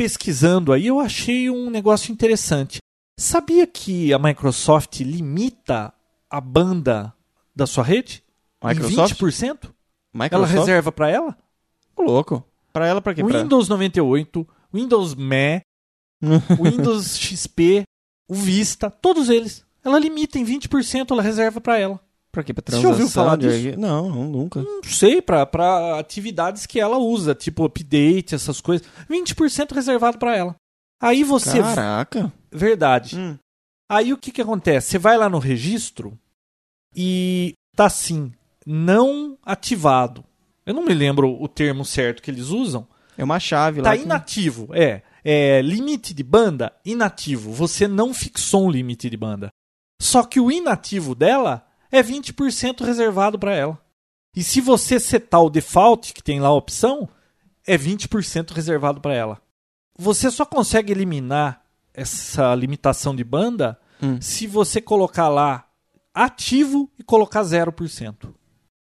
Pesquisando 0.00 0.72
aí, 0.72 0.86
eu 0.86 0.98
achei 0.98 1.50
um 1.50 1.68
negócio 1.68 2.10
interessante. 2.10 2.78
Sabia 3.18 3.66
que 3.66 4.14
a 4.14 4.18
Microsoft 4.18 5.00
limita 5.00 5.92
a 6.30 6.40
banda 6.40 7.12
da 7.54 7.66
sua 7.66 7.84
rede? 7.84 8.24
Microsoft? 8.64 9.20
Em 9.20 9.26
20%? 9.26 9.58
Ela 9.64 9.74
Microsoft? 10.14 10.54
reserva 10.54 10.90
para 10.90 11.10
ela? 11.10 11.36
Ô, 11.94 12.00
louco. 12.00 12.42
Pra 12.72 12.86
ela, 12.86 13.02
pra 13.02 13.12
quê? 13.12 13.22
Pra... 13.22 13.42
Windows 13.42 13.68
98, 13.68 14.48
Windows 14.72 15.14
ME, 15.14 15.60
Windows 16.58 17.18
XP, 17.18 17.82
o 18.26 18.34
Vista, 18.34 18.90
todos 18.90 19.28
eles. 19.28 19.66
Ela 19.84 19.98
limita 19.98 20.38
em 20.38 20.46
20%, 20.46 21.10
ela 21.10 21.20
reserva 21.20 21.60
para 21.60 21.78
ela. 21.78 22.00
Pra 22.32 22.44
quê? 22.44 22.54
Pra 22.54 22.62
Você 22.66 22.80
já 22.80 22.88
ouviu 22.88 23.06
transação 23.06 23.24
falar 23.24 23.36
disso? 23.36 23.78
Não, 23.78 24.08
nunca. 24.28 24.62
Não 24.62 24.82
sei, 24.84 25.20
para 25.20 25.98
atividades 25.98 26.64
que 26.66 26.78
ela 26.78 26.96
usa, 26.98 27.34
tipo 27.34 27.64
update, 27.64 28.34
essas 28.34 28.60
coisas. 28.60 28.86
20% 29.10 29.72
reservado 29.72 30.16
para 30.18 30.36
ela. 30.36 30.54
Aí 31.02 31.24
você. 31.24 31.60
Caraca. 31.60 32.32
Verdade. 32.52 33.16
Hum. 33.18 33.36
Aí 33.90 34.12
o 34.12 34.16
que, 34.18 34.30
que 34.30 34.40
acontece? 34.42 34.90
Você 34.90 34.98
vai 34.98 35.16
lá 35.18 35.28
no 35.28 35.38
registro 35.38 36.16
e 36.94 37.54
tá 37.74 37.86
assim, 37.86 38.32
não 38.66 39.36
ativado. 39.44 40.24
Eu 40.64 40.74
não 40.74 40.84
me 40.84 40.94
lembro 40.94 41.40
o 41.42 41.48
termo 41.48 41.84
certo 41.84 42.22
que 42.22 42.30
eles 42.30 42.48
usam. 42.48 42.86
É 43.18 43.24
uma 43.24 43.40
chave 43.40 43.82
Tá 43.82 43.90
lá. 43.90 43.96
que- 43.96 44.02
inativo, 44.04 44.68
é. 44.74 45.02
É 45.24 45.60
limite 45.62 46.14
de 46.14 46.22
banda 46.22 46.72
inativo. 46.84 47.52
Você 47.52 47.86
não 47.88 48.14
fixou 48.14 48.66
um 48.66 48.70
limite 48.70 49.10
de 49.10 49.16
banda. 49.16 49.48
Só 50.00 50.22
que 50.22 50.40
o 50.40 50.50
inativo 50.50 51.14
dela 51.14 51.66
é 51.90 52.02
20% 52.02 52.84
reservado 52.84 53.38
para 53.38 53.54
ela. 53.54 53.78
E 54.34 54.42
se 54.42 54.60
você 54.60 55.00
setar 55.00 55.42
o 55.42 55.50
default, 55.50 56.12
que 56.14 56.22
tem 56.22 56.40
lá 56.40 56.48
a 56.48 56.54
opção, 56.54 57.08
é 57.66 57.76
20% 57.76 58.52
reservado 58.52 59.00
para 59.00 59.14
ela. 59.14 59.40
Você 59.98 60.30
só 60.30 60.44
consegue 60.44 60.92
eliminar 60.92 61.62
essa 61.92 62.54
limitação 62.54 63.14
de 63.14 63.24
banda 63.24 63.78
Hum. 64.02 64.18
se 64.20 64.46
você 64.46 64.80
colocar 64.80 65.28
lá 65.28 65.68
ativo 66.14 66.90
e 66.98 67.02
colocar 67.02 67.42
0%. 67.42 68.32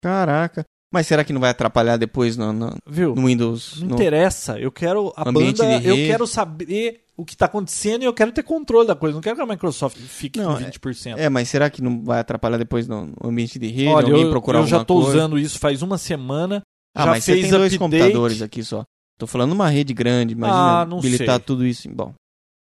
Caraca. 0.01 0.65
Mas 0.93 1.07
será 1.07 1.23
que 1.23 1.33
não 1.33 1.41
vai 1.41 1.49
atrapalhar 1.49 1.97
depois 1.97 2.37
no, 2.37 2.53
no- 2.53 2.75
Viu? 2.85 3.15
no 3.15 3.25
Windows? 3.25 3.81
Não 3.81 3.87
no- 3.89 3.95
interessa. 3.95 4.59
Eu 4.59 4.71
quero 4.71 5.11
a 5.17 5.27
Ambiente 5.27 5.57
banda, 5.57 5.81
eu 5.83 5.95
quero 5.95 6.27
saber 6.27 7.01
o 7.17 7.25
que 7.25 7.33
está 7.33 7.47
acontecendo 7.47 8.03
e 8.03 8.05
eu 8.05 8.13
quero 8.13 8.31
ter 8.31 8.43
controle 8.43 8.87
da 8.87 8.95
coisa. 8.95 9.15
Não 9.15 9.21
quero 9.21 9.35
que 9.35 9.41
a 9.41 9.45
Microsoft 9.47 9.97
fique 9.97 10.39
Não, 10.39 10.53
com 10.55 10.61
20%. 10.63 11.17
É, 11.17 11.29
mas 11.29 11.49
será 11.49 11.67
que 11.71 11.81
não 11.81 12.03
vai 12.03 12.19
atrapalhar 12.19 12.57
depois 12.57 12.87
no 12.87 13.11
ambiente 13.23 13.57
de 13.57 13.67
rede? 13.69 13.87
Olha, 13.87 14.05
alguém 14.05 14.21
eu, 14.21 14.29
procurar 14.29 14.59
eu 14.59 14.67
já 14.67 14.81
estou 14.83 14.99
usando 14.99 15.39
isso 15.39 15.57
faz 15.57 15.81
uma 15.81 15.97
semana. 15.97 16.61
Ah, 16.95 17.05
já 17.05 17.09
mas 17.09 17.23
você 17.23 17.31
fez 17.33 17.41
tem 17.45 17.51
dois 17.51 17.73
update. 17.73 17.79
computadores 17.79 18.41
aqui 18.43 18.63
só. 18.63 18.83
Tô 19.17 19.25
falando 19.25 19.51
uma 19.51 19.69
rede 19.69 19.95
grande, 19.95 20.33
imagina 20.33 20.81
Ah, 20.81 20.85
não 20.85 20.99
habilitar 20.99 21.37
sei. 21.37 21.43
tudo 21.43 21.65
isso. 21.65 21.89
Bom, 21.89 22.13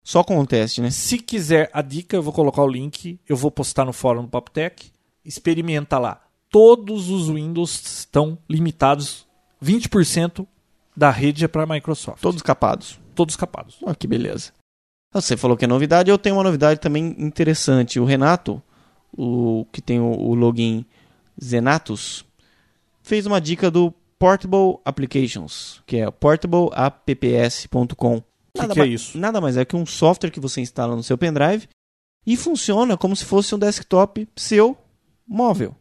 só 0.04 0.22
com 0.22 0.38
o 0.38 0.46
teste, 0.46 0.80
né? 0.80 0.90
Se 0.92 1.18
quiser 1.18 1.68
a 1.72 1.82
dica, 1.82 2.14
eu 2.16 2.22
vou 2.22 2.32
colocar 2.32 2.62
o 2.62 2.68
link. 2.68 3.18
Eu 3.28 3.36
vou 3.36 3.50
postar 3.50 3.84
no 3.84 3.92
fórum 3.92 4.22
do 4.22 4.28
Papotec. 4.28 4.92
Experimenta 5.24 5.98
lá. 5.98 6.20
Todos 6.50 7.08
os 7.08 7.28
Windows 7.28 7.80
estão 7.84 8.36
limitados. 8.48 9.26
20% 9.62 10.46
da 10.96 11.10
rede 11.10 11.44
é 11.44 11.48
para 11.48 11.62
a 11.62 11.66
Microsoft. 11.66 12.20
Todos 12.20 12.42
capados. 12.42 12.98
Todos 13.14 13.36
capados. 13.36 13.78
Ó, 13.82 13.94
que 13.94 14.06
beleza. 14.06 14.52
Você 15.12 15.36
falou 15.36 15.56
que 15.56 15.64
é 15.64 15.68
novidade, 15.68 16.08
eu 16.10 16.18
tenho 16.18 16.36
uma 16.36 16.44
novidade 16.44 16.78
também 16.80 17.16
interessante. 17.18 17.98
O 17.98 18.04
Renato, 18.04 18.62
o 19.12 19.66
que 19.72 19.82
tem 19.82 19.98
o, 20.00 20.12
o 20.12 20.34
login 20.34 20.86
Zenatus, 21.42 22.24
fez 23.02 23.26
uma 23.26 23.40
dica 23.40 23.68
do 23.70 23.92
Portable 24.18 24.78
Applications, 24.84 25.82
que 25.86 25.96
é 25.96 26.10
portableapps.com. 26.10 28.18
O 28.18 28.24
que, 28.54 28.68
que 28.68 28.80
é 28.80 28.86
isso? 28.86 29.18
Nada 29.18 29.40
mais 29.40 29.56
é 29.56 29.64
que 29.64 29.74
um 29.74 29.86
software 29.86 30.30
que 30.30 30.38
você 30.38 30.60
instala 30.60 30.94
no 30.94 31.02
seu 31.02 31.16
pendrive 31.16 31.66
e 32.26 32.36
funciona 32.36 32.94
como 32.96 33.16
se 33.16 33.24
fosse 33.24 33.54
um 33.54 33.58
desktop 33.58 34.28
seu 34.36 34.76
móvel. 35.26 35.74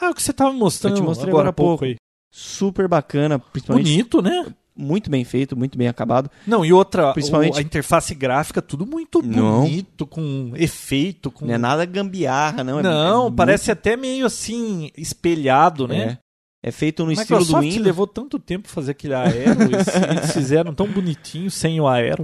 Ah, 0.00 0.10
o 0.10 0.14
que 0.14 0.22
você 0.22 0.30
estava 0.30 0.52
mostrando 0.52 0.94
Eu 0.96 1.00
te 1.02 1.04
mostrei 1.06 1.28
agora 1.30 1.48
agora 1.48 1.50
há 1.50 1.52
pouco 1.52 1.70
pouco. 1.70 1.84
aí. 1.84 1.96
Super 2.32 2.86
bacana, 2.88 3.38
principalmente 3.38 3.90
Bonito, 3.90 4.22
né? 4.22 4.46
muito 4.76 5.10
bem 5.10 5.24
feito, 5.24 5.56
muito 5.56 5.76
bem 5.76 5.88
acabado. 5.88 6.30
Não, 6.46 6.64
e 6.64 6.72
outra, 6.72 7.12
Principalmente- 7.12 7.58
a 7.58 7.62
interface 7.62 8.14
gráfica, 8.14 8.62
tudo 8.62 8.86
muito 8.86 9.20
Não. 9.20 9.62
bonito, 9.62 10.06
com 10.06 10.52
efeito, 10.54 11.30
com... 11.30 11.44
Não 11.44 11.54
é 11.54 11.58
nada 11.58 11.84
gambiarra, 11.84 12.64
não. 12.64 12.78
é- 12.78 12.82
Não, 12.82 13.28
é 13.28 13.30
parece 13.30 13.70
até 13.70 13.96
meio 13.96 14.24
assim, 14.24 14.90
espelhado, 14.96 15.86
muito- 15.88 15.98
né? 15.98 16.18
É, 16.62 16.68
é 16.68 16.72
feito 16.72 17.04
no 17.04 17.12
estilo 17.12 17.44
do 17.44 17.58
Windows. 17.60 17.76
levou 17.84 18.06
tanto 18.06 18.38
tempo 18.38 18.68
fazer 18.68 18.92
aquele 18.92 19.14
aero, 19.14 19.62
eles, 19.64 19.86
eles 19.88 20.32
fizeram 20.32 20.72
tão 20.72 20.86
bonitinho 20.86 21.50
sem 21.50 21.78
o 21.80 21.86
aero. 21.88 22.22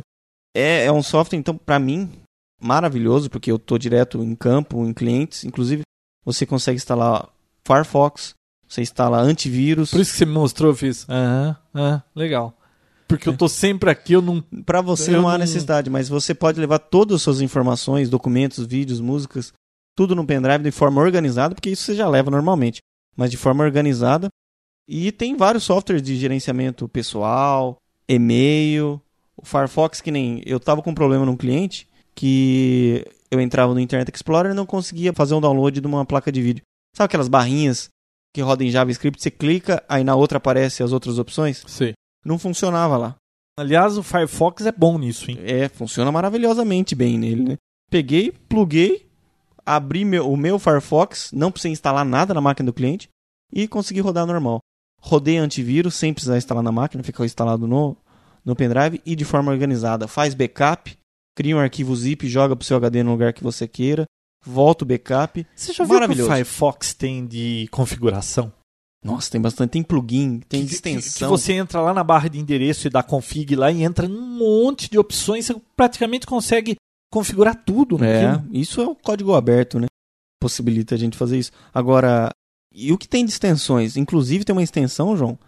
É, 0.56 0.84
é 0.86 0.92
um 0.92 1.02
software, 1.02 1.38
então, 1.38 1.54
pra 1.56 1.78
mim, 1.78 2.08
maravilhoso, 2.60 3.28
porque 3.28 3.50
eu 3.52 3.58
tô 3.58 3.76
direto 3.76 4.22
em 4.22 4.34
campo, 4.34 4.84
em 4.86 4.94
clientes. 4.94 5.44
Inclusive, 5.44 5.82
você 6.24 6.46
consegue 6.46 6.76
instalar 6.76 7.28
Firefox, 7.66 8.34
você 8.68 8.80
instala 8.82 9.18
antivírus. 9.18 9.90
Por 9.90 10.00
isso 10.00 10.12
que 10.12 10.18
você 10.18 10.26
me 10.26 10.32
mostrou, 10.32 10.70
eu 10.70 10.76
fiz. 10.76 11.06
Aham, 11.08 11.56
aham, 11.74 12.02
legal. 12.14 12.56
Porque 13.08 13.28
eu 13.28 13.36
tô 13.36 13.48
sempre 13.48 13.88
aqui, 13.90 14.14
eu 14.14 14.22
não. 14.22 14.42
Pra 14.64 14.80
você 14.80 15.10
Eu 15.14 15.20
não 15.22 15.28
há 15.28 15.32
não- 15.32 15.38
necessidade, 15.38 15.88
mas 15.88 16.08
você 16.08 16.34
pode 16.34 16.58
levar 16.60 16.78
todas 16.80 17.16
as 17.16 17.22
suas 17.22 17.40
informações, 17.40 18.10
documentos, 18.10 18.66
vídeos, 18.66 19.00
músicas, 19.00 19.52
tudo 19.94 20.14
no 20.14 20.26
pendrive 20.26 20.64
de 20.64 20.70
forma 20.72 21.00
organizada, 21.00 21.54
porque 21.54 21.70
isso 21.70 21.84
você 21.84 21.94
já 21.94 22.08
leva 22.08 22.30
normalmente, 22.30 22.80
mas 23.16 23.30
de 23.30 23.36
forma 23.36 23.62
organizada. 23.62 24.28
E 24.88 25.10
tem 25.12 25.36
vários 25.36 25.64
softwares 25.64 26.02
de 26.02 26.16
gerenciamento 26.16 26.88
pessoal, 26.88 27.76
e-mail, 28.08 29.00
o 29.36 29.44
Firefox 29.44 30.00
que 30.00 30.10
nem 30.10 30.42
eu 30.44 30.58
tava 30.60 30.82
com 30.82 30.90
um 30.90 30.94
problema 30.94 31.24
num 31.26 31.36
cliente 31.36 31.86
que 32.14 33.04
eu 33.30 33.40
entrava 33.40 33.72
no 33.74 33.80
Internet 33.80 34.12
Explorer 34.14 34.52
e 34.52 34.54
não 34.54 34.66
conseguia 34.66 35.12
fazer 35.12 35.34
um 35.34 35.40
download 35.40 35.80
de 35.80 35.86
uma 35.86 36.04
placa 36.04 36.30
de 36.32 36.40
vídeo. 36.42 36.62
Sabe 36.96 37.06
aquelas 37.06 37.28
barrinhas 37.28 37.90
que 38.34 38.40
rodam 38.40 38.66
em 38.66 38.70
JavaScript, 38.70 39.22
você 39.22 39.30
clica, 39.30 39.84
aí 39.86 40.02
na 40.02 40.14
outra 40.14 40.38
aparece 40.38 40.82
as 40.82 40.92
outras 40.92 41.18
opções? 41.18 41.62
Sei. 41.66 41.92
Não 42.24 42.38
funcionava 42.38 42.96
lá. 42.96 43.16
Aliás, 43.58 43.98
o 43.98 44.02
Firefox 44.02 44.64
é 44.64 44.72
bom 44.72 44.98
nisso, 44.98 45.30
hein? 45.30 45.38
É, 45.42 45.68
funciona 45.68 46.10
maravilhosamente 46.10 46.94
bem 46.94 47.18
nele, 47.18 47.42
né? 47.42 47.56
Peguei, 47.90 48.32
pluguei, 48.32 49.06
abri 49.64 50.06
meu- 50.06 50.30
o 50.30 50.38
meu 50.38 50.58
Firefox, 50.58 51.32
não 51.32 51.52
precisei 51.52 51.72
instalar 51.72 52.04
nada 52.04 52.32
na 52.32 52.40
máquina 52.40 52.66
do 52.66 52.72
cliente 52.72 53.10
e 53.52 53.68
consegui 53.68 54.00
rodar 54.00 54.24
normal. 54.26 54.60
Rodei 54.98 55.36
antivírus 55.36 55.94
sem 55.94 56.14
precisar 56.14 56.38
instalar 56.38 56.62
na 56.64 56.72
máquina, 56.72 57.02
ficou 57.02 57.26
instalado 57.26 57.66
no, 57.66 57.94
no 58.42 58.56
pendrive 58.56 59.02
e 59.04 59.14
de 59.14 59.24
forma 59.26 59.52
organizada. 59.52 60.08
Faz 60.08 60.32
backup, 60.32 60.96
cria 61.36 61.54
um 61.56 61.60
arquivo 61.60 61.94
zip, 61.94 62.26
joga 62.26 62.56
pro 62.56 62.64
seu 62.66 62.78
HD 62.78 63.02
no 63.02 63.10
lugar 63.12 63.34
que 63.34 63.42
você 63.44 63.68
queira, 63.68 64.06
volta 64.46 64.84
o 64.84 64.86
backup. 64.86 65.46
Você 65.54 65.72
já 65.72 65.84
viu 65.84 65.96
o 65.98 66.08
que 66.08 66.22
o. 66.22 66.26
Firefox 66.26 66.94
tem 66.94 67.26
de 67.26 67.68
configuração? 67.70 68.52
Nossa, 69.04 69.30
tem 69.30 69.40
bastante, 69.40 69.70
tem 69.70 69.82
plugin, 69.82 70.40
tem 70.48 70.62
Que- 70.62 70.68
que- 70.68 70.74
extensão. 70.74 71.28
Que 71.28 71.30
você 71.30 71.52
entra 71.52 71.80
lá 71.80 71.94
na 71.94 72.02
barra 72.02 72.28
de 72.28 72.38
endereço 72.38 72.86
e 72.86 72.90
dá 72.90 73.02
config 73.02 73.54
lá 73.54 73.70
e 73.70 73.82
entra 73.84 74.08
num 74.08 74.26
monte 74.38 74.90
de 74.90 74.98
opções, 74.98 75.46
você 75.46 75.54
praticamente 75.76 76.26
consegue 76.26 76.76
configurar 77.12 77.54
tudo 77.54 78.02
É, 78.04 78.26
naquilo. 78.26 78.48
isso 78.52 78.80
é 78.80 78.86
o 78.86 78.94
código 78.96 79.34
aberto, 79.34 79.78
né? 79.78 79.86
Possibilita 80.40 80.94
a 80.94 80.98
gente 80.98 81.16
fazer 81.16 81.38
isso. 81.38 81.52
Agora, 81.72 82.30
e 82.74 82.92
o 82.92 82.98
que 82.98 83.06
tem 83.08 83.24
de 83.24 83.30
extensões? 83.30 83.96
Inclusive 83.96 84.44
tem 84.44 84.52
uma 84.54 84.62
extensão, 84.62 85.16
João, 85.16 85.38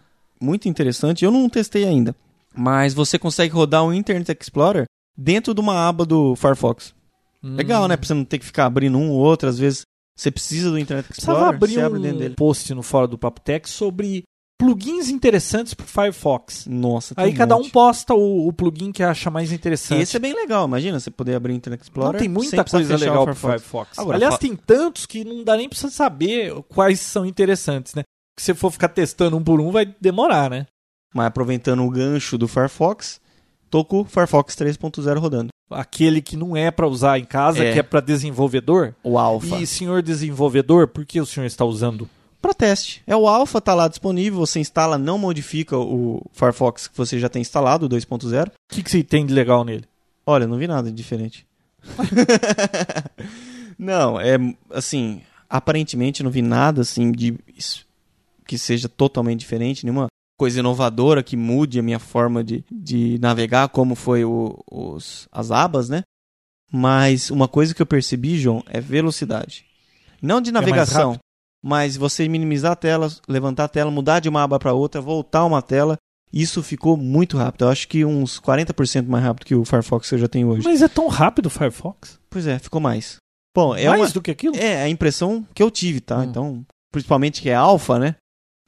muito 0.40 0.68
interessante. 0.68 1.24
Eu 1.24 1.30
não 1.32 1.48
testei 1.48 1.84
ainda, 1.84 2.14
mas 2.54 2.94
você 2.94 3.18
consegue 3.18 3.52
rodar 3.52 3.84
o 3.84 3.92
Internet 3.92 4.36
Explorer 4.40 4.84
dentro 5.16 5.52
de 5.52 5.60
uma 5.60 5.88
aba 5.88 6.06
do 6.06 6.36
Firefox. 6.36 6.94
Legal, 7.42 7.84
Hum. 7.84 7.88
né? 7.88 7.96
Pra 7.96 8.06
você 8.06 8.14
não 8.14 8.24
ter 8.24 8.38
que 8.38 8.44
ficar 8.46 8.66
abrindo 8.66 8.98
um 8.98 9.10
ou 9.10 9.18
outro. 9.18 9.48
Às 9.48 9.58
vezes 9.58 9.82
você 10.16 10.30
precisa 10.30 10.70
do 10.70 10.78
Internet 10.78 11.06
Precisava 11.06 11.38
Explorer, 11.38 11.56
abrir 11.56 11.72
você 11.74 11.80
abre 11.80 12.00
dentro 12.00 12.16
um 12.16 12.20
dele. 12.20 12.34
post 12.34 12.74
no 12.74 12.82
fora 12.82 13.06
do 13.06 13.16
Papo 13.18 13.40
Tech 13.40 13.68
sobre 13.68 14.24
plugins 14.60 15.08
interessantes 15.08 15.72
pro 15.72 15.86
Firefox. 15.86 16.66
Nossa, 16.66 17.14
tem 17.14 17.24
Aí 17.26 17.32
cada 17.34 17.54
um 17.54 17.60
monte. 17.60 17.70
posta 17.70 18.12
o, 18.14 18.48
o 18.48 18.52
plugin 18.52 18.90
que 18.90 19.04
acha 19.04 19.30
mais 19.30 19.52
interessante. 19.52 20.02
Esse 20.02 20.16
é 20.16 20.18
bem 20.18 20.34
legal, 20.34 20.66
imagina 20.66 20.98
você 20.98 21.12
poder 21.12 21.36
abrir 21.36 21.52
o 21.52 21.56
Internet 21.56 21.82
Explorer. 21.82 22.12
Não, 22.14 22.18
tem 22.18 22.28
muita 22.28 22.64
coisa 22.64 22.96
legal 22.96 23.24
pro 23.24 23.36
Firefox. 23.36 23.60
Firefox. 23.62 23.98
Agora, 24.00 24.16
Aliás, 24.16 24.34
fa- 24.34 24.40
tem 24.40 24.56
tantos 24.56 25.06
que 25.06 25.22
não 25.24 25.44
dá 25.44 25.56
nem 25.56 25.68
pra 25.68 25.78
você 25.78 25.88
saber 25.90 26.52
quais 26.68 26.98
são 26.98 27.24
interessantes, 27.24 27.94
né? 27.94 28.02
Se 28.36 28.46
você 28.46 28.54
for 28.54 28.72
ficar 28.72 28.88
testando 28.88 29.36
um 29.36 29.44
por 29.44 29.60
um, 29.60 29.70
vai 29.70 29.86
demorar, 30.00 30.50
né? 30.50 30.66
Mas 31.14 31.26
aproveitando 31.26 31.84
o 31.84 31.90
gancho 31.90 32.36
do 32.36 32.48
Firefox, 32.48 33.20
tô 33.70 33.84
com 33.84 34.00
o 34.00 34.04
Firefox 34.04 34.56
3.0 34.56 35.18
rodando. 35.20 35.48
Aquele 35.70 36.22
que 36.22 36.36
não 36.36 36.56
é 36.56 36.70
pra 36.70 36.86
usar 36.86 37.18
em 37.18 37.24
casa, 37.24 37.62
É. 37.62 37.72
que 37.72 37.78
é 37.78 37.82
pra 37.82 38.00
desenvolvedor. 38.00 38.94
O 39.02 39.18
Alpha. 39.18 39.56
E 39.56 39.66
senhor 39.66 40.02
desenvolvedor, 40.02 40.88
por 40.88 41.04
que 41.04 41.20
o 41.20 41.26
senhor 41.26 41.46
está 41.46 41.64
usando? 41.64 42.08
para 42.40 42.54
teste. 42.54 43.02
É 43.04 43.16
o 43.16 43.26
Alpha, 43.26 43.60
tá 43.60 43.74
lá 43.74 43.88
disponível, 43.88 44.38
você 44.38 44.60
instala, 44.60 44.96
não 44.96 45.18
modifica 45.18 45.76
o 45.76 46.24
Firefox 46.32 46.86
que 46.86 46.96
você 46.96 47.18
já 47.18 47.28
tem 47.28 47.42
instalado, 47.42 47.86
o 47.86 47.88
2.0. 47.88 48.46
O 48.46 48.50
que, 48.68 48.82
que 48.82 48.90
você 48.90 49.02
tem 49.02 49.26
de 49.26 49.34
legal 49.34 49.64
nele? 49.64 49.84
Olha, 50.24 50.46
não 50.46 50.56
vi 50.56 50.68
nada 50.68 50.88
de 50.88 50.94
diferente. 50.96 51.44
não, 53.78 54.20
é 54.20 54.36
assim, 54.70 55.20
aparentemente 55.48 56.22
não 56.22 56.30
vi 56.30 56.42
nada 56.42 56.82
assim 56.82 57.10
de 57.12 57.36
que 58.46 58.56
seja 58.56 58.88
totalmente 58.88 59.40
diferente, 59.40 59.84
nenhuma 59.84 60.06
coisa 60.38 60.60
inovadora 60.60 61.22
que 61.22 61.36
mude 61.36 61.80
a 61.80 61.82
minha 61.82 61.98
forma 61.98 62.44
de, 62.44 62.64
de 62.70 63.18
navegar, 63.20 63.68
como 63.68 63.94
foi 63.96 64.24
o, 64.24 64.56
os, 64.70 65.28
as 65.32 65.50
abas, 65.50 65.88
né? 65.88 66.02
Mas 66.72 67.30
uma 67.30 67.48
coisa 67.48 67.74
que 67.74 67.82
eu 67.82 67.86
percebi, 67.86 68.38
João, 68.38 68.62
é 68.68 68.80
velocidade. 68.80 69.66
Não 70.22 70.40
de 70.40 70.52
mais 70.52 70.64
navegação, 70.64 71.12
rápido? 71.12 71.20
mas 71.62 71.96
você 71.96 72.28
minimizar 72.28 72.72
a 72.72 72.76
tela, 72.76 73.10
levantar 73.28 73.64
a 73.64 73.68
tela, 73.68 73.90
mudar 73.90 74.20
de 74.20 74.28
uma 74.28 74.42
aba 74.42 74.58
para 74.58 74.72
outra, 74.72 75.00
voltar 75.00 75.44
uma 75.44 75.60
tela, 75.60 75.96
isso 76.32 76.62
ficou 76.62 76.96
muito 76.96 77.36
rápido. 77.36 77.64
Eu 77.64 77.70
acho 77.70 77.88
que 77.88 78.04
uns 78.04 78.38
40% 78.38 79.06
mais 79.06 79.24
rápido 79.24 79.46
que 79.46 79.54
o 79.54 79.64
Firefox 79.64 80.08
que 80.08 80.14
eu 80.14 80.18
já 80.18 80.28
tenho 80.28 80.48
hoje. 80.48 80.64
Mas 80.64 80.82
é 80.82 80.88
tão 80.88 81.08
rápido 81.08 81.46
o 81.46 81.50
Firefox? 81.50 82.20
Pois 82.30 82.46
é, 82.46 82.58
ficou 82.58 82.80
mais. 82.80 83.16
Bom, 83.56 83.74
é 83.74 83.88
mais 83.88 84.02
uma, 84.02 84.10
do 84.10 84.22
que 84.22 84.30
aquilo? 84.30 84.54
é 84.56 84.82
a 84.82 84.88
impressão 84.88 85.44
que 85.52 85.62
eu 85.62 85.70
tive, 85.70 86.00
tá? 86.00 86.18
Hum. 86.18 86.24
Então, 86.24 86.66
principalmente 86.92 87.42
que 87.42 87.48
é 87.48 87.54
alfa, 87.54 87.98
né? 87.98 88.14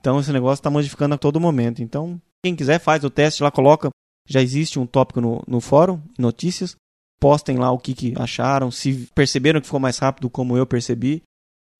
Então 0.00 0.18
esse 0.18 0.32
negócio 0.32 0.62
tá 0.62 0.70
modificando 0.70 1.14
a 1.14 1.18
todo 1.18 1.40
momento. 1.40 1.82
Então, 1.82 2.20
quem 2.42 2.56
quiser 2.56 2.78
faz 2.78 3.04
o 3.04 3.10
teste 3.10 3.42
lá, 3.42 3.50
coloca. 3.50 3.90
Já 4.28 4.40
existe 4.40 4.78
um 4.78 4.86
tópico 4.86 5.20
no, 5.20 5.42
no 5.46 5.60
fórum, 5.60 6.00
notícias. 6.18 6.76
Postem 7.20 7.58
lá 7.58 7.70
o 7.70 7.78
que, 7.78 7.94
que 7.94 8.14
acharam, 8.16 8.70
se 8.70 9.08
perceberam 9.14 9.60
que 9.60 9.66
ficou 9.66 9.80
mais 9.80 9.98
rápido 9.98 10.30
como 10.30 10.56
eu 10.56 10.66
percebi. 10.66 11.22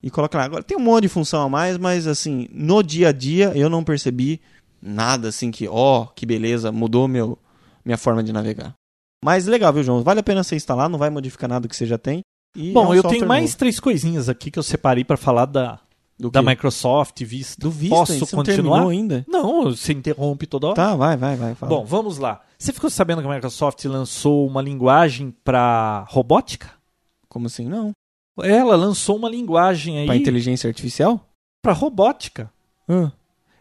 E 0.02 0.10
coloca 0.10 0.36
lá. 0.36 0.44
Agora 0.44 0.62
tem 0.62 0.76
um 0.76 0.80
monte 0.80 1.02
de 1.02 1.08
função 1.08 1.42
a 1.42 1.48
mais, 1.48 1.78
mas 1.78 2.06
assim, 2.06 2.48
no 2.52 2.82
dia 2.82 3.08
a 3.08 3.12
dia 3.12 3.52
eu 3.54 3.70
não 3.70 3.82
percebi 3.82 4.40
nada 4.82 5.28
assim 5.28 5.50
que, 5.50 5.68
ó, 5.68 6.06
que 6.06 6.26
beleza, 6.26 6.72
mudou 6.72 7.06
meu, 7.08 7.38
minha 7.84 7.98
forma 7.98 8.22
de 8.22 8.32
navegar. 8.32 8.74
Mas 9.24 9.46
legal, 9.46 9.72
viu, 9.72 9.82
João? 9.82 10.02
Vale 10.02 10.20
a 10.20 10.22
pena 10.22 10.42
você 10.42 10.56
instalar, 10.56 10.88
não 10.88 10.98
vai 10.98 11.10
modificar 11.10 11.48
nada 11.48 11.68
que 11.68 11.76
você 11.76 11.86
já 11.86 11.98
tem. 11.98 12.22
E 12.56 12.72
Bom, 12.72 12.86
é 12.86 12.88
um 12.88 12.94
eu 12.94 13.02
tenho 13.02 13.26
mais 13.26 13.50
novo. 13.50 13.58
três 13.58 13.78
coisinhas 13.78 14.28
aqui 14.28 14.50
que 14.50 14.58
eu 14.58 14.62
separei 14.62 15.04
pra 15.04 15.16
falar 15.16 15.46
da, 15.46 15.78
Do 16.20 16.30
da 16.30 16.40
quê? 16.40 16.46
Microsoft, 16.50 17.22
Vista. 17.24 17.60
Do 17.60 17.70
Vista, 17.70 17.96
Posso 17.96 18.12
você 18.12 18.18
não 18.36 18.44
continuar? 18.44 18.44
terminou 18.44 18.88
ainda? 18.90 19.24
Não, 19.26 19.64
você 19.64 19.92
interrompe 19.92 20.46
toda 20.46 20.66
hora. 20.68 20.76
Tá, 20.76 20.94
vai, 20.94 21.16
vai, 21.16 21.34
vai. 21.36 21.54
Fala. 21.54 21.70
Bom, 21.70 21.84
vamos 21.84 22.18
lá. 22.18 22.42
Você 22.58 22.72
ficou 22.72 22.90
sabendo 22.90 23.22
que 23.22 23.28
a 23.28 23.34
Microsoft 23.34 23.82
lançou 23.86 24.46
uma 24.46 24.60
linguagem 24.60 25.34
para 25.42 26.04
robótica? 26.10 26.70
Como 27.28 27.46
assim? 27.46 27.66
Não. 27.66 27.92
Ela 28.42 28.76
lançou 28.76 29.16
uma 29.16 29.28
linguagem 29.30 29.98
aí 29.98 30.18
inteligência 30.18 30.68
artificial? 30.68 31.26
para 31.62 31.72
robótica. 31.72 32.50
Ah, 32.88 33.12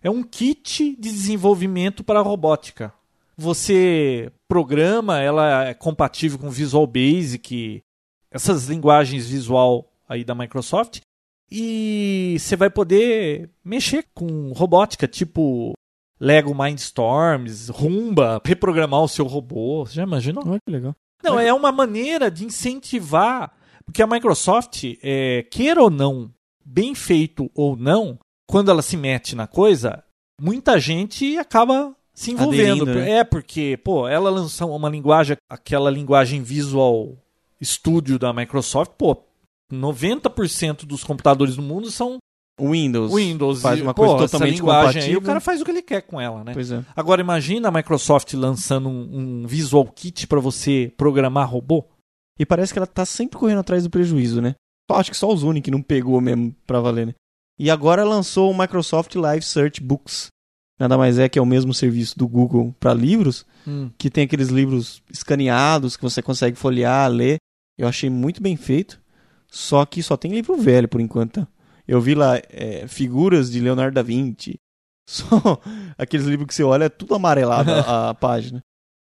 É 0.01 0.09
um 0.09 0.23
kit 0.23 0.95
de 0.97 1.11
desenvolvimento 1.11 2.03
para 2.03 2.21
robótica. 2.21 2.93
Você 3.37 4.31
programa, 4.47 5.19
ela 5.19 5.65
é 5.65 5.73
compatível 5.73 6.37
com 6.39 6.49
Visual 6.49 6.85
Basic, 6.85 7.81
essas 8.31 8.67
linguagens 8.67 9.27
visual 9.27 9.89
aí 10.07 10.23
da 10.23 10.33
Microsoft, 10.35 11.01
e 11.51 12.37
você 12.39 12.55
vai 12.55 12.69
poder 12.69 13.49
mexer 13.63 14.05
com 14.13 14.51
robótica, 14.51 15.07
tipo 15.07 15.73
Lego 16.19 16.53
Mindstorms, 16.53 17.69
Rumba, 17.69 18.41
reprogramar 18.43 19.01
o 19.01 19.07
seu 19.07 19.25
robô. 19.25 19.85
Você 19.85 19.95
já 19.95 20.03
imaginou? 20.03 20.43
olha 20.45 20.59
que 20.65 20.71
legal. 20.71 20.95
Não, 21.23 21.39
é 21.39 21.53
uma 21.53 21.71
maneira 21.71 22.31
de 22.31 22.45
incentivar, 22.45 23.53
porque 23.85 24.01
a 24.01 24.07
Microsoft, 24.07 24.83
é, 25.03 25.43
queira 25.51 25.81
ou 25.81 25.89
não, 25.89 26.31
bem 26.63 26.95
feito 26.95 27.49
ou 27.53 27.75
não, 27.75 28.17
quando 28.47 28.71
ela 28.71 28.81
se 28.81 28.95
mete 28.95 29.35
na 29.35 29.47
coisa, 29.47 30.03
muita 30.39 30.79
gente 30.79 31.37
acaba 31.37 31.93
se 32.13 32.31
envolvendo. 32.31 32.83
Aderindo, 32.83 32.85
né? 32.85 33.11
É, 33.19 33.23
porque, 33.23 33.77
pô, 33.83 34.07
ela 34.07 34.29
lançou 34.29 34.75
uma 34.75 34.89
linguagem, 34.89 35.37
aquela 35.49 35.89
linguagem 35.89 36.41
Visual 36.41 37.17
Studio 37.61 38.17
da 38.17 38.33
Microsoft, 38.33 38.93
pô, 38.97 39.23
90% 39.71 40.85
dos 40.85 41.03
computadores 41.03 41.55
do 41.55 41.61
mundo 41.61 41.91
são 41.91 42.17
Windows. 42.59 43.13
Windows. 43.13 43.61
Faz 43.61 43.79
e, 43.79 43.81
uma 43.81 43.93
pô, 43.93 44.05
coisa 44.05 44.25
essa 44.25 44.31
totalmente 44.33 44.57
linguagem 44.57 44.85
aí, 44.87 44.93
compatível. 44.93 45.19
o 45.19 45.23
cara 45.23 45.39
faz 45.39 45.61
o 45.61 45.65
que 45.65 45.71
ele 45.71 45.81
quer 45.81 46.01
com 46.01 46.19
ela, 46.19 46.43
né? 46.43 46.53
Pois 46.53 46.71
é. 46.71 46.83
Agora 46.95 47.21
imagina 47.21 47.69
a 47.69 47.71
Microsoft 47.71 48.33
lançando 48.33 48.89
um, 48.89 49.43
um 49.43 49.47
Visual 49.47 49.85
Kit 49.85 50.27
para 50.27 50.39
você 50.39 50.91
programar 50.97 51.49
robô. 51.49 51.85
E 52.37 52.45
parece 52.45 52.73
que 52.73 52.79
ela 52.79 52.87
tá 52.87 53.05
sempre 53.05 53.37
correndo 53.37 53.59
atrás 53.59 53.83
do 53.83 53.89
prejuízo, 53.89 54.41
né? 54.41 54.55
Acho 54.91 55.11
que 55.11 55.17
só 55.17 55.31
o 55.31 55.37
Zuni 55.37 55.61
que 55.61 55.71
não 55.71 55.81
pegou 55.81 56.19
mesmo 56.19 56.55
pra 56.65 56.79
valer, 56.79 57.07
né? 57.07 57.15
E 57.59 57.69
agora 57.69 58.03
lançou 58.03 58.49
o 58.49 58.57
Microsoft 58.57 59.13
Live 59.15 59.45
Search 59.45 59.81
Books. 59.81 60.27
Nada 60.79 60.97
mais 60.97 61.19
é 61.19 61.27
que 61.27 61.37
é 61.37 61.41
o 61.41 61.45
mesmo 61.45 61.73
serviço 61.73 62.17
do 62.17 62.25
Google 62.25 62.73
para 62.79 62.93
livros, 62.93 63.45
que 63.97 64.09
tem 64.09 64.23
aqueles 64.23 64.47
livros 64.47 65.03
escaneados 65.11 65.97
que 65.97 66.03
você 66.03 66.21
consegue 66.21 66.55
folhear, 66.55 67.11
ler. 67.11 67.37
Eu 67.77 67.85
achei 67.85 68.09
muito 68.09 68.41
bem 68.41 68.55
feito. 68.55 68.99
Só 69.51 69.85
que 69.85 70.01
só 70.03 70.15
tem 70.17 70.31
livro 70.31 70.55
velho 70.57 70.87
por 70.87 71.01
enquanto. 71.01 71.47
Eu 71.87 71.99
vi 71.99 72.13
lá 72.15 72.37
é, 72.49 72.85
figuras 72.87 73.49
de 73.51 73.59
Leonardo 73.59 73.95
da 73.95 74.03
Vinci. 74.03 74.59
Só 75.09 75.59
aqueles 75.97 76.27
livros 76.27 76.47
que 76.47 76.53
você 76.53 76.63
olha, 76.63 76.83
é 76.83 76.89
tudo 76.89 77.15
amarelado 77.15 77.71
a, 77.71 78.09
a 78.09 78.13
página. 78.15 78.61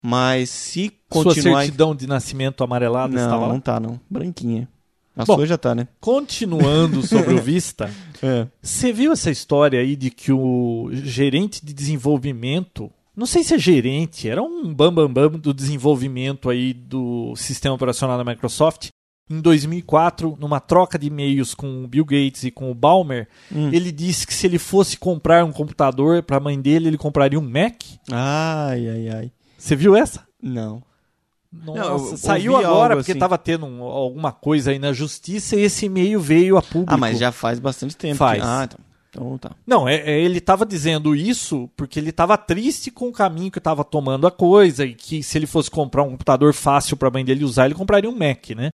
Mas 0.02 0.48
se 0.50 0.86
Sua 1.12 1.24
continuar. 1.24 1.62
certidão 1.62 1.94
de 1.96 2.06
nascimento 2.06 2.62
amarelada 2.62 3.12
Não, 3.12 3.22
estava 3.24 3.46
lá? 3.46 3.52
não 3.52 3.60
tá, 3.60 3.80
não. 3.80 4.00
Branquinha. 4.08 4.68
A 5.16 5.24
Bom. 5.24 5.34
sua 5.34 5.46
já 5.46 5.58
tá, 5.58 5.74
né? 5.74 5.88
Continuando 6.00 7.04
sobre 7.04 7.34
o 7.34 7.38
Vista, 7.42 7.90
É. 8.22 8.46
você 8.62 8.92
viu 8.92 9.10
essa 9.12 9.30
história 9.32 9.80
aí 9.80 9.96
de 9.96 10.10
que 10.10 10.30
o 10.32 10.88
gerente 10.92 11.66
de 11.66 11.74
desenvolvimento, 11.74 12.88
não 13.16 13.26
sei 13.26 13.42
se 13.42 13.52
é 13.54 13.58
gerente, 13.58 14.28
era 14.28 14.40
um 14.40 14.72
bambambam 14.72 15.12
bam, 15.12 15.28
bam 15.32 15.38
do 15.40 15.52
desenvolvimento 15.52 16.48
aí 16.48 16.72
do 16.72 17.34
sistema 17.36 17.74
operacional 17.74 18.16
da 18.16 18.24
Microsoft, 18.24 18.88
em 19.30 19.40
2004, 19.40 20.36
numa 20.40 20.58
troca 20.58 20.98
de 20.98 21.06
e-mails 21.06 21.54
com 21.54 21.84
o 21.84 21.88
Bill 21.88 22.04
Gates 22.04 22.42
e 22.44 22.50
com 22.50 22.70
o 22.70 22.74
Balmer, 22.74 23.28
Hum. 23.54 23.70
ele 23.72 23.92
disse 23.92 24.26
que 24.26 24.34
se 24.34 24.46
ele 24.46 24.58
fosse 24.58 24.96
comprar 24.98 25.44
um 25.44 25.52
computador 25.52 26.22
para 26.22 26.38
a 26.38 26.40
mãe 26.40 26.60
dele, 26.60 26.88
ele 26.88 26.98
compraria 26.98 27.38
um 27.38 27.48
Mac. 27.48 27.80
Ai, 28.10 28.88
ai, 28.88 29.08
ai. 29.08 29.32
Você 29.56 29.76
viu 29.76 29.94
essa? 29.96 30.26
Não. 30.42 30.82
Nossa, 31.52 32.14
eu 32.14 32.16
saiu 32.16 32.56
agora 32.56 32.94
porque 32.96 33.10
assim. 33.10 33.18
estava 33.18 33.36
tendo 33.36 33.66
um- 33.66 33.82
alguma 33.82 34.30
coisa 34.32 34.70
aí 34.70 34.78
na 34.78 34.92
justiça 34.92 35.56
e 35.56 35.62
esse 35.62 35.86
e-mail 35.86 36.20
veio 36.20 36.56
a 36.56 36.62
público. 36.62 36.94
Ah, 36.94 36.96
mas 36.96 37.18
já 37.18 37.32
faz 37.32 37.58
bastante 37.58 37.96
tempo. 37.96 38.16
Faz. 38.16 38.40
que- 38.40 38.46
Ah, 38.48 38.62
então. 38.64 38.78
Então 39.12 39.38
tá. 39.38 39.50
Não, 39.66 39.88
é, 39.88 39.96
é, 39.96 40.20
ele 40.20 40.38
estava 40.38 40.64
dizendo 40.64 41.16
isso 41.16 41.68
porque 41.76 41.98
ele 41.98 42.10
estava 42.10 42.38
triste 42.38 42.92
com 42.92 43.08
o 43.08 43.12
caminho 43.12 43.50
que 43.50 43.58
estava 43.58 43.82
tomando 43.82 44.24
a 44.24 44.30
coisa 44.30 44.86
e 44.86 44.94
que 44.94 45.20
se 45.24 45.36
ele 45.36 45.46
fosse 45.46 45.68
comprar 45.68 46.04
um 46.04 46.10
computador 46.10 46.54
fácil 46.54 46.96
para 46.96 47.08
a 47.08 47.10
mãe 47.10 47.24
dele 47.24 47.44
usar, 47.44 47.64
ele 47.66 47.74
compraria 47.74 48.08
um 48.08 48.16
Mac, 48.16 48.50
né? 48.50 48.70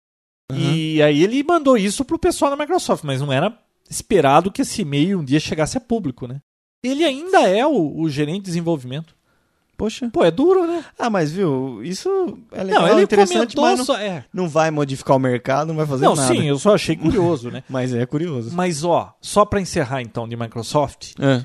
E 0.58 1.02
aí 1.02 1.22
ele 1.22 1.42
mandou 1.42 1.76
isso 1.76 2.04
pro 2.04 2.18
pessoal 2.18 2.50
da 2.50 2.56
Microsoft, 2.56 3.04
mas 3.04 3.20
não 3.20 3.32
era 3.32 3.56
esperado 3.88 4.50
que 4.50 4.62
esse 4.62 4.82
e-mail 4.82 5.20
um 5.20 5.24
dia 5.24 5.38
chegasse 5.40 5.76
a 5.76 5.80
público, 5.80 6.26
né? 6.26 6.40
Ele 6.82 7.04
ainda 7.04 7.40
é 7.48 7.64
o, 7.66 8.00
o 8.00 8.08
gerente 8.08 8.40
de 8.40 8.46
desenvolvimento. 8.46 9.14
Poxa. 9.76 10.08
Pô, 10.10 10.22
é 10.24 10.30
duro, 10.30 10.66
né? 10.66 10.84
Ah, 10.98 11.10
mas 11.10 11.32
viu, 11.32 11.82
isso 11.82 12.08
é 12.52 12.62
legal, 12.62 12.82
não, 12.82 12.88
ele 12.92 13.02
interessante, 13.02 13.56
mas 13.56 13.78
não, 13.78 13.84
só... 13.86 13.96
É. 13.98 14.24
não 14.32 14.48
vai 14.48 14.70
modificar 14.70 15.16
o 15.16 15.20
mercado, 15.20 15.68
não 15.68 15.74
vai 15.76 15.86
fazer 15.86 16.04
Não, 16.04 16.14
nada. 16.14 16.32
sim, 16.32 16.44
eu 16.44 16.58
só 16.58 16.74
achei 16.74 16.94
curioso, 16.96 17.50
né? 17.50 17.64
Mas 17.68 17.92
é 17.92 18.04
curioso. 18.06 18.54
Mas, 18.54 18.84
ó, 18.84 19.14
só 19.20 19.44
para 19.44 19.60
encerrar 19.60 20.00
então 20.02 20.28
de 20.28 20.36
Microsoft, 20.36 21.14
É. 21.18 21.44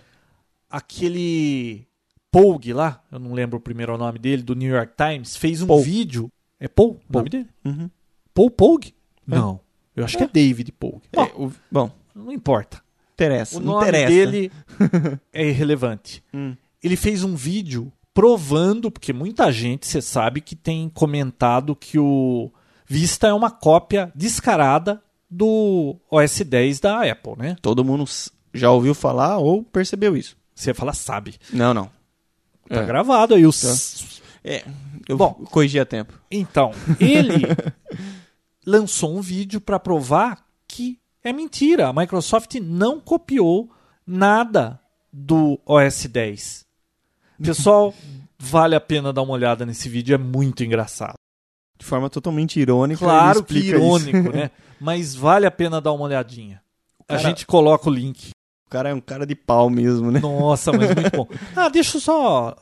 aquele 0.69 1.87
Pogue 2.31 2.73
lá, 2.73 3.01
eu 3.11 3.17
não 3.19 3.33
lembro 3.33 3.57
o 3.57 3.61
primeiro 3.61 3.97
nome 3.97 4.19
dele, 4.19 4.43
do 4.43 4.53
New 4.53 4.69
York 4.75 4.93
Times, 4.97 5.35
fez 5.35 5.61
um 5.61 5.67
Paul. 5.67 5.81
vídeo. 5.81 6.29
É 6.59 6.67
Paul 6.67 6.99
o 7.09 7.13
nome 7.13 7.29
dele? 7.29 7.47
Uhum. 7.65 7.89
Paul 8.33 8.51
Pogue? 8.51 8.93
Não. 9.27 9.59
Eu 9.95 10.05
acho 10.05 10.17
que 10.17 10.23
é 10.23 10.27
David 10.27 10.71
Pogue. 10.71 11.01
É, 11.11 11.15
Bom, 11.17 11.45
o- 11.47 11.51
bom, 11.71 11.91
não 12.15 12.31
importa. 12.31 12.81
interessa. 13.13 13.57
O 13.57 13.59
nome 13.59 13.81
interessa. 13.83 14.07
dele 14.07 14.51
é 15.33 15.47
irrelevante. 15.47 16.23
Hum. 16.33 16.55
Ele 16.83 16.95
fez 16.95 17.23
um 17.23 17.35
vídeo 17.35 17.91
provando, 18.13 18.89
porque 18.91 19.11
muita 19.11 19.51
gente, 19.51 19.85
você 19.87 20.01
sabe, 20.01 20.39
que 20.41 20.55
tem 20.55 20.87
comentado 20.89 21.75
que 21.75 21.97
o 21.99 22.51
Vista 22.89 23.27
é 23.27 23.33
uma 23.33 23.51
cópia 23.51 24.11
descarada 24.15 25.01
do 25.29 25.97
OS 26.09 26.39
10 26.41 26.79
da 26.79 27.01
Apple, 27.11 27.33
né? 27.37 27.55
Todo 27.61 27.83
mundo 27.83 28.03
s- 28.03 28.31
já 28.53 28.71
ouviu 28.71 28.93
falar 28.95 29.37
ou 29.39 29.61
percebeu 29.63 30.15
isso. 30.15 30.37
Você 30.55 30.73
fala, 30.73 30.93
sabe. 30.93 31.35
Não, 31.51 31.73
não. 31.73 31.89
Tá 32.69 32.81
É. 32.81 32.85
gravado 32.85 33.35
aí 33.35 33.45
os. 33.45 34.21
É, 34.43 34.63
eu 35.09 35.17
Bom. 35.17 35.33
corrigi 35.51 35.79
a 35.79 35.85
tempo. 35.85 36.13
Então, 36.31 36.71
ele 36.99 37.41
lançou 38.67 39.15
um 39.17 39.21
vídeo 39.21 39.61
para 39.61 39.79
provar 39.79 40.45
que 40.67 40.99
é 41.23 41.31
mentira. 41.31 41.87
A 41.87 41.93
Microsoft 41.93 42.53
não 42.55 42.99
copiou 42.99 43.71
nada 44.05 44.79
do 45.11 45.57
OS 45.65 46.05
10. 46.05 46.65
Pessoal, 47.41 47.93
vale 48.37 48.75
a 48.75 48.81
pena 48.81 49.13
dar 49.13 49.21
uma 49.21 49.33
olhada 49.33 49.65
nesse 49.65 49.87
vídeo, 49.87 50.13
é 50.13 50.17
muito 50.17 50.63
engraçado. 50.63 51.13
De 51.79 51.85
forma 51.85 52.09
totalmente 52.09 52.59
irônica. 52.59 52.99
Claro 52.99 53.43
que 53.43 53.57
explica 53.57 53.77
isso. 53.77 53.85
irônico, 54.09 54.35
né? 54.35 54.51
Mas 54.81 55.15
vale 55.15 55.45
a 55.45 55.51
pena 55.51 55.79
dar 55.79 55.93
uma 55.93 56.03
olhadinha. 56.05 56.61
cara- 57.07 57.19
A 57.21 57.23
gente 57.23 57.45
coloca 57.45 57.89
o 57.89 57.93
link. 57.93 58.29
O 58.67 58.69
cara 58.69 58.89
é 58.89 58.93
um 58.93 58.99
cara 58.99 59.25
de 59.25 59.33
pau 59.35 59.69
mesmo, 59.69 60.11
né? 60.11 60.19
Nossa, 60.19 60.73
mas 60.73 60.93
muito 60.93 61.09
bom. 61.15 61.25
Ah, 61.55 61.69
deixa 61.69 61.95
eu 61.97 62.01
só 62.01 62.53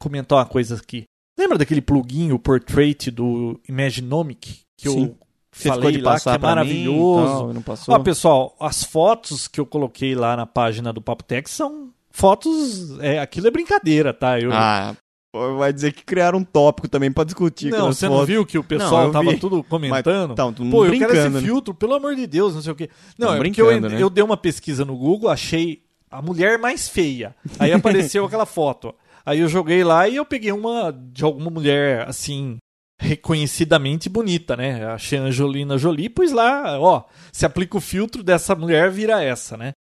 comentar 0.00 0.38
uma 0.38 0.44
coisa 0.46 0.74
aqui. 0.74 1.04
Lembra 1.38 1.56
daquele 1.56 1.80
plugin, 1.80 2.32
o 2.32 2.38
Portrait 2.40 3.08
do 3.12 3.60
Imaginomic? 3.68 4.62
Que 4.76 4.90
Sim. 4.90 5.04
eu 5.04 5.16
Você 5.54 5.68
falei 5.68 5.86
ficou 5.86 5.92
de 5.92 6.00
lá, 6.00 6.10
que 6.10 6.14
passar 6.16 6.34
é 6.34 6.38
mim, 6.38 6.42
maravilhoso. 6.44 7.52
não 7.52 7.62
passou. 7.62 7.94
Ó, 7.94 7.98
pessoal, 8.00 8.56
as 8.60 8.82
fotos 8.84 9.46
que 9.48 9.60
eu 9.60 9.66
coloquei 9.66 10.14
lá 10.14 10.36
na 10.36 10.46
página 10.46 10.92
do 10.92 11.00
Papo 11.00 11.22
Tech 11.24 11.48
são 11.48 11.90
fotos. 12.10 12.98
É, 13.00 13.18
aquilo 13.20 13.46
é 13.46 13.50
brincadeira, 13.50 14.12
tá? 14.12 14.38
Eu, 14.40 14.50
Ah, 14.52 14.94
vai 15.58 15.72
dizer 15.72 15.92
que 15.92 16.04
criaram 16.04 16.38
um 16.38 16.44
tópico 16.44 16.88
também 16.88 17.10
pra 17.10 17.24
discutir. 17.24 17.70
não, 17.70 17.92
você 17.92 18.06
não 18.06 18.14
fotos. 18.14 18.28
viu 18.28 18.46
que 18.46 18.56
o 18.58 18.60
Não, 18.62 18.68
pessoal 18.68 19.04
eu 19.06 19.12
tava 19.12 19.30
vi. 19.30 19.38
tudo 19.38 19.62
comentando? 19.64 20.28
Mas, 20.28 20.36
tá, 20.36 20.44
todo 20.52 20.70
Pô, 20.70 20.86
eu 20.86 20.92
quero 20.98 21.12
esse 21.16 21.28
né? 21.28 21.40
filtro, 21.40 21.74
pelo 21.74 21.94
amor 21.94 22.14
de 22.14 22.26
Deus, 22.26 22.54
não 22.54 22.62
sei 22.62 22.72
o 22.72 22.76
quê. 22.76 22.88
Não, 23.18 23.28
Tão 23.28 23.36
é 23.36 23.38
porque 23.42 23.60
eu, 23.62 23.80
né? 23.80 23.96
eu 24.00 24.08
dei 24.10 24.22
uma 24.22 24.36
pesquisa 24.36 24.84
no 24.84 24.96
Google, 24.96 25.28
achei 25.30 25.82
a 26.10 26.22
mulher 26.22 26.58
mais 26.58 26.88
feia. 26.88 27.34
Aí 27.58 27.72
apareceu 27.72 28.24
aquela 28.26 28.46
foto. 28.46 28.94
Aí 29.26 29.40
eu 29.40 29.48
joguei 29.48 29.82
lá 29.82 30.06
e 30.08 30.16
eu 30.16 30.24
peguei 30.24 30.52
uma 30.52 30.92
de 30.92 31.24
alguma 31.24 31.50
mulher, 31.50 32.06
assim, 32.08 32.58
reconhecidamente 33.00 34.08
bonita, 34.08 34.56
né? 34.56 34.84
Achei 34.86 35.18
a 35.18 35.22
Angelina 35.22 35.78
Jolie, 35.78 36.08
pus 36.08 36.32
lá, 36.32 36.78
ó, 36.80 37.04
se 37.32 37.44
aplica 37.46 37.76
o 37.76 37.80
filtro 37.80 38.22
dessa 38.22 38.54
mulher, 38.54 38.90
vira 38.90 39.22
essa, 39.22 39.56
né? 39.56 39.72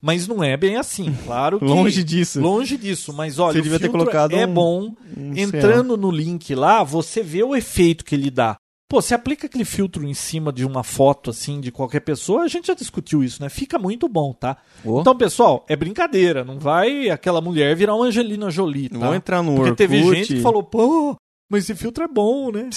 Mas 0.00 0.28
não 0.28 0.44
é 0.44 0.56
bem 0.56 0.76
assim, 0.76 1.12
claro 1.24 1.58
que... 1.60 1.64
Longe 1.64 2.04
disso. 2.04 2.40
Longe 2.40 2.76
disso, 2.76 3.12
mas 3.12 3.38
olha, 3.38 3.54
Você 3.54 3.58
o 3.58 3.62
devia 3.62 3.80
ter 3.80 3.88
colocado 3.88 4.32
é 4.36 4.46
um- 4.46 4.54
bom. 4.54 4.94
Um 5.16 5.36
Entrando 5.36 5.96
no 5.96 6.10
link 6.10 6.54
lá, 6.54 6.84
você 6.84 7.22
vê 7.22 7.42
o 7.42 7.56
efeito 7.56 8.04
que 8.04 8.14
ele 8.14 8.30
dá. 8.30 8.56
Pô, 8.90 9.02
você 9.02 9.12
aplica 9.12 9.46
aquele 9.46 9.66
filtro 9.66 10.06
em 10.06 10.14
cima 10.14 10.50
de 10.50 10.64
uma 10.64 10.82
foto 10.82 11.28
assim 11.28 11.60
de 11.60 11.70
qualquer 11.70 12.00
pessoa, 12.00 12.44
a 12.44 12.48
gente 12.48 12.68
já 12.68 12.74
discutiu 12.74 13.22
isso, 13.22 13.42
né? 13.42 13.50
Fica 13.50 13.78
muito 13.78 14.08
bom, 14.08 14.32
tá? 14.32 14.56
Oh. 14.82 15.00
Então, 15.00 15.14
pessoal, 15.14 15.66
é 15.68 15.76
brincadeira, 15.76 16.42
não 16.42 16.58
vai 16.58 17.10
aquela 17.10 17.40
mulher 17.42 17.76
virar 17.76 17.94
uma 17.94 18.06
Angelina 18.06 18.50
Jolie, 18.50 18.88
tá? 18.88 18.98
Vou 18.98 19.14
entrar 19.14 19.42
no 19.42 19.56
Porque 19.56 19.70
Orkut. 19.72 19.76
teve 19.76 20.02
gente 20.14 20.36
que 20.36 20.40
falou, 20.40 20.62
pô, 20.62 21.16
mas 21.48 21.64
esse 21.64 21.74
filtro 21.74 22.04
é 22.04 22.08
bom, 22.08 22.50
né? 22.52 22.68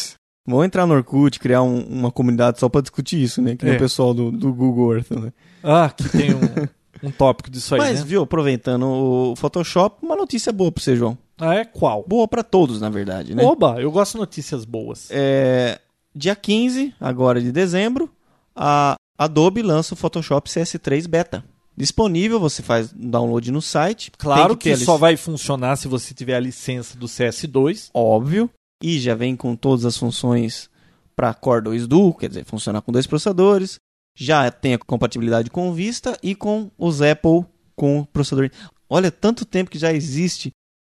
Vou 0.47 0.63
entrar 0.65 0.85
no 0.87 0.93
Orkut, 0.95 1.39
criar 1.39 1.61
um- 1.61 1.81
uma 1.85 2.11
comunidade 2.11 2.59
só 2.59 2.67
pra 2.67 2.81
discutir 2.81 3.21
isso, 3.21 3.41
né? 3.41 3.55
Que 3.55 3.63
nem 3.65 3.75
É. 3.75 3.77
o 3.77 3.79
pessoal 3.79 4.13
do, 4.13 4.31
do 4.31 4.51
Google 4.53 4.95
Earth, 4.95 5.11
né? 5.11 5.31
Ah, 5.63 5.89
que 5.95 6.09
tem 6.09 6.33
um 6.33 6.39
um 7.07 7.11
tópico 7.11 7.49
disso 7.49 7.75
aí, 7.75 7.81
Mas, 7.81 7.99
né? 7.99 8.05
viu, 8.05 8.23
aproveitando 8.23 8.83
o 8.85 9.35
Photoshop, 9.35 9.97
uma 10.03 10.15
notícia 10.15 10.51
boa 10.51 10.71
pra 10.71 10.83
você, 10.83 10.95
João. 10.95 11.17
Ah, 11.39 11.55
é 11.55 11.65
qual? 11.65 12.03
Boa 12.07 12.27
pra 12.27 12.43
todos, 12.43 12.79
na 12.81 12.89
verdade, 12.89 13.33
né? 13.35 13.43
Oba, 13.43 13.79
eu 13.81 13.91
gosto 13.91 14.13
de 14.13 14.19
notícias 14.19 14.65
boas. 14.65 15.07
É, 15.11 15.79
dia 16.15 16.35
15, 16.35 16.93
agora 16.99 17.39
de 17.41 17.51
dezembro, 17.51 18.09
a 18.55 18.95
Adobe 19.17 19.61
lança 19.61 19.93
o 19.93 19.97
Photoshop 19.97 20.49
CS3 20.49 21.07
Beta. 21.07 21.43
Disponível, 21.77 22.39
você 22.39 22.61
faz 22.61 22.91
download 22.93 23.49
no 23.51 23.61
site. 23.61 24.11
Claro 24.17 24.57
que, 24.57 24.69
lic- 24.69 24.83
só 24.83 24.97
vai 24.97 25.15
funcionar 25.17 25.77
se 25.77 25.87
você 25.87 26.13
tiver 26.13 26.35
a 26.35 26.39
licença 26.39 26.97
do 26.97 27.07
CS2. 27.07 27.89
Óbvio. 27.93 28.49
E 28.81 28.99
já 28.99 29.15
vem 29.15 29.35
com 29.35 29.55
todas 29.55 29.85
as 29.85 29.97
funções 29.97 30.69
para 31.15 31.33
Core 31.33 31.63
2 31.65 31.87
Duo, 31.87 32.13
quer 32.13 32.29
dizer, 32.29 32.45
funcionar 32.45 32.81
com 32.81 32.91
dois 32.91 33.05
processadores. 33.05 33.79
Já 34.17 34.49
tem 34.51 34.73
a 34.73 34.79
compatibilidade 34.79 35.49
com 35.49 35.69
o 35.69 35.73
Vista 35.73 36.17
e 36.21 36.35
com 36.35 36.69
os 36.77 37.01
Apple 37.01 37.45
com 37.75 37.99
o 37.99 38.05
processador. 38.05 38.49
Olha, 38.89 39.11
tanto 39.11 39.45
tempo 39.45 39.71
que 39.71 39.79
já 39.79 39.93
existe 39.93 40.51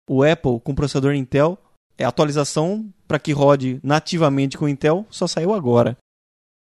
o 0.08 0.22
Apple 0.22 0.60
com 0.60 0.74
processador 0.74 1.14
Intel. 1.14 1.58
É 1.96 2.04
atualização 2.04 2.92
para 3.06 3.20
que 3.20 3.32
rode 3.32 3.78
nativamente 3.82 4.58
com 4.58 4.68
Intel, 4.68 5.06
só 5.10 5.28
saiu 5.28 5.54
agora 5.54 5.96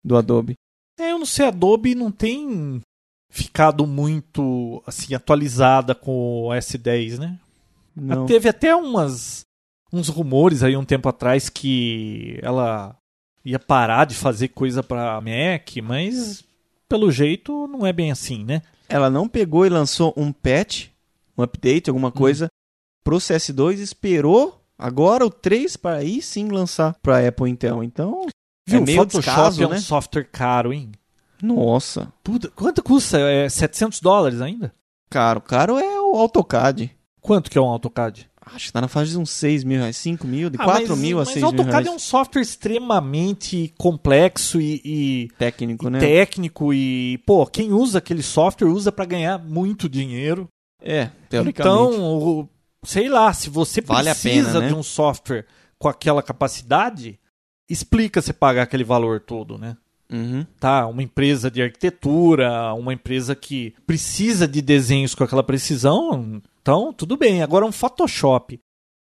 do 0.03 0.15
Adobe. 0.15 0.53
É, 0.97 1.11
eu 1.11 1.19
não 1.19 1.25
sei, 1.25 1.47
Adobe 1.47 1.93
não 1.93 2.11
tem 2.11 2.81
ficado 3.29 3.85
muito 3.85 4.81
assim 4.87 5.13
atualizada 5.13 5.93
com 5.93 6.43
o 6.43 6.49
S10, 6.49 7.19
né? 7.19 7.39
Não. 7.93 8.25
Teve 8.25 8.47
até 8.47 8.73
umas 8.75 9.46
uns 9.91 10.07
rumores 10.09 10.63
aí 10.63 10.75
um 10.75 10.85
tempo 10.85 11.07
atrás 11.09 11.49
que 11.49 12.39
ela 12.41 12.95
ia 13.43 13.59
parar 13.59 14.05
de 14.05 14.15
fazer 14.15 14.49
coisa 14.49 14.83
para 14.83 15.21
Mac, 15.21 15.77
mas 15.83 16.43
pelo 16.89 17.11
jeito 17.11 17.67
não 17.67 17.85
é 17.85 17.93
bem 17.93 18.11
assim, 18.11 18.43
né? 18.43 18.61
Ela 18.89 19.09
não 19.09 19.27
pegou 19.27 19.65
e 19.65 19.69
lançou 19.69 20.13
um 20.17 20.31
patch, 20.31 20.87
um 21.37 21.43
update, 21.43 21.89
alguma 21.89 22.11
coisa 22.11 22.49
pro 23.03 23.17
CS2, 23.17 23.79
esperou 23.79 24.61
agora 24.77 25.25
o 25.25 25.29
3 25.29 25.77
para 25.77 25.97
aí 25.97 26.21
sim 26.21 26.49
lançar 26.49 26.95
para 27.01 27.25
Apple 27.25 27.49
Intel. 27.49 27.83
Então, 27.83 28.27
Viu, 28.67 28.79
é 28.79 28.81
meio 28.81 28.97
Photoshop 28.97 29.25
descaso, 29.25 29.63
é 29.63 29.67
um 29.67 29.69
né? 29.69 29.79
software 29.79 30.25
caro, 30.25 30.73
hein? 30.73 30.91
Nossa, 31.41 32.11
Puta, 32.23 32.49
quanto 32.49 32.81
custa? 32.83 33.19
É 33.19 33.47
700 33.47 34.01
dólares 34.01 34.41
ainda? 34.41 34.73
caro. 35.09 35.39
Caro 35.39 35.77
é 35.77 36.01
o 36.01 36.15
AutoCAD. 36.17 36.91
Quanto 37.21 37.49
que 37.49 37.57
é 37.57 37.61
um 37.61 37.69
AutoCAD? 37.69 38.29
Acho 38.53 38.67
que 38.67 38.73
tá 38.73 38.81
na 38.81 38.87
faixa 38.87 39.11
de 39.11 39.17
uns 39.17 39.29
6 39.31 39.63
mil 39.63 39.79
reais, 39.79 39.97
5 39.97 40.25
mil, 40.27 40.49
de 40.49 40.57
Ah, 40.59 40.63
4 40.63 40.89
mas- 40.89 40.99
mil 40.99 41.17
a 41.17 41.21
mas 41.21 41.29
6 41.29 41.37
o 41.37 41.39
mil 41.39 41.59
AutoCAD 41.61 41.71
reais. 41.83 41.87
é 41.87 41.91
um 41.91 41.99
software 41.99 42.41
extremamente 42.41 43.73
complexo 43.77 44.59
e, 44.59 44.81
e- 44.83 45.27
técnico, 45.37 45.87
e 45.87 45.89
né? 45.89 45.99
técnico 45.99 46.73
e, 46.73 47.17
pô, 47.25 47.45
quem 47.45 47.71
usa 47.73 47.97
aquele 47.99 48.23
software 48.23 48.67
usa 48.69 48.91
para 48.91 49.05
ganhar 49.05 49.37
muito 49.37 49.87
dinheiro. 49.89 50.47
É, 50.81 51.09
teoricamente. 51.29 51.59
Então, 51.83 52.17
o- 52.17 52.49
sei 52.83 53.09
lá, 53.09 53.33
se 53.33 53.49
você 53.49 53.81
Vale 53.81 54.09
a 54.09 54.13
precisa 54.13 54.47
pena, 54.53 54.59
né? 54.61 54.67
de 54.69 54.73
um 54.75 54.83
software 54.83 55.45
com 55.79 55.87
aquela 55.87 56.23
capacidade, 56.23 57.19
explica 57.69 58.21
você 58.21 58.31
pagar 58.33 58.63
aquele 58.63 58.83
valor 58.83 59.19
todo, 59.19 59.57
né? 59.57 59.75
Uhum. 60.11 60.45
Tá, 60.59 60.87
uma 60.87 61.03
empresa 61.03 61.51
de 61.51 61.61
arquitetura, 61.61 62.73
uma 62.73 62.93
empresa 62.93 63.35
que 63.35 63.73
precisa 63.85 64.47
de 64.47 64.61
desenhos 64.61 65.13
com 65.13 65.23
aquela 65.23 65.43
precisão, 65.43 66.41
então 66.61 66.93
tudo 66.93 67.17
bem. 67.17 67.41
Agora 67.43 67.65
um 67.65 67.71
Photoshop 67.71 68.59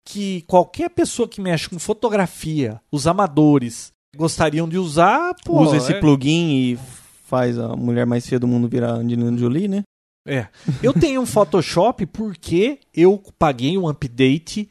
que 0.05 0.43
qualquer 0.43 0.89
pessoa 0.91 1.29
que 1.29 1.41
mexe 1.41 1.69
com 1.69 1.79
fotografia, 1.79 2.81
os 2.91 3.07
amadores 3.07 3.93
gostariam 4.17 4.67
de 4.69 4.79
usar, 4.79 5.35
pô, 5.45 5.61
Usa 5.61 5.77
esse 5.77 5.93
é- 5.93 6.01
plugin 6.01 6.51
e 6.51 6.79
faz 7.27 7.59
a 7.59 7.77
mulher 7.77 8.07
mais 8.07 8.27
feia 8.27 8.41
do 8.41 8.49
mundo 8.49 8.69
virar 8.69 8.93
Angelina 8.93 9.37
Jolie, 9.37 9.69
né? 9.69 9.83
É. 10.27 10.47
Eu 10.83 10.93
tenho 10.93 11.21
um 11.21 11.27
Photoshop 11.27 12.07
porque 12.07 12.81
eu 12.95 13.23
paguei 13.39 13.77
um 13.79 13.89
update 13.89 14.69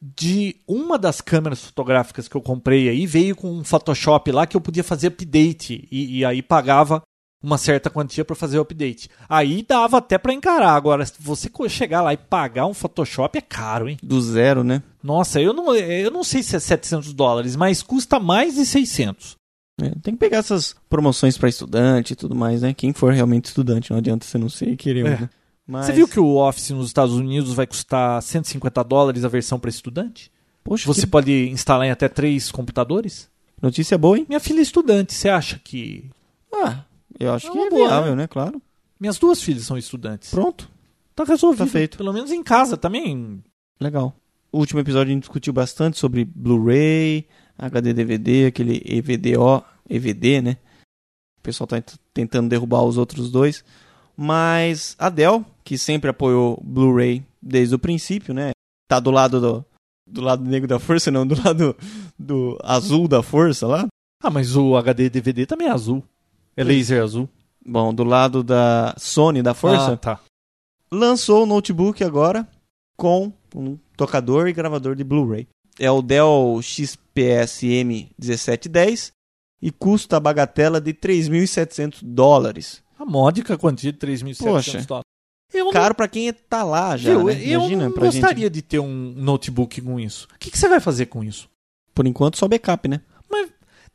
de 0.00 0.56
uma 0.66 0.98
das 0.98 1.20
câmeras 1.20 1.62
fotográficas 1.62 2.26
que 2.26 2.34
eu 2.34 2.40
comprei 2.40 2.88
aí, 2.88 3.06
veio 3.06 3.36
com 3.36 3.52
um 3.52 3.64
Photoshop 3.64 4.32
lá 4.32 4.46
que 4.46 4.56
eu 4.56 4.60
podia 4.60 4.82
fazer 4.82 5.08
update 5.08 5.86
e, 5.90 6.18
e 6.18 6.24
aí 6.24 6.40
pagava 6.40 7.02
uma 7.42 7.56
certa 7.56 7.88
quantia 7.88 8.24
para 8.24 8.36
fazer 8.36 8.58
o 8.58 8.62
update. 8.62 9.08
Aí 9.28 9.64
dava 9.66 9.98
até 9.98 10.18
para 10.18 10.32
encarar. 10.32 10.74
Agora, 10.74 11.04
se 11.04 11.14
você 11.18 11.50
chegar 11.68 12.02
lá 12.02 12.12
e 12.12 12.16
pagar 12.16 12.66
um 12.66 12.74
Photoshop 12.74 13.36
é 13.36 13.40
caro, 13.40 13.88
hein? 13.88 13.98
Do 14.02 14.20
zero, 14.20 14.62
né? 14.62 14.82
Nossa, 15.02 15.40
eu 15.40 15.52
não, 15.52 15.74
eu 15.74 16.10
não 16.10 16.22
sei 16.22 16.42
se 16.42 16.54
é 16.54 16.60
700 16.60 17.14
dólares, 17.14 17.56
mas 17.56 17.82
custa 17.82 18.20
mais 18.20 18.54
de 18.54 18.66
600. 18.66 19.36
É, 19.80 19.90
tem 20.02 20.14
que 20.14 20.20
pegar 20.20 20.38
essas 20.38 20.76
promoções 20.90 21.38
para 21.38 21.48
estudante 21.48 22.12
e 22.12 22.16
tudo 22.16 22.34
mais, 22.34 22.60
né? 22.60 22.74
Quem 22.74 22.92
for 22.92 23.12
realmente 23.12 23.46
estudante, 23.46 23.90
não 23.90 23.98
adianta 23.98 24.26
você 24.26 24.36
não 24.36 24.50
ser 24.50 24.68
e 24.68 24.76
querer. 24.76 25.06
É. 25.06 25.10
né? 25.20 25.30
Mas... 25.70 25.86
Você 25.86 25.92
viu 25.92 26.08
que 26.08 26.18
o 26.20 26.36
Office 26.36 26.70
nos 26.70 26.86
Estados 26.88 27.14
Unidos 27.14 27.52
vai 27.54 27.66
custar 27.66 28.20
150 28.22 28.82
dólares 28.84 29.24
a 29.24 29.28
versão 29.28 29.58
para 29.58 29.70
estudante? 29.70 30.30
Poxa, 30.64 30.86
Você 30.86 31.02
que 31.02 31.06
pode 31.06 31.48
instalar 31.50 31.86
em 31.86 31.90
até 31.90 32.08
três 32.08 32.50
computadores? 32.50 33.30
notícia 33.62 33.96
boa, 33.98 34.18
hein? 34.18 34.26
Minha 34.28 34.40
filha 34.40 34.58
é 34.58 34.62
estudante, 34.62 35.12
você 35.14 35.28
acha 35.28 35.58
que. 35.62 36.10
Ah, 36.52 36.80
eu 37.18 37.32
acho 37.32 37.46
É 37.48 37.50
que 37.50 37.58
é 37.58 37.70
boa, 37.70 37.88
viável, 37.88 38.16
né? 38.16 38.26
Claro. 38.26 38.60
Minhas 38.98 39.18
duas 39.18 39.42
filhas 39.42 39.64
são 39.64 39.78
estudantes. 39.78 40.30
Pronto, 40.30 40.68
Tá 41.14 41.24
resolvido. 41.24 41.64
Tá 41.64 41.70
feito. 41.70 41.96
Pelo 41.98 42.12
menos 42.12 42.30
em 42.30 42.42
casa 42.42 42.76
também. 42.76 43.42
legal. 43.80 44.14
O 44.52 44.58
último 44.58 44.80
episódio 44.80 45.10
a 45.10 45.14
gente 45.14 45.22
discutiu 45.22 45.52
bastante 45.52 45.98
sobre 45.98 46.24
Blu-ray, 46.24 47.26
HD 47.58 47.92
DVD, 47.92 48.46
aquele 48.46 48.82
EVDO, 48.84 49.62
EVD, 49.88 50.40
né? 50.42 50.56
O 51.38 51.42
pessoal 51.42 51.66
tá 51.68 51.78
ent- 51.78 51.94
tentando 52.12 52.48
derrubar 52.48 52.82
os 52.82 52.96
outros 52.98 53.30
dois. 53.30 53.62
Mas 54.16 54.94
a 54.98 55.08
Dell, 55.08 55.44
que 55.64 55.78
sempre 55.78 56.10
apoiou 56.10 56.60
Blu-ray 56.64 57.24
desde 57.40 57.74
o 57.74 57.78
princípio, 57.78 58.34
né? 58.34 58.50
Tá 58.88 58.98
do 59.00 59.10
lado 59.10 59.40
do 59.40 59.64
do 60.06 60.20
lado 60.20 60.44
negro 60.44 60.66
da 60.66 60.78
força, 60.80 61.10
não, 61.10 61.26
do 61.26 61.40
lado 61.40 61.76
do 62.18 62.58
azul 62.62 63.06
da 63.06 63.22
força 63.22 63.66
lá. 63.66 63.86
Ah, 64.22 64.30
mas 64.30 64.56
o 64.56 64.76
HD 64.76 65.08
DVD 65.08 65.46
também 65.46 65.68
é 65.68 65.70
azul. 65.70 66.02
É 66.56 66.64
laser 66.64 67.02
azul. 67.02 67.28
Bom, 67.64 67.94
do 67.94 68.04
lado 68.04 68.42
da 68.42 68.94
Sony 68.98 69.42
da 69.42 69.54
força. 69.54 69.92
Ah, 69.92 69.96
tá. 69.96 70.20
lançou 70.90 71.44
o 71.44 71.46
notebook 71.46 72.02
agora 72.02 72.46
com 72.96 73.32
um 73.54 73.78
tocador 73.96 74.48
e 74.48 74.52
gravador 74.52 74.94
de 74.94 75.04
Blu-ray. 75.04 75.46
É 75.78 75.90
o 75.90 76.02
Dell 76.02 76.60
XPSM 76.62 78.10
1710 78.18 79.12
e 79.62 79.70
custa 79.70 80.16
a 80.16 80.20
bagatela 80.20 80.80
de 80.80 80.92
3.700 80.92 82.00
dólares. 82.02 82.82
A 82.98 83.04
módica 83.04 83.56
quantia 83.56 83.92
de 83.92 83.98
3.700 83.98 84.38
Poxa. 84.38 84.82
dólares. 84.82 85.09
Eu 85.52 85.64
não, 85.66 85.72
Caro 85.72 85.94
pra 85.94 86.06
quem 86.08 86.32
tá 86.32 86.62
lá 86.62 86.96
já, 86.96 87.10
viu, 87.10 87.24
né? 87.24 87.32
eu 87.42 87.60
Imagina 87.60 87.84
não 87.84 87.92
pra 87.92 88.06
gostaria 88.06 88.44
gente. 88.44 88.52
de 88.54 88.62
ter 88.62 88.78
um 88.78 89.12
notebook 89.16 89.80
com 89.80 89.98
isso. 89.98 90.28
O 90.34 90.38
que, 90.38 90.50
que 90.50 90.58
você 90.58 90.68
vai 90.68 90.78
fazer 90.80 91.06
com 91.06 91.24
isso? 91.24 91.48
Por 91.94 92.06
enquanto 92.06 92.36
só 92.38 92.46
backup, 92.46 92.88
né? 92.88 93.00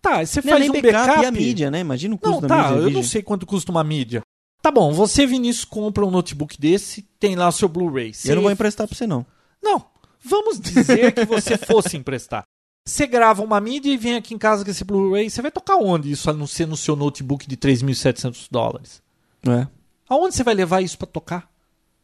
Tá, 0.01 0.23
você 0.23 0.39
Não 0.41 0.49
é 0.49 0.51
faz 0.51 0.59
nem 0.61 0.69
um 0.69 0.73
backup, 0.73 0.93
backup. 1.07 1.23
e 1.23 1.25
a 1.25 1.31
mídia, 1.31 1.71
né? 1.71 1.79
Imagina 1.79 2.13
o 2.13 2.17
custo 2.17 2.41
Não, 2.41 2.47
da 2.47 2.47
tá, 2.47 2.63
mídia. 2.63 2.75
eu 2.77 2.83
vídeo. 2.83 2.95
não 2.97 3.03
sei 3.03 3.23
quanto 3.23 3.45
custa 3.45 3.71
uma 3.71 3.83
mídia. 3.83 4.21
Tá 4.61 4.69
bom, 4.69 4.91
você, 4.93 5.25
Vinícius, 5.25 5.65
compra 5.65 6.05
um 6.05 6.11
notebook 6.11 6.59
desse, 6.59 7.01
tem 7.19 7.35
lá 7.35 7.47
o 7.47 7.51
seu 7.51 7.67
Blu-ray. 7.67 8.13
Você- 8.13 8.29
Eu 8.31 8.35
não 8.35 8.43
vou 8.43 8.51
emprestar 8.51 8.87
pra 8.87 8.95
você, 8.95 9.07
não. 9.07 9.25
Não, 9.63 9.83
vamos 10.23 10.59
dizer 10.59 11.11
que 11.11 11.25
você 11.25 11.57
fosse 11.57 11.97
emprestar. 11.97 12.43
Você 12.87 13.07
grava 13.07 13.41
uma 13.41 13.59
mídia 13.59 13.91
e 13.91 13.97
vem 13.97 14.15
aqui 14.15 14.35
em 14.35 14.37
casa 14.37 14.63
com 14.63 14.69
esse 14.69 14.83
Blu-ray. 14.83 15.27
Você 15.27 15.41
vai 15.41 15.49
tocar 15.49 15.77
onde 15.77 16.11
isso 16.11 16.29
a 16.29 16.33
não 16.33 16.45
ser 16.45 16.67
no 16.67 16.77
seu 16.77 16.95
notebook 16.95 17.47
de 17.47 17.57
3.700 17.57 18.47
dólares? 18.51 19.01
É. 19.47 19.65
Aonde 20.09 20.35
você 20.35 20.43
vai 20.43 20.53
levar 20.53 20.81
isso 20.81 20.97
pra 20.97 21.07
tocar? 21.07 21.49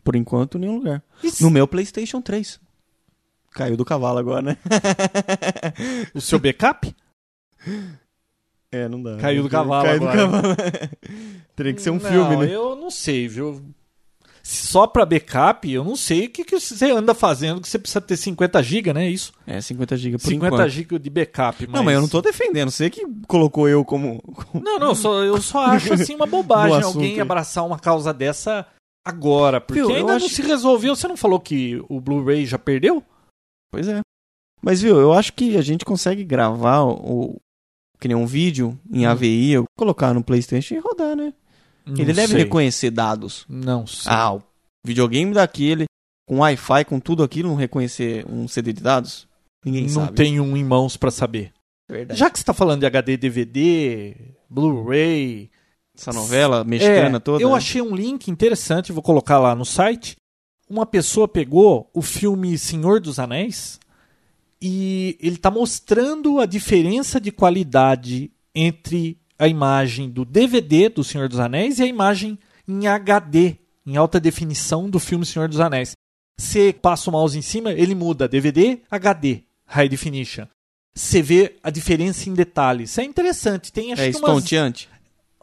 Por 0.03 0.15
enquanto, 0.15 0.57
nenhum 0.57 0.77
lugar. 0.77 1.03
Isso- 1.23 1.43
No 1.43 1.49
meu 1.51 1.67
PlayStation 1.67 2.21
3. 2.21 2.59
Caiu 3.51 3.75
do 3.77 3.83
cavalo 3.85 4.17
agora, 4.17 4.41
né? 4.41 4.57
O 6.15 6.21
seu 6.21 6.39
backup? 6.39 6.95
É, 8.71 8.87
não 8.87 9.03
dá. 9.03 9.17
Caiu 9.17 9.43
do 9.43 9.49
cavalo 9.49 9.83
Caiu 9.85 9.99
do 9.99 10.07
agora. 10.07 10.31
cavalo. 10.31 10.55
Teria 11.55 11.73
que 11.73 11.81
ser 11.81 11.89
um 11.89 11.99
Não, 11.99 12.09
filme, 12.09 12.37
né? 12.37 12.55
Eu 12.55 12.75
não 12.75 12.89
sei, 12.89 13.27
viu? 13.27 13.61
Só 14.51 14.85
pra 14.85 15.05
backup, 15.05 15.71
eu 15.71 15.81
não 15.81 15.95
sei 15.95 16.25
o 16.25 16.29
que, 16.29 16.43
que 16.43 16.59
você 16.59 16.91
anda 16.91 17.13
fazendo, 17.15 17.61
que 17.61 17.69
você 17.69 17.79
precisa 17.79 18.01
ter 18.01 18.17
50 18.17 18.61
GB, 18.61 18.91
né? 18.93 19.07
Isso. 19.09 19.31
É, 19.47 19.61
50 19.61 19.95
GB 19.95 20.17
por 20.17 20.27
50 20.27 20.55
enquanto. 20.55 20.69
GB 20.69 20.99
de 20.99 21.09
backup. 21.09 21.67
Não, 21.67 21.81
mas 21.81 21.95
eu 21.95 22.01
não 22.01 22.09
tô 22.09 22.21
defendendo. 22.21 22.69
Você 22.69 22.89
que 22.89 23.05
colocou 23.27 23.69
eu 23.69 23.85
como... 23.85 24.21
Não, 24.53 24.77
não, 24.77 24.93
só, 24.93 25.23
eu 25.23 25.41
só 25.41 25.59
acho 25.71 25.93
assim 25.93 26.15
uma 26.15 26.25
bobagem 26.25 26.83
alguém 26.83 27.13
aí. 27.13 27.21
abraçar 27.21 27.65
uma 27.65 27.79
causa 27.79 28.13
dessa 28.13 28.67
agora. 29.07 29.61
Porque 29.61 29.81
Viu, 29.81 29.95
ainda 29.95 30.19
não 30.19 30.27
se 30.27 30.41
resolveu. 30.41 30.97
Você 30.97 31.07
não 31.07 31.15
falou 31.15 31.39
que 31.39 31.81
o 31.87 32.01
Blu-ray 32.01 32.45
já 32.45 32.59
perdeu? 32.59 33.01
Pois 33.71 33.87
é. 33.87 34.01
Mas, 34.61 34.81
viu, 34.81 34.99
eu 34.99 35.13
acho 35.13 35.31
que 35.31 35.55
a 35.55 35.61
gente 35.61 35.85
consegue 35.85 36.25
gravar 36.25 36.83
o... 36.83 37.37
Que 37.99 38.07
nem 38.07 38.17
um 38.17 38.25
vídeo 38.25 38.77
em 38.91 39.07
Hum. 39.07 39.11
AVI, 39.11 39.51
eu 39.51 39.63
colocar 39.77 40.13
no 40.13 40.23
Playstation 40.23 40.75
e 40.75 40.79
rodar, 40.79 41.15
né? 41.15 41.33
Ele 41.93 42.05
Não 42.05 42.13
deve 42.13 42.27
sei. 42.33 42.37
reconhecer 42.43 42.91
dados. 42.91 43.45
Não 43.49 43.85
sei. 43.87 44.11
Ah, 44.11 44.33
o 44.33 44.43
videogame 44.85 45.33
daquele, 45.33 45.85
com 46.27 46.39
Wi-Fi, 46.39 46.85
com 46.85 46.99
tudo 46.99 47.23
aquilo, 47.23 47.49
não 47.49 47.55
reconhecer 47.55 48.25
um 48.29 48.47
CD 48.47 48.73
de 48.73 48.81
dados? 48.81 49.27
Ninguém 49.65 49.83
não 49.83 50.05
sabe. 50.05 50.13
tenho 50.15 50.43
um 50.43 50.55
em 50.57 50.63
mãos 50.63 50.97
pra 50.97 51.11
saber. 51.11 51.51
Verdade. 51.89 52.19
Já 52.19 52.29
que 52.29 52.39
você 52.39 52.45
tá 52.45 52.53
falando 52.53 52.79
de 52.79 52.85
HD, 52.85 53.17
DVD, 53.17 54.15
Blu-ray, 54.49 55.49
Essa 55.97 56.13
novela 56.13 56.63
mexicana 56.63 57.17
É, 57.17 57.19
toda. 57.19 57.43
Eu 57.43 57.49
né? 57.49 57.55
achei 57.55 57.81
um 57.81 57.93
link 57.95 58.29
interessante, 58.29 58.91
vou 58.93 59.03
colocar 59.03 59.37
lá 59.39 59.53
no 59.53 59.65
site. 59.65 60.15
Uma 60.69 60.85
pessoa 60.85 61.27
pegou 61.27 61.89
o 61.93 62.01
filme 62.01 62.57
Senhor 62.57 62.99
dos 63.01 63.19
Anéis 63.19 63.77
e 64.61 65.17
ele 65.19 65.35
está 65.35 65.51
mostrando 65.51 66.39
a 66.39 66.45
diferença 66.45 67.19
de 67.19 67.31
qualidade 67.31 68.31
entre 68.55 69.17
a 69.43 69.47
imagem 69.47 70.09
do 70.09 70.23
DVD 70.23 70.87
do 70.89 71.03
Senhor 71.03 71.27
dos 71.27 71.39
Anéis 71.39 71.79
e 71.79 71.83
a 71.83 71.87
imagem 71.87 72.37
em 72.67 72.87
HD, 72.87 73.55
em 73.85 73.97
alta 73.97 74.19
definição 74.19 74.89
do 74.89 74.99
filme 74.99 75.25
Senhor 75.25 75.47
dos 75.49 75.59
Anéis. 75.59 75.93
Você 76.39 76.71
passa 76.73 77.09
o 77.09 77.13
mouse 77.13 77.37
em 77.37 77.41
cima, 77.41 77.71
ele 77.71 77.95
muda 77.95 78.27
DVD, 78.27 78.79
HD, 78.89 79.41
High 79.65 79.89
Definition. 79.89 80.45
Você 80.93 81.21
vê 81.21 81.55
a 81.63 81.69
diferença 81.69 82.29
em 82.29 82.33
detalhes. 82.33 82.91
Isso 82.91 83.01
é 83.01 83.03
interessante. 83.03 83.71
Tem 83.71 83.93
acho 83.93 84.01
É 84.01 84.11
que 84.11 84.17
umas 84.17 84.29
estonteante. 84.37 84.89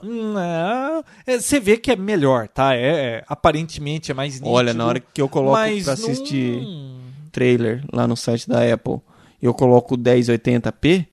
não, 0.02 1.04
é, 1.26 1.38
você 1.40 1.58
vê 1.58 1.76
que 1.76 1.90
é 1.90 1.96
melhor, 1.96 2.48
tá? 2.48 2.74
É, 2.74 3.16
é, 3.16 3.24
aparentemente 3.26 4.10
é 4.10 4.14
mais 4.14 4.34
nítido. 4.34 4.50
Olha, 4.50 4.72
na 4.74 4.86
hora 4.86 5.00
que 5.00 5.20
eu 5.20 5.28
coloco 5.28 5.56
pra 5.84 5.92
assistir 5.92 6.62
não- 6.62 7.00
trailer 7.32 7.84
lá 7.92 8.06
no 8.06 8.16
site 8.16 8.48
da 8.48 8.62
Apple 8.72 9.00
eu 9.40 9.54
coloco 9.54 9.96
1080p, 9.96 11.06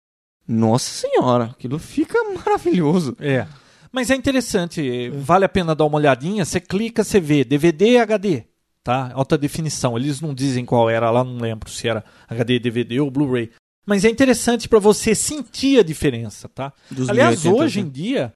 nossa 0.48 1.08
senhora, 1.08 1.46
aquilo 1.46 1.80
fica 1.80 2.18
maravilhoso. 2.36 3.16
É. 3.20 3.48
Mas 3.92 4.10
é 4.10 4.16
interessante, 4.16 5.10
vale 5.10 5.46
a 5.46 5.50
pena 5.50 5.74
dar 5.74 5.86
uma 5.86 5.98
olhadinha. 5.98 6.44
Você 6.44 6.60
clica, 6.60 7.04
você 7.04 7.20
vê 7.20 7.44
DVD 7.46 7.92
e 7.92 7.98
HD, 7.98 8.44
tá? 8.84 9.12
Alta 9.14 9.38
definição. 9.38 9.98
Eles 9.98 10.20
não 10.20 10.34
dizem 10.34 10.66
qual 10.66 10.90
era 10.90 11.10
lá, 11.10 11.24
não 11.24 11.38
lembro 11.38 11.70
se 11.70 11.88
era 11.88 12.04
HD, 12.28 12.60
DVD 12.60 13.00
ou 13.00 13.10
Blu-ray. 13.10 13.52
Mas 13.86 14.04
é 14.04 14.10
interessante 14.10 14.68
para 14.68 14.80
você 14.80 15.16
sentir 15.16 15.80
a 15.80 15.84
diferença, 15.84 16.50
tá? 16.50 16.74
Dos 16.92 17.08
Aliás, 17.08 17.42
1080p. 17.44 17.54
hoje 17.54 17.80
em 17.80 17.90
dia 17.90 18.34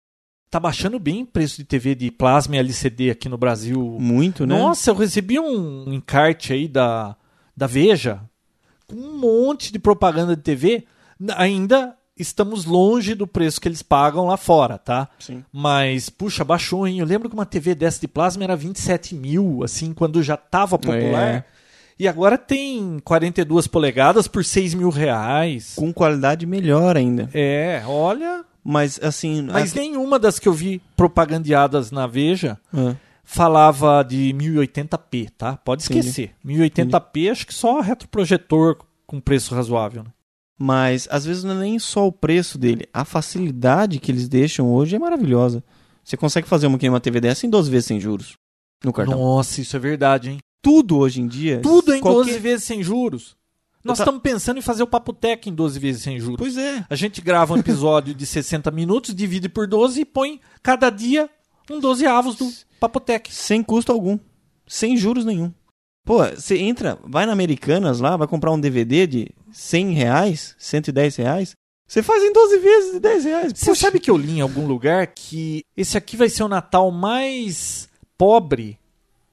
tá 0.49 0.59
baixando 0.59 0.97
bem 0.97 1.23
o 1.23 1.27
preço 1.27 1.57
de 1.57 1.63
TV 1.63 1.93
de 1.93 2.09
plasma 2.09 2.55
e 2.55 2.59
LCD 2.59 3.11
aqui 3.11 3.27
no 3.27 3.37
Brasil. 3.37 3.97
Muito, 3.99 4.47
né? 4.47 4.57
Nossa, 4.57 4.91
eu 4.91 4.95
recebi 4.95 5.39
um 5.39 5.91
encarte 5.91 6.53
aí 6.53 6.67
da, 6.67 7.15
da 7.55 7.67
Veja 7.67 8.21
com 8.87 8.95
um 8.95 9.17
monte 9.17 9.71
de 9.71 9.77
propaganda 9.79 10.35
de 10.35 10.41
TV. 10.41 10.85
Ainda 11.35 11.95
estamos 12.19 12.65
longe 12.65 13.15
do 13.15 13.25
preço 13.25 13.59
que 13.61 13.67
eles 13.67 13.81
pagam 13.81 14.27
lá 14.27 14.37
fora, 14.37 14.77
tá? 14.77 15.07
Sim. 15.19 15.43
Mas, 15.51 16.09
puxa, 16.09 16.43
baixou, 16.43 16.87
hein? 16.87 16.99
Eu 16.99 17.05
lembro 17.05 17.29
que 17.29 17.35
uma 17.35 17.45
TV 17.45 17.73
dessa 17.73 17.99
de 18.01 18.07
plasma 18.07 18.43
era 18.43 18.55
27 18.55 19.15
mil, 19.15 19.61
assim, 19.63 19.93
quando 19.93 20.21
já 20.21 20.35
tava 20.37 20.77
popular. 20.77 21.27
É. 21.27 21.45
E 21.97 22.07
agora 22.07 22.37
tem 22.37 22.99
42 23.03 23.67
polegadas 23.67 24.27
por 24.27 24.45
6 24.45 24.73
mil 24.73 24.89
reais. 24.89 25.73
Com 25.75 25.91
qualidade 25.91 26.45
melhor 26.45 26.95
ainda. 26.95 27.29
É, 27.33 27.83
olha. 27.85 28.45
Mas 28.63 28.99
assim. 29.01 29.41
Mas 29.41 29.75
a- 29.75 29.79
nenhuma 29.79 30.17
das 30.19 30.37
que 30.39 30.47
eu 30.47 30.53
vi 30.53 30.81
propagandeadas 30.95 31.91
na 31.91 32.05
Veja 32.07 32.57
falava 33.23 34.03
de 34.03 34.33
1080p, 34.33 35.29
tá? 35.37 35.57
Pode 35.57 35.83
Entendi. 35.85 35.99
esquecer. 35.99 36.31
1080p 36.45 37.29
acho 37.31 37.47
que 37.47 37.53
só 37.53 37.79
retroprojetor 37.79 38.77
com 39.05 39.19
preço 39.19 39.53
razoável. 39.55 40.03
Né? 40.03 40.09
Mas 40.61 41.07
às 41.09 41.23
vezes 41.25 41.43
não 41.43 41.53
é 41.55 41.59
nem 41.61 41.79
só 41.79 42.05
o 42.05 42.11
preço 42.11 42.57
dele, 42.57 42.85
a 42.93 43.05
facilidade 43.05 43.97
que 43.97 44.11
eles 44.11 44.27
deixam 44.27 44.73
hoje 44.73 44.95
é 44.95 44.99
maravilhosa. 44.99 45.63
Você 46.03 46.17
consegue 46.17 46.47
fazer 46.47 46.67
uma, 46.67 46.77
uma 46.81 46.99
TV 46.99 47.21
dessa 47.21 47.45
em 47.45 47.49
12 47.49 47.71
vezes 47.71 47.85
sem 47.85 47.99
juros 47.99 48.35
no 48.83 48.91
cartão. 48.91 49.17
Nossa, 49.17 49.61
isso 49.61 49.75
é 49.75 49.79
verdade, 49.79 50.31
hein? 50.31 50.39
Tudo 50.61 50.97
hoje 50.97 51.21
em 51.21 51.27
dia. 51.27 51.61
Tudo 51.61 51.93
em 51.93 52.01
qualquer- 52.01 52.25
12 52.33 52.39
vezes 52.39 52.65
sem 52.65 52.83
juros. 52.83 53.37
Nós 53.81 53.97
tá- 53.97 54.03
estamos 54.03 54.21
pensando 54.21 54.57
em 54.57 54.61
fazer 54.61 54.83
o 54.83 54.87
Papo 54.87 55.13
Tech 55.13 55.49
em 55.49 55.53
12 55.53 55.79
vezes 55.79 56.01
sem 56.01 56.19
juros. 56.19 56.35
Pois 56.37 56.57
é. 56.57 56.85
A 56.89 56.95
gente 56.95 57.21
grava 57.21 57.53
um 57.53 57.57
episódio 57.57 58.13
de 58.13 58.25
60 58.25 58.69
minutos, 58.71 59.15
divide 59.15 59.47
por 59.47 59.65
12 59.65 60.01
e 60.01 60.05
põe 60.05 60.41
cada 60.61 60.89
dia 60.89 61.29
um 61.71 61.79
12 61.79 62.05
avos 62.05 62.35
do 62.35 62.51
Papotec. 62.79 63.33
Sem 63.33 63.63
custo 63.63 63.91
algum. 63.93 64.19
Sem 64.67 64.97
juros 64.97 65.23
nenhum. 65.23 65.53
Pô, 66.09 66.25
você 66.25 66.57
entra, 66.57 66.97
vai 67.03 67.27
na 67.27 67.33
Americanas 67.33 67.99
lá, 67.99 68.17
vai 68.17 68.27
comprar 68.27 68.49
um 68.49 68.59
DVD 68.59 69.05
de 69.05 69.27
100 69.51 69.91
reais, 69.91 70.55
110 70.57 71.15
reais. 71.17 71.55
Você 71.87 72.01
faz 72.01 72.23
em 72.23 72.33
12 72.33 72.57
vezes 72.57 72.93
de 72.93 72.99
10 72.99 73.25
reais. 73.25 73.53
Você 73.55 73.67
Poxa. 73.67 73.81
sabe 73.81 73.99
que 73.99 74.09
eu 74.09 74.17
li 74.17 74.39
em 74.39 74.41
algum 74.41 74.65
lugar 74.65 75.05
que 75.05 75.63
esse 75.77 75.99
aqui 75.99 76.17
vai 76.17 76.27
ser 76.27 76.41
o 76.41 76.47
Natal 76.47 76.89
mais 76.89 77.87
pobre, 78.17 78.79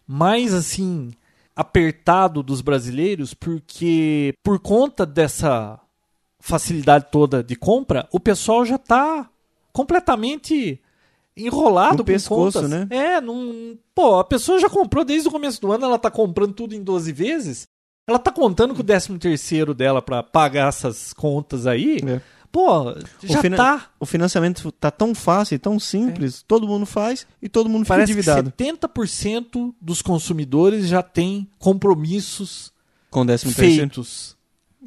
mais 0.07 0.53
assim, 0.53 1.13
apertado 1.57 2.43
dos 2.43 2.61
brasileiros, 2.61 3.33
porque 3.33 4.35
por 4.45 4.59
conta 4.59 5.07
dessa 5.07 5.81
facilidade 6.39 7.07
toda 7.11 7.43
de 7.43 7.57
compra, 7.57 8.07
o 8.13 8.21
pessoal 8.21 8.67
já 8.67 8.77
tá 8.77 9.31
completamente 9.73 10.79
enrolado 11.37 11.99
No 11.99 11.99
com 11.99 12.05
pescoço, 12.05 12.61
contas. 12.61 12.71
né? 12.71 12.87
É, 12.91 13.21
não, 13.21 13.77
pô, 13.95 14.19
a 14.19 14.25
pessoa 14.25 14.59
já 14.59 14.69
comprou 14.71 15.05
desde 15.05 15.29
o 15.29 15.31
começo 15.31 15.61
do 15.61 15.71
ano, 15.73 15.85
ela 15.85 15.99
tá 15.99 16.11
comprando 16.11 16.53
tudo 16.55 16.75
em 16.75 16.83
12 16.83 17.13
vezes. 17.13 17.67
Ela 18.09 18.19
tá 18.19 18.31
contando 18.31 18.73
com 18.75 18.81
o 18.81 18.85
13 18.85 19.19
terceiro 19.19 19.75
dela 19.75 20.01
pra 20.01 20.23
pagar 20.23 20.69
essas 20.69 21.13
contas 21.13 21.67
aí. 21.67 21.99
É. 22.07 22.21
Pô, 22.53 22.95
já 23.23 23.43
fina- 23.43 23.57
tá 23.57 23.91
O 24.01 24.07
financiamento 24.07 24.71
tá 24.73 24.91
tão 24.91 25.15
fácil 25.15 25.59
tão 25.59 25.79
simples, 25.79 26.43
todo 26.47 26.67
mundo 26.67 26.87
faz 26.87 27.27
e 27.43 27.49
todo 27.49 27.69
mundo 27.69 27.85
fica 27.85 27.95
Parece 27.97 28.13
endividado. 28.13 28.51
que 28.53 28.65
70% 28.65 29.75
dos 29.81 30.01
consumidores 30.01 30.87
já 30.89 31.03
têm 31.03 31.49
compromissos 31.59 32.73
Com 33.11 33.23
o 33.23 33.25
décimo 33.27 33.53
terceiro. 33.53 33.77
feitos. 33.81 34.36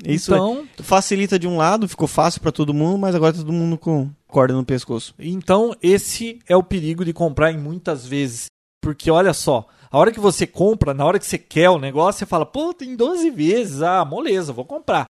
Isso 0.06 0.34
então, 0.34 0.68
é- 0.78 0.84
facilita 0.84 1.38
de 1.38 1.48
um 1.48 1.58
lado, 1.58 1.88
ficou 1.88 2.08
fácil 2.08 2.42
pra 2.42 2.52
todo 2.52 2.74
mundo, 2.74 2.98
mas 2.98 3.16
agora 3.16 3.34
tá 3.34 3.40
todo 3.40 3.52
mundo 3.52 3.78
com 3.78 4.10
corda 4.28 4.54
no 4.54 4.64
pescoço. 4.66 5.14
então, 5.20 5.76
esse 5.82 6.40
é 6.48 6.56
o 6.56 6.64
perigo 6.64 7.04
de 7.04 7.14
comprar 7.14 7.52
em 7.52 7.58
muitas 7.58 8.06
vezes. 8.06 8.46
Porque 8.82 9.12
olha 9.12 9.34
só, 9.34 9.68
a 9.92 9.98
hora 9.98 10.12
que 10.12 10.20
você 10.20 10.48
compra, 10.48 10.94
na 10.94 11.04
hora 11.06 11.20
que 11.20 11.26
você 11.26 11.38
quer 11.38 11.70
o 11.70 11.80
negócio, 11.80 12.20
você 12.20 12.26
fala, 12.26 12.46
pô, 12.46 12.74
tem 12.74 12.96
12 12.96 13.30
vezes, 13.30 13.82
ah, 13.82 14.06
moleza, 14.06 14.54
vou 14.54 14.64
comprar. 14.64 15.06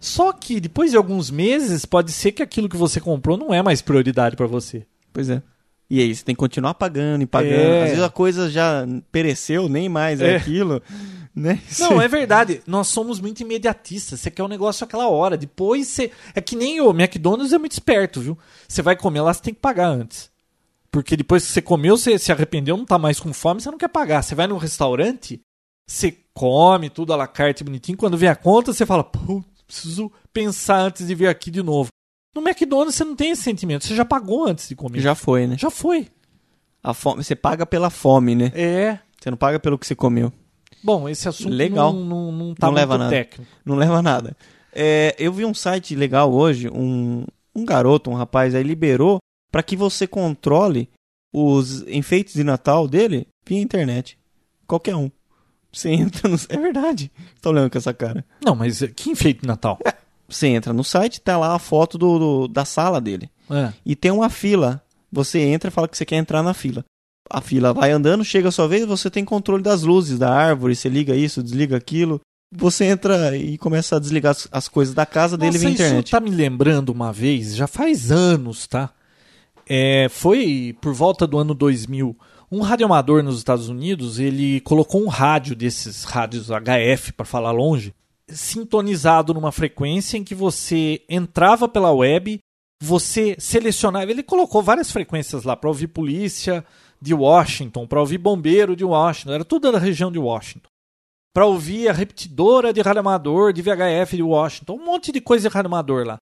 Só 0.00 0.32
que 0.32 0.58
depois 0.60 0.90
de 0.90 0.96
alguns 0.96 1.30
meses, 1.30 1.84
pode 1.84 2.10
ser 2.10 2.32
que 2.32 2.42
aquilo 2.42 2.68
que 2.68 2.76
você 2.76 3.00
comprou 3.00 3.36
não 3.36 3.52
é 3.52 3.62
mais 3.62 3.82
prioridade 3.82 4.34
pra 4.34 4.46
você. 4.46 4.86
Pois 5.12 5.28
é. 5.28 5.42
E 5.92 6.00
aí, 6.00 6.14
você 6.14 6.24
tem 6.24 6.34
que 6.34 6.38
continuar 6.38 6.72
pagando 6.72 7.20
e 7.20 7.26
pagando. 7.26 7.52
É. 7.52 7.82
Às 7.82 7.88
vezes 7.90 8.02
a 8.02 8.08
coisa 8.08 8.48
já 8.48 8.86
pereceu, 9.10 9.68
nem 9.68 9.90
mais 9.90 10.22
é, 10.22 10.32
É. 10.32 10.36
aquilo. 10.36 10.80
Né? 11.36 11.60
Não, 11.78 12.00
é 12.00 12.08
verdade. 12.08 12.62
Nós 12.66 12.88
somos 12.88 13.20
muito 13.20 13.40
imediatistas. 13.40 14.18
Você 14.20 14.30
quer 14.30 14.42
um 14.42 14.48
negócio 14.48 14.84
aquela 14.84 15.06
hora. 15.08 15.36
Depois 15.36 15.88
você. 15.88 16.10
É 16.34 16.40
que 16.40 16.56
nem 16.56 16.80
o 16.80 16.92
McDonald's 16.92 17.52
é 17.52 17.58
muito 17.58 17.72
esperto, 17.72 18.22
viu? 18.22 18.38
Você 18.66 18.80
vai 18.80 18.96
comer 18.96 19.20
lá, 19.20 19.34
você 19.34 19.42
tem 19.42 19.52
que 19.52 19.60
pagar 19.60 19.88
antes. 19.88 20.30
Porque 20.90 21.14
depois 21.14 21.44
que 21.44 21.52
você 21.52 21.60
comeu, 21.60 21.98
você 21.98 22.18
se 22.18 22.32
arrependeu, 22.32 22.74
não 22.74 22.86
tá 22.86 22.98
mais 22.98 23.20
com 23.20 23.30
fome, 23.34 23.60
você 23.60 23.70
não 23.70 23.76
quer 23.76 23.88
pagar. 23.88 24.22
Você 24.22 24.34
vai 24.34 24.46
num 24.46 24.56
restaurante, 24.56 25.42
você 25.86 26.16
come 26.32 26.88
tudo 26.88 27.12
à 27.12 27.16
la 27.16 27.26
carte 27.26 27.62
bonitinho. 27.62 27.98
Quando 27.98 28.16
vem 28.16 28.30
a 28.30 28.34
conta, 28.34 28.72
você 28.72 28.86
fala, 28.86 29.04
pô, 29.04 29.44
preciso 29.66 30.10
pensar 30.32 30.78
antes 30.78 31.06
de 31.06 31.14
vir 31.14 31.28
aqui 31.28 31.50
de 31.50 31.62
novo. 31.62 31.90
No 32.34 32.40
McDonald's 32.42 32.94
você 32.94 33.04
não 33.04 33.14
tem 33.14 33.30
esse 33.30 33.42
sentimento. 33.42 33.84
Você 33.84 33.94
já 33.94 34.04
pagou 34.04 34.46
antes 34.46 34.68
de 34.68 34.74
comer. 34.74 35.00
Já 35.00 35.14
foi, 35.14 35.46
né? 35.46 35.56
Já 35.58 35.70
foi. 35.70 36.08
A 36.82 36.92
fome, 36.94 37.22
você 37.22 37.36
paga 37.36 37.64
pela 37.66 37.90
fome, 37.90 38.34
né? 38.34 38.50
É. 38.54 38.98
Você 39.20 39.30
não 39.30 39.36
paga 39.36 39.60
pelo 39.60 39.78
que 39.78 39.86
você 39.86 39.94
comeu. 39.94 40.32
Bom, 40.82 41.08
esse 41.08 41.28
assunto 41.28 41.52
Legal. 41.54 41.92
não, 41.92 42.04
não, 42.04 42.32
não 42.32 42.54
tá 42.54 42.66
Não 42.66 42.74
leva 42.74 42.98
nada. 42.98 43.10
técnico. 43.10 43.50
Não 43.64 43.76
leva 43.76 44.02
nada. 44.02 44.36
É, 44.72 45.14
eu 45.18 45.32
vi 45.32 45.44
um 45.44 45.54
site 45.54 45.94
legal 45.94 46.32
hoje, 46.32 46.68
um, 46.68 47.24
um 47.54 47.64
garoto, 47.64 48.10
um 48.10 48.14
rapaz 48.14 48.54
aí 48.54 48.62
liberou 48.64 49.18
para 49.50 49.62
que 49.62 49.76
você 49.76 50.06
controle 50.06 50.88
os 51.32 51.82
enfeites 51.86 52.34
de 52.34 52.42
Natal 52.42 52.88
dele 52.88 53.28
via 53.46 53.60
internet. 53.60 54.18
Qualquer 54.66 54.96
um. 54.96 55.10
Você 55.72 55.90
entra 55.90 56.28
no. 56.28 56.36
É 56.48 56.56
verdade. 56.56 57.12
Tô 57.40 57.50
olhando 57.50 57.70
com 57.70 57.78
essa 57.78 57.94
cara. 57.94 58.24
Não, 58.44 58.54
mas 58.56 58.82
que 58.96 59.10
enfeite 59.10 59.42
de 59.42 59.46
Natal? 59.46 59.78
Você 60.32 60.46
entra 60.48 60.72
no 60.72 60.82
site, 60.82 61.20
tá 61.20 61.36
lá 61.36 61.54
a 61.54 61.58
foto 61.58 61.98
do, 61.98 62.18
do- 62.18 62.48
da 62.48 62.64
sala 62.64 63.00
dele. 63.00 63.30
É. 63.50 63.72
E 63.84 63.94
tem 63.94 64.10
uma 64.10 64.30
fila. 64.30 64.82
Você 65.10 65.40
entra 65.40 65.68
e 65.68 65.70
fala 65.70 65.86
que 65.88 65.96
você 65.96 66.04
quer 66.06 66.16
entrar 66.16 66.42
na 66.42 66.54
fila. 66.54 66.84
A 67.30 67.40
fila 67.40 67.72
vai 67.72 67.90
andando, 67.92 68.24
chega 68.24 68.48
a 68.48 68.52
sua 68.52 68.66
vez, 68.66 68.84
você 68.86 69.10
tem 69.10 69.24
controle 69.24 69.62
das 69.62 69.82
luzes 69.82 70.18
da 70.18 70.32
árvore, 70.32 70.74
você 70.74 70.88
liga 70.88 71.14
isso, 71.14 71.42
desliga 71.42 71.76
aquilo. 71.76 72.20
Você 72.54 72.84
entra 72.84 73.36
e 73.36 73.56
começa 73.58 73.96
a 73.96 73.98
desligar 73.98 74.32
as, 74.32 74.46
as 74.52 74.68
coisas 74.68 74.94
da 74.94 75.06
casa 75.06 75.36
dele 75.38 75.52
Nossa, 75.52 75.60
via 75.66 75.70
internet. 75.74 76.04
isso 76.06 76.10
tá 76.12 76.20
me 76.20 76.30
lembrando 76.30 76.90
uma 76.90 77.12
vez, 77.12 77.54
já 77.56 77.66
faz 77.66 78.10
anos, 78.10 78.66
tá? 78.66 78.90
É, 79.68 80.08
foi 80.10 80.76
por 80.80 80.92
volta 80.92 81.26
do 81.26 81.38
ano 81.38 81.54
2000. 81.54 82.16
Um 82.50 82.60
radioamador 82.60 83.22
nos 83.22 83.38
Estados 83.38 83.68
Unidos, 83.70 84.18
ele 84.18 84.60
colocou 84.60 85.02
um 85.02 85.08
rádio 85.08 85.56
desses 85.56 86.04
rádios 86.04 86.48
HF, 86.50 87.12
para 87.14 87.24
falar 87.24 87.52
longe, 87.52 87.94
sintonizado 88.34 89.32
numa 89.34 89.52
frequência 89.52 90.16
em 90.16 90.24
que 90.24 90.34
você 90.34 91.02
entrava 91.08 91.68
pela 91.68 91.92
web, 91.92 92.38
você 92.82 93.36
selecionava. 93.38 94.10
Ele 94.10 94.22
colocou 94.22 94.62
várias 94.62 94.90
frequências 94.90 95.44
lá 95.44 95.56
para 95.56 95.68
ouvir 95.68 95.88
polícia 95.88 96.64
de 97.00 97.14
Washington, 97.14 97.86
para 97.86 98.00
ouvir 98.00 98.18
bombeiro 98.18 98.76
de 98.76 98.84
Washington, 98.84 99.32
era 99.32 99.44
tudo 99.44 99.72
da 99.72 99.78
região 99.78 100.10
de 100.10 100.18
Washington. 100.18 100.68
Para 101.34 101.46
ouvir 101.46 101.88
a 101.88 101.92
repetidora 101.92 102.72
de 102.72 102.80
radioamador 102.80 103.52
de 103.52 103.62
VHF 103.62 104.16
de 104.16 104.22
Washington, 104.22 104.74
um 104.74 104.84
monte 104.84 105.10
de 105.10 105.20
coisa 105.20 105.48
de 105.48 105.54
radioamador 105.54 106.06
lá. 106.06 106.18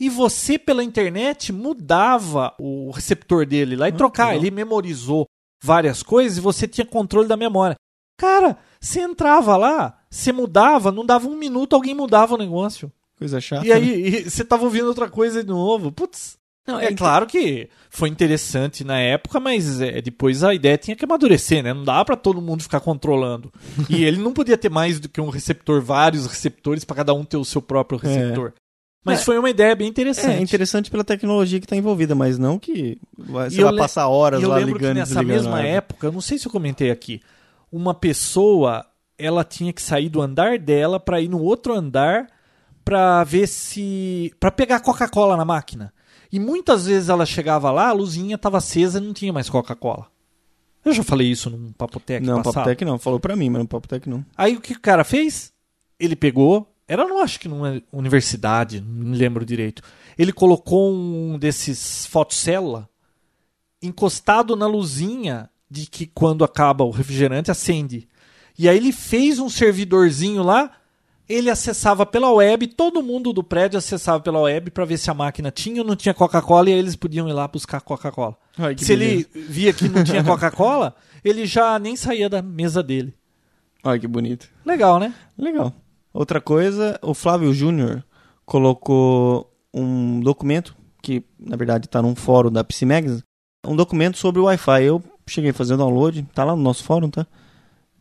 e 0.00 0.08
você 0.08 0.58
pela 0.58 0.84
internet 0.84 1.52
mudava 1.52 2.54
o 2.58 2.90
receptor 2.90 3.44
dele 3.44 3.74
lá 3.74 3.88
e 3.88 3.92
trocar. 3.92 4.28
legal. 4.28 4.40
Ele 4.40 4.50
memorizou 4.50 5.26
várias 5.62 6.02
coisas 6.02 6.38
e 6.38 6.40
você 6.40 6.68
tinha 6.68 6.86
controle 6.86 7.26
da 7.26 7.36
memória. 7.36 7.76
Cara, 8.18 8.58
você 8.80 9.00
entrava 9.00 9.56
lá, 9.56 9.97
você 10.10 10.32
mudava, 10.32 10.90
não 10.92 11.04
dava 11.04 11.28
um 11.28 11.36
minuto, 11.36 11.74
alguém 11.74 11.94
mudava 11.94 12.34
o 12.34 12.38
negócio. 12.38 12.90
Coisa 13.18 13.40
chata. 13.40 13.66
E 13.66 13.72
aí 13.72 14.06
e 14.26 14.30
você 14.30 14.44
tava 14.44 14.64
ouvindo 14.64 14.86
outra 14.86 15.08
coisa 15.08 15.42
de 15.42 15.48
novo. 15.48 15.90
Putz. 15.90 16.36
Não, 16.66 16.78
É 16.78 16.92
claro 16.92 17.26
que 17.26 17.68
foi 17.88 18.10
interessante 18.10 18.84
na 18.84 18.98
época, 19.00 19.40
mas 19.40 19.80
é, 19.80 20.02
depois 20.02 20.44
a 20.44 20.52
ideia 20.54 20.76
tinha 20.76 20.94
que 20.94 21.04
amadurecer, 21.04 21.62
né? 21.62 21.72
Não 21.72 21.82
dá 21.82 22.04
pra 22.04 22.14
todo 22.14 22.42
mundo 22.42 22.62
ficar 22.62 22.80
controlando. 22.80 23.50
E 23.88 24.04
ele 24.04 24.18
não 24.18 24.34
podia 24.34 24.58
ter 24.58 24.68
mais 24.68 25.00
do 25.00 25.08
que 25.08 25.18
um 25.20 25.30
receptor, 25.30 25.80
vários 25.80 26.26
receptores 26.26 26.84
pra 26.84 26.96
cada 26.96 27.14
um 27.14 27.24
ter 27.24 27.38
o 27.38 27.44
seu 27.44 27.62
próprio 27.62 27.98
receptor. 27.98 28.52
Mas 29.02 29.20
É. 29.20 29.24
foi 29.24 29.38
uma 29.38 29.48
ideia 29.48 29.74
bem 29.74 29.88
interessante. 29.88 30.36
É 30.38 30.42
interessante 30.42 30.90
pela 30.90 31.02
tecnologia 31.04 31.58
que 31.58 31.64
está 31.64 31.74
envolvida, 31.76 32.14
mas 32.14 32.38
não 32.38 32.58
que 32.58 32.98
vai, 33.16 33.48
você 33.48 33.60
eu 33.62 33.64
vai 33.64 33.72
le- 33.72 33.78
passar 33.80 34.06
horas 34.08 34.38
E 34.40 34.42
eu 34.44 34.50
lá 34.50 34.56
lembro 34.56 34.74
ligando 34.74 34.92
que 34.94 34.98
nessa 35.00 35.22
mesma 35.22 35.62
época, 35.62 36.06
eu 36.08 36.12
não 36.12 36.20
sei 36.20 36.36
se 36.38 36.46
eu 36.46 36.52
comentei 36.52 36.90
aqui, 36.90 37.22
uma 37.72 37.94
pessoa, 37.94 38.84
ela 39.18 39.44
tinha 39.44 39.72
que 39.72 39.82
sair 39.82 40.08
do 40.08 40.22
andar 40.22 40.58
dela 40.58 41.00
pra 41.00 41.20
ir 41.20 41.28
no 41.28 41.42
outro 41.42 41.74
andar 41.74 42.28
pra 42.84 43.24
ver 43.24 43.46
se 43.46 44.32
Pra 44.38 44.50
pegar 44.50 44.80
Coca-Cola 44.80 45.36
na 45.36 45.44
máquina. 45.44 45.92
E 46.30 46.38
muitas 46.38 46.86
vezes 46.86 47.08
ela 47.08 47.26
chegava 47.26 47.70
lá, 47.70 47.88
a 47.88 47.92
luzinha 47.92 48.36
estava 48.36 48.58
acesa 48.58 48.98
e 48.98 49.02
não 49.02 49.12
tinha 49.12 49.32
mais 49.32 49.50
Coca-Cola. 49.50 50.06
Eu 50.84 50.92
já 50.92 51.02
falei 51.02 51.30
isso 51.30 51.50
num 51.50 51.72
Papotec 51.72 52.24
Não, 52.24 52.36
passado. 52.36 52.54
Papotec 52.54 52.84
não. 52.84 52.98
Falou 52.98 53.18
pra 53.18 53.36
mim, 53.36 53.50
mas 53.50 53.62
no 53.62 53.68
Papotec 53.68 54.08
não. 54.08 54.24
Aí 54.36 54.56
o 54.56 54.60
que 54.60 54.74
o 54.74 54.80
cara 54.80 55.04
fez? 55.04 55.52
Ele 55.98 56.14
pegou, 56.14 56.72
era 56.86 57.06
não 57.06 57.20
acho 57.20 57.40
que 57.40 57.48
numa 57.48 57.82
universidade, 57.92 58.80
não 58.80 59.10
me 59.10 59.16
lembro 59.16 59.44
direito. 59.44 59.82
Ele 60.16 60.32
colocou 60.32 60.92
um 60.92 61.38
desses 61.38 62.06
fotocélula 62.06 62.88
encostado 63.82 64.56
na 64.56 64.66
luzinha 64.66 65.50
de 65.70 65.86
que 65.86 66.06
quando 66.06 66.44
acaba 66.44 66.84
o 66.84 66.90
refrigerante 66.90 67.50
acende. 67.50 68.08
E 68.58 68.68
aí 68.68 68.76
ele 68.76 68.92
fez 68.92 69.38
um 69.38 69.48
servidorzinho 69.48 70.42
lá, 70.42 70.72
ele 71.28 71.50
acessava 71.50 72.04
pela 72.04 72.32
web, 72.32 72.66
todo 72.68 73.02
mundo 73.02 73.32
do 73.32 73.44
prédio 73.44 73.78
acessava 73.78 74.20
pela 74.20 74.40
web 74.40 74.70
para 74.70 74.84
ver 74.84 74.98
se 74.98 75.10
a 75.10 75.14
máquina 75.14 75.50
tinha 75.50 75.82
ou 75.82 75.86
não 75.86 75.94
tinha 75.94 76.14
Coca-Cola 76.14 76.70
e 76.70 76.72
aí 76.72 76.78
eles 76.78 76.96
podiam 76.96 77.28
ir 77.28 77.32
lá 77.32 77.46
buscar 77.46 77.80
Coca-Cola. 77.80 78.36
Se 78.56 78.62
beleza. 78.62 78.92
ele 78.92 79.28
via 79.48 79.72
que 79.72 79.88
não 79.88 80.02
tinha 80.02 80.24
Coca-Cola, 80.24 80.96
ele 81.24 81.46
já 81.46 81.78
nem 81.78 81.94
saía 81.94 82.28
da 82.28 82.42
mesa 82.42 82.82
dele. 82.82 83.14
Olha 83.84 83.98
que 83.98 84.08
bonito. 84.08 84.48
Legal, 84.64 84.98
né? 84.98 85.14
Legal. 85.36 85.72
Outra 86.12 86.40
coisa, 86.40 86.98
o 87.02 87.14
Flávio 87.14 87.52
Júnior 87.52 88.02
colocou 88.44 89.52
um 89.72 90.18
documento, 90.20 90.74
que 91.00 91.22
na 91.38 91.56
verdade 91.56 91.86
está 91.86 92.02
num 92.02 92.16
fórum 92.16 92.50
da 92.50 92.64
PCMags, 92.64 93.22
um 93.64 93.76
documento 93.76 94.18
sobre 94.18 94.40
o 94.40 94.44
Wi-Fi. 94.44 94.82
Eu 94.82 95.02
cheguei 95.28 95.50
a 95.50 95.54
fazer 95.54 95.74
o 95.74 95.76
download, 95.76 96.26
tá 96.34 96.42
lá 96.42 96.56
no 96.56 96.62
nosso 96.62 96.82
fórum, 96.82 97.10
tá? 97.10 97.26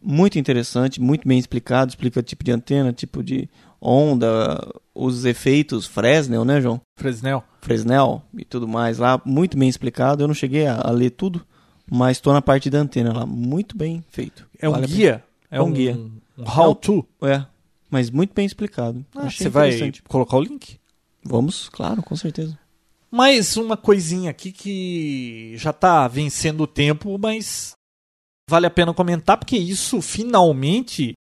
Muito 0.02 0.38
interessante, 0.38 1.02
muito 1.02 1.28
bem 1.28 1.40
explicado, 1.40 1.90
explica 1.90 2.22
tipo 2.22 2.44
de 2.44 2.52
antena, 2.52 2.94
tipo 2.94 3.24
de 3.24 3.50
onda, 3.82 4.60
os 4.94 5.26
efeitos 5.26 5.86
Fresnel, 5.86 6.46
né, 6.46 6.62
João? 6.62 6.82
Fresnel. 6.96 7.44
Fresnel 7.62 8.22
e 8.38 8.46
tudo 8.46 8.68
mais 8.68 8.98
lá, 8.98 9.22
muito 9.26 9.58
bem 9.58 9.70
explicado. 9.70 10.24
Eu 10.24 10.28
não 10.28 10.36
cheguei 10.36 10.68
a, 10.68 10.82
a 10.82 10.92
ler 10.92 11.12
tudo, 11.12 11.46
mas 11.90 12.18
estou 12.18 12.34
na 12.34 12.42
parte 12.42 12.70
da 12.70 12.80
antena 12.80 13.14
lá, 13.14 13.26
muito 13.26 13.78
bem 13.78 14.04
feito. 14.10 14.48
É 14.60 14.68
um 14.70 14.74
Vale 14.74 14.88
guia? 14.88 15.24
É 15.50 15.58
É 15.58 15.62
um 15.62 15.68
um 15.68 15.72
guia. 15.72 15.96
Um 15.96 16.20
how 16.46 16.76
to? 16.76 17.06
É, 17.22 17.46
mas 17.90 18.10
muito 18.10 18.34
bem 18.34 18.46
explicado. 18.46 19.06
Ah, 19.16 19.30
você 19.30 19.50
vai 19.50 19.92
colocar 20.08 20.38
o 20.38 20.42
link? 20.42 20.78
Vamos, 21.24 21.70
claro, 21.70 22.02
com 22.04 22.16
certeza. 22.16 22.58
Mais 23.10 23.56
uma 23.56 23.78
coisinha 23.78 24.30
aqui 24.30 24.52
que 24.52 25.54
já 25.56 25.72
tá 25.72 26.08
vencendo 26.08 26.62
o 26.62 26.68
tempo, 26.68 27.18
mas 27.18 27.77
vale 28.50 28.66
a 28.66 28.72
pena 28.72 28.94
comentar 28.94 29.38
porque 29.38 29.58
isso 29.58 30.02
finalmente 30.02 31.14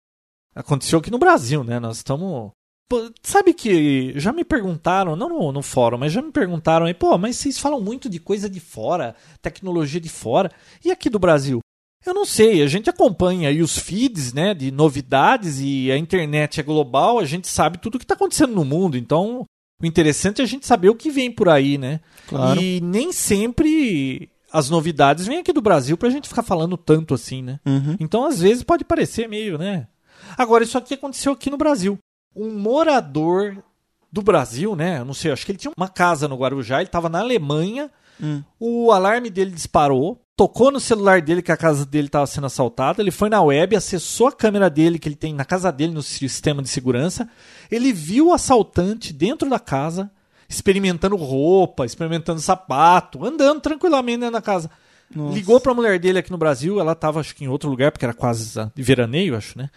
aconteceu 0.55 0.99
aqui 0.99 1.11
no 1.11 1.19
Brasil, 1.19 1.63
né? 1.63 1.79
Nós 1.79 1.97
estamos. 1.97 2.51
Sabe 3.21 3.53
que 3.53 4.17
já 4.17 4.31
me 4.31 4.45
perguntaram, 4.45 5.15
não 5.15 5.27
no, 5.27 5.51
no 5.51 5.61
fórum, 5.61 5.97
mas 5.97 6.13
já 6.13 6.21
me 6.21 6.31
perguntaram 6.31 6.85
aí, 6.85 6.93
pô, 6.93 7.17
mas 7.17 7.35
vocês 7.35 7.59
falam 7.59 7.81
muito 7.81 8.09
de 8.09 8.17
coisa 8.17 8.49
de 8.49 8.61
fora, 8.61 9.13
tecnologia 9.41 9.99
de 9.99 10.07
fora, 10.07 10.49
e 10.83 10.89
aqui 10.89 11.09
do 11.09 11.19
Brasil? 11.19 11.59
Eu 12.05 12.13
não 12.13 12.23
sei, 12.23 12.61
a 12.61 12.67
gente 12.67 12.89
acompanha 12.89 13.49
aí 13.49 13.61
os 13.61 13.77
feeds, 13.77 14.31
né, 14.31 14.53
de 14.53 14.71
novidades 14.71 15.59
e 15.59 15.91
a 15.91 15.97
internet 15.97 16.61
é 16.61 16.63
global, 16.63 17.19
a 17.19 17.25
gente 17.25 17.49
sabe 17.49 17.77
tudo 17.77 17.95
o 17.95 17.99
que 17.99 18.05
está 18.05 18.13
acontecendo 18.13 18.53
no 18.53 18.63
mundo, 18.63 18.97
então 18.97 19.43
o 19.81 19.85
interessante 19.85 20.39
é 20.39 20.45
a 20.45 20.47
gente 20.47 20.65
saber 20.65 20.87
o 20.87 20.95
que 20.95 21.11
vem 21.11 21.29
por 21.29 21.49
aí, 21.49 21.77
né? 21.77 21.99
Claro. 22.27 22.61
E 22.61 22.79
nem 22.79 23.11
sempre 23.11 24.29
as 24.51 24.69
novidades 24.69 25.25
vêm 25.27 25.39
aqui 25.39 25.51
do 25.53 25.61
Brasil 25.61 25.97
pra 25.97 26.09
gente 26.09 26.27
ficar 26.29 26.43
falando 26.43 26.77
tanto 26.77 27.13
assim, 27.13 27.41
né? 27.41 27.59
Uhum. 27.65 27.95
Então, 27.99 28.25
às 28.25 28.39
vezes, 28.39 28.63
pode 28.63 28.83
parecer 28.83 29.27
meio, 29.27 29.57
né? 29.57 29.87
Agora, 30.37 30.63
isso 30.63 30.77
aqui 30.77 30.93
aconteceu 30.93 31.33
aqui 31.33 31.49
no 31.49 31.57
Brasil. 31.57 31.97
Um 32.35 32.51
morador 32.59 33.63
do 34.11 34.21
Brasil, 34.21 34.75
né? 34.75 34.99
Eu 34.99 35.05
não 35.05 35.13
sei, 35.13 35.31
acho 35.31 35.45
que 35.45 35.51
ele 35.51 35.59
tinha 35.59 35.73
uma 35.75 35.89
casa 35.89 36.27
no 36.27 36.37
Guarujá, 36.37 36.77
ele 36.77 36.85
estava 36.85 37.09
na 37.09 37.19
Alemanha, 37.19 37.89
Hum. 38.21 38.41
o 38.59 38.91
alarme 38.91 39.29
dele 39.29 39.51
disparou, 39.51 40.19
tocou 40.35 40.71
no 40.71 40.79
celular 40.79 41.21
dele 41.21 41.41
que 41.41 41.51
a 41.51 41.57
casa 41.57 41.85
dele 41.85 42.07
estava 42.07 42.25
sendo 42.25 42.47
assaltada, 42.47 42.99
ele 43.01 43.11
foi 43.11 43.29
na 43.29 43.41
web, 43.41 43.75
acessou 43.75 44.27
a 44.27 44.31
câmera 44.31 44.69
dele 44.71 44.97
que 44.97 45.07
ele 45.07 45.15
tem 45.15 45.33
na 45.33 45.45
casa 45.45 45.71
dele 45.71 45.93
no 45.93 46.01
sistema 46.01 46.61
de 46.63 46.69
segurança, 46.69 47.29
ele 47.69 47.93
viu 47.93 48.29
o 48.29 48.33
assaltante 48.33 49.13
dentro 49.13 49.47
da 49.49 49.59
casa, 49.59 50.09
experimentando 50.47 51.15
roupa, 51.15 51.85
experimentando 51.85 52.39
sapato, 52.39 53.25
andando 53.25 53.61
tranquilamente 53.61 54.19
dentro 54.19 54.33
da 54.33 54.41
casa. 54.41 54.69
Nossa. 55.13 55.35
Ligou 55.35 55.59
pra 55.59 55.73
mulher 55.73 55.99
dele 55.99 56.19
aqui 56.19 56.31
no 56.31 56.37
Brasil, 56.37 56.79
ela 56.79 56.95
tava 56.95 57.19
acho 57.19 57.35
que 57.35 57.43
em 57.45 57.47
outro 57.47 57.69
lugar, 57.69 57.91
porque 57.91 58.05
era 58.05 58.13
quase 58.13 58.53
de 58.75 58.83
veraneio, 58.83 59.35
acho, 59.35 59.57
né? 59.57 59.69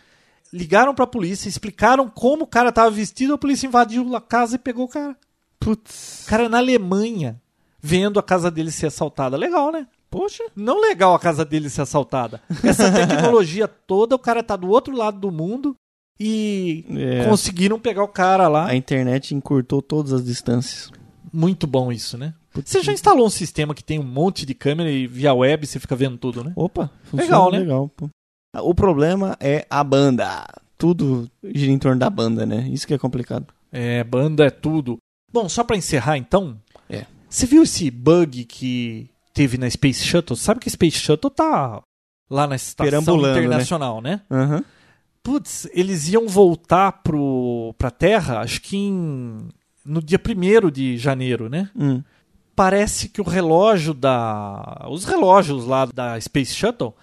Ligaram 0.53 0.95
pra 0.95 1.07
polícia, 1.07 1.49
explicaram 1.49 2.09
como 2.09 2.45
o 2.45 2.47
cara 2.47 2.73
tava 2.73 2.91
vestido, 2.91 3.35
a 3.35 3.39
polícia 3.39 3.67
invadiu 3.67 4.17
a 4.17 4.21
casa 4.21 4.57
e 4.57 4.59
pegou 4.59 4.87
o 4.87 4.89
cara. 4.89 5.17
Putz. 5.61 6.25
Cara 6.27 6.49
na 6.49 6.59
Alemanha, 6.59 7.41
vendo 7.81 8.19
a 8.19 8.23
casa 8.23 8.51
dele 8.51 8.73
ser 8.73 8.87
assaltada. 8.87 9.37
Legal, 9.37 9.71
né? 9.71 9.87
Poxa. 10.11 10.43
Não 10.57 10.81
legal 10.81 11.15
a 11.15 11.21
casa 11.21 11.45
dele 11.45 11.71
ser 11.71 11.83
assaltada. 11.83 12.43
Essa 12.65 12.91
tecnologia 13.07 13.69
toda, 13.69 14.17
o 14.17 14.19
cara 14.19 14.43
tá 14.43 14.57
do 14.57 14.69
outro 14.69 14.97
lado 14.97 15.21
do 15.21 15.31
mundo 15.31 15.77
e 16.21 16.85
É. 16.91 17.25
conseguiram 17.25 17.81
pegar 17.81 18.03
o 18.05 18.09
cara 18.09 18.47
lá. 18.47 18.67
A 18.67 18.77
internet 18.77 19.35
encurtou 19.35 19.81
todas 19.81 20.13
as 20.13 20.23
distâncias. 20.25 20.91
Muito 21.33 21.67
bom 21.67 21.91
isso, 21.91 22.19
né? 22.19 22.35
Você 22.53 22.83
já 22.83 22.93
instalou 22.93 23.27
um 23.27 23.31
sistema 23.31 23.75
que 23.75 23.83
tem 23.83 23.99
um 23.99 24.03
monte 24.05 24.45
de 24.45 24.55
câmera 24.55 24.91
e 24.91 25.07
via 25.07 25.33
web 25.33 25.67
você 25.67 25.79
fica 25.79 25.97
vendo 25.97 26.19
tudo, 26.19 26.45
né? 26.45 26.53
Opa, 26.57 26.91
funciona 27.05 27.23
Legal, 27.25 27.53
né? 27.53 27.59
legal. 27.61 27.89
pô. 27.97 28.09
O 28.63 28.75
problema 28.75 29.37
é 29.41 29.65
a 29.71 29.83
banda. 29.85 30.45
Tudo 30.77 31.31
gira 31.55 31.71
em 31.71 31.79
torno 31.79 31.99
da 32.01 32.11
banda, 32.11 32.45
né? 32.45 32.69
Isso 32.71 32.87
que 32.87 32.95
é 32.95 32.99
complicado. 32.99 33.47
É, 33.71 34.03
banda 34.03 34.45
é 34.47 34.51
tudo. 34.51 34.99
Bom, 35.33 35.49
só 35.49 35.63
pra 35.63 35.77
encerrar 35.77 36.17
então. 36.19 36.57
É. 36.89 37.07
Você 37.29 37.47
viu 37.47 37.63
esse 37.63 37.89
bug 37.91 38.45
que 38.45 39.09
teve 39.33 39.57
na 39.57 39.71
Space 39.71 40.03
Shuttle? 40.05 40.37
Sabe 40.37 40.59
que 40.59 40.69
a 40.69 40.73
Space 40.73 40.99
Shuttle 40.99 41.31
tá 41.31 41.81
lá 42.29 42.47
na 42.49 42.57
estação 42.57 43.21
né? 43.21 43.31
internacional, 43.31 44.01
né? 44.01 44.23
Aham. 44.29 44.65
Putz, 45.23 45.69
eles 45.73 46.09
iam 46.09 46.27
voltar 46.27 46.93
pro, 47.03 47.75
pra 47.77 47.91
Terra, 47.91 48.41
acho 48.41 48.61
que 48.63 48.77
em, 48.77 49.49
no 49.85 50.03
dia 50.03 50.19
1 50.19 50.71
de 50.71 50.97
janeiro, 50.97 51.49
né? 51.49 51.71
Hum. 51.77 52.03
Parece 52.57 53.09
que 53.09 53.21
o 53.21 53.25
relógio 53.25 53.95
da. 53.95 54.87
Os 54.91 55.05
relógios 55.05 55.65
lá 55.65 55.87
da 55.87 56.21
Space 56.21 56.55
Shuttle, 56.55 56.95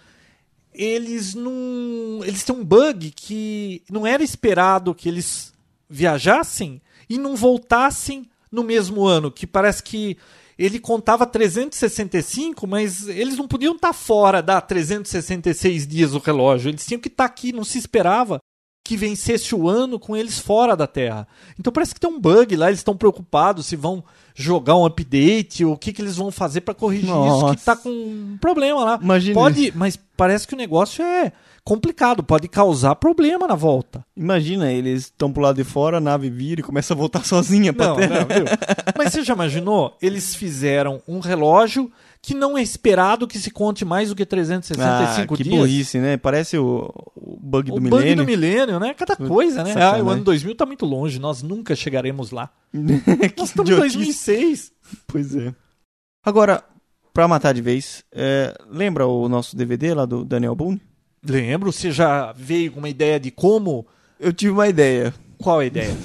eles 0.73 1.33
não. 1.33 2.23
Eles 2.23 2.43
têm 2.43 2.55
um 2.55 2.63
bug 2.63 3.11
que 3.11 3.81
não 3.89 4.05
era 4.05 4.23
esperado 4.23 4.93
que 4.93 5.09
eles 5.09 5.53
viajassem 5.89 6.81
e 7.09 7.17
não 7.17 7.35
voltassem 7.35 8.29
no 8.51 8.63
mesmo 8.63 9.05
ano. 9.05 9.31
Que 9.31 9.47
parece 9.47 9.81
que 9.81 10.17
ele 10.57 10.79
contava 10.79 11.25
365, 11.25 12.65
mas 12.65 13.07
eles 13.07 13.37
não 13.37 13.47
podiam 13.47 13.75
estar 13.75 13.93
fora 13.93 14.41
da 14.41 14.59
366 14.59 15.85
dias 15.85 16.13
o 16.13 16.19
relógio. 16.19 16.69
Eles 16.69 16.85
tinham 16.85 16.99
que 16.99 17.07
estar 17.07 17.25
aqui, 17.25 17.53
não 17.53 17.63
se 17.63 17.77
esperava 17.77 18.39
que 18.83 18.95
vencesse 18.95 19.53
o 19.53 19.67
ano 19.67 19.99
com 19.99 20.15
eles 20.15 20.39
fora 20.39 20.75
da 20.75 20.87
Terra. 20.87 21.27
Então 21.59 21.73
parece 21.73 21.93
que 21.93 21.99
tem 21.99 22.09
um 22.09 22.19
bug 22.19 22.55
lá, 22.55 22.67
eles 22.67 22.79
estão 22.79 22.95
preocupados 22.95 23.65
se 23.65 23.75
vão 23.75 24.03
jogar 24.39 24.75
um 24.75 24.85
update 24.85 25.65
ou 25.65 25.73
o 25.73 25.77
que, 25.77 25.91
que 25.91 25.99
eles 25.99 26.15
vão 26.15 26.29
fazer 26.31 26.61
para 26.61 26.75
corrigir 26.75 27.09
isso 27.09 27.15
Nossa. 27.15 27.55
que 27.55 27.65
tá 27.65 27.75
com 27.75 27.89
um 27.89 28.37
problema 28.39 28.85
lá. 28.85 28.99
Imagina. 29.01 29.33
Pode, 29.33 29.73
mas 29.75 29.97
parece 30.15 30.47
que 30.47 30.53
o 30.53 30.57
negócio 30.57 31.03
é 31.03 31.31
complicado, 31.63 32.21
pode 32.23 32.47
causar 32.47 32.93
problema 32.95 33.47
na 33.47 33.55
volta. 33.55 34.05
Imagina, 34.15 34.71
eles 34.71 35.05
estão 35.05 35.33
pro 35.33 35.41
lado 35.41 35.55
de 35.55 35.63
fora, 35.63 35.97
a 35.97 35.99
nave 35.99 36.29
vira 36.29 36.61
e 36.61 36.63
começa 36.63 36.93
a 36.93 36.97
voltar 36.97 37.25
sozinha 37.25 37.73
pra 37.73 37.87
Não, 37.87 37.95
terra. 37.95 38.19
não, 38.19 38.27
viu? 38.27 38.45
Mas 38.95 39.11
você 39.11 39.23
já 39.23 39.33
imaginou? 39.33 39.97
Eles 39.99 40.35
fizeram 40.35 41.01
um 41.07 41.19
relógio 41.19 41.91
que 42.21 42.33
não 42.33 42.57
é 42.57 42.61
esperado 42.61 43.27
que 43.27 43.39
se 43.39 43.51
conte 43.51 43.85
mais 43.85 44.09
do 44.09 44.15
que 44.15 44.25
365 44.25 45.33
ah, 45.33 45.37
que 45.37 45.43
dias. 45.43 45.55
burrice, 45.55 45.99
né? 45.99 46.17
Parece 46.17 46.57
o, 46.57 46.91
o 47.15 47.37
bug 47.39 47.71
o 47.71 47.75
do 47.75 47.81
bug 47.81 47.95
milênio. 47.95 48.15
do 48.17 48.25
milênio, 48.25 48.79
né? 48.79 48.93
Cada 48.93 49.15
coisa, 49.15 49.63
né? 49.63 49.73
Ah, 49.75 50.03
o 50.03 50.09
ano 50.09 50.23
2000 50.23 50.55
tá 50.55 50.65
muito 50.65 50.85
longe, 50.85 51.19
nós 51.19 51.41
nunca 51.41 51.75
chegaremos 51.75 52.31
lá. 52.31 52.49
Que 52.73 53.39
Nós 53.39 53.49
estamos 53.49 53.69
em 53.69 53.73
idiotice. 53.73 53.97
2006. 53.97 54.71
Pois 55.07 55.35
é. 55.35 55.53
Agora, 56.23 56.63
pra 57.13 57.27
matar 57.27 57.53
de 57.53 57.61
vez, 57.61 58.03
é, 58.11 58.53
lembra 58.69 59.07
o 59.07 59.27
nosso 59.29 59.55
DVD 59.55 59.93
lá 59.93 60.05
do 60.05 60.25
Daniel 60.25 60.55
Boone? 60.55 60.81
Lembro, 61.25 61.71
você 61.71 61.91
já 61.91 62.31
veio 62.33 62.71
com 62.71 62.79
uma 62.79 62.89
ideia 62.89 63.19
de 63.19 63.31
como 63.31 63.85
Eu 64.19 64.31
tive 64.33 64.51
uma 64.51 64.67
ideia. 64.67 65.13
Qual 65.37 65.59
a 65.59 65.65
ideia? 65.65 65.95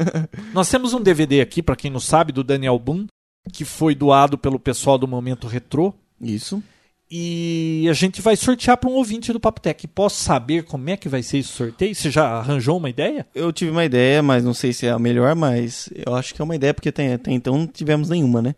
Nós 0.52 0.68
temos 0.68 0.92
um 0.92 1.00
DVD 1.00 1.40
aqui, 1.40 1.62
pra 1.62 1.76
quem 1.76 1.90
não 1.90 2.00
sabe, 2.00 2.32
do 2.32 2.44
Daniel 2.44 2.78
Boone, 2.78 3.06
que 3.50 3.64
foi 3.64 3.94
doado 3.94 4.36
pelo 4.38 4.58
pessoal 4.58 4.98
do 4.98 5.08
Momento 5.08 5.46
Retrô. 5.46 5.94
Isso. 6.20 6.62
E 7.10 7.86
a 7.90 7.92
gente 7.92 8.22
vai 8.22 8.36
sortear 8.36 8.76
para 8.78 8.88
um 8.88 8.94
ouvinte 8.94 9.32
do 9.32 9.40
Papotec. 9.40 9.86
Posso 9.86 10.22
saber 10.22 10.64
como 10.64 10.88
é 10.88 10.96
que 10.96 11.08
vai 11.10 11.22
ser 11.22 11.38
esse 11.38 11.50
sorteio? 11.50 11.94
Você 11.94 12.10
já 12.10 12.26
arranjou 12.26 12.78
uma 12.78 12.88
ideia? 12.88 13.26
Eu 13.34 13.52
tive 13.52 13.70
uma 13.70 13.84
ideia, 13.84 14.22
mas 14.22 14.42
não 14.42 14.54
sei 14.54 14.72
se 14.72 14.86
é 14.86 14.90
a 14.90 14.98
melhor, 14.98 15.34
mas 15.34 15.90
eu 16.06 16.14
acho 16.14 16.34
que 16.34 16.40
é 16.40 16.44
uma 16.44 16.56
ideia, 16.56 16.72
porque 16.72 16.88
até, 16.88 17.12
até 17.12 17.30
então 17.30 17.58
não 17.58 17.66
tivemos 17.66 18.08
nenhuma, 18.08 18.40
né? 18.40 18.54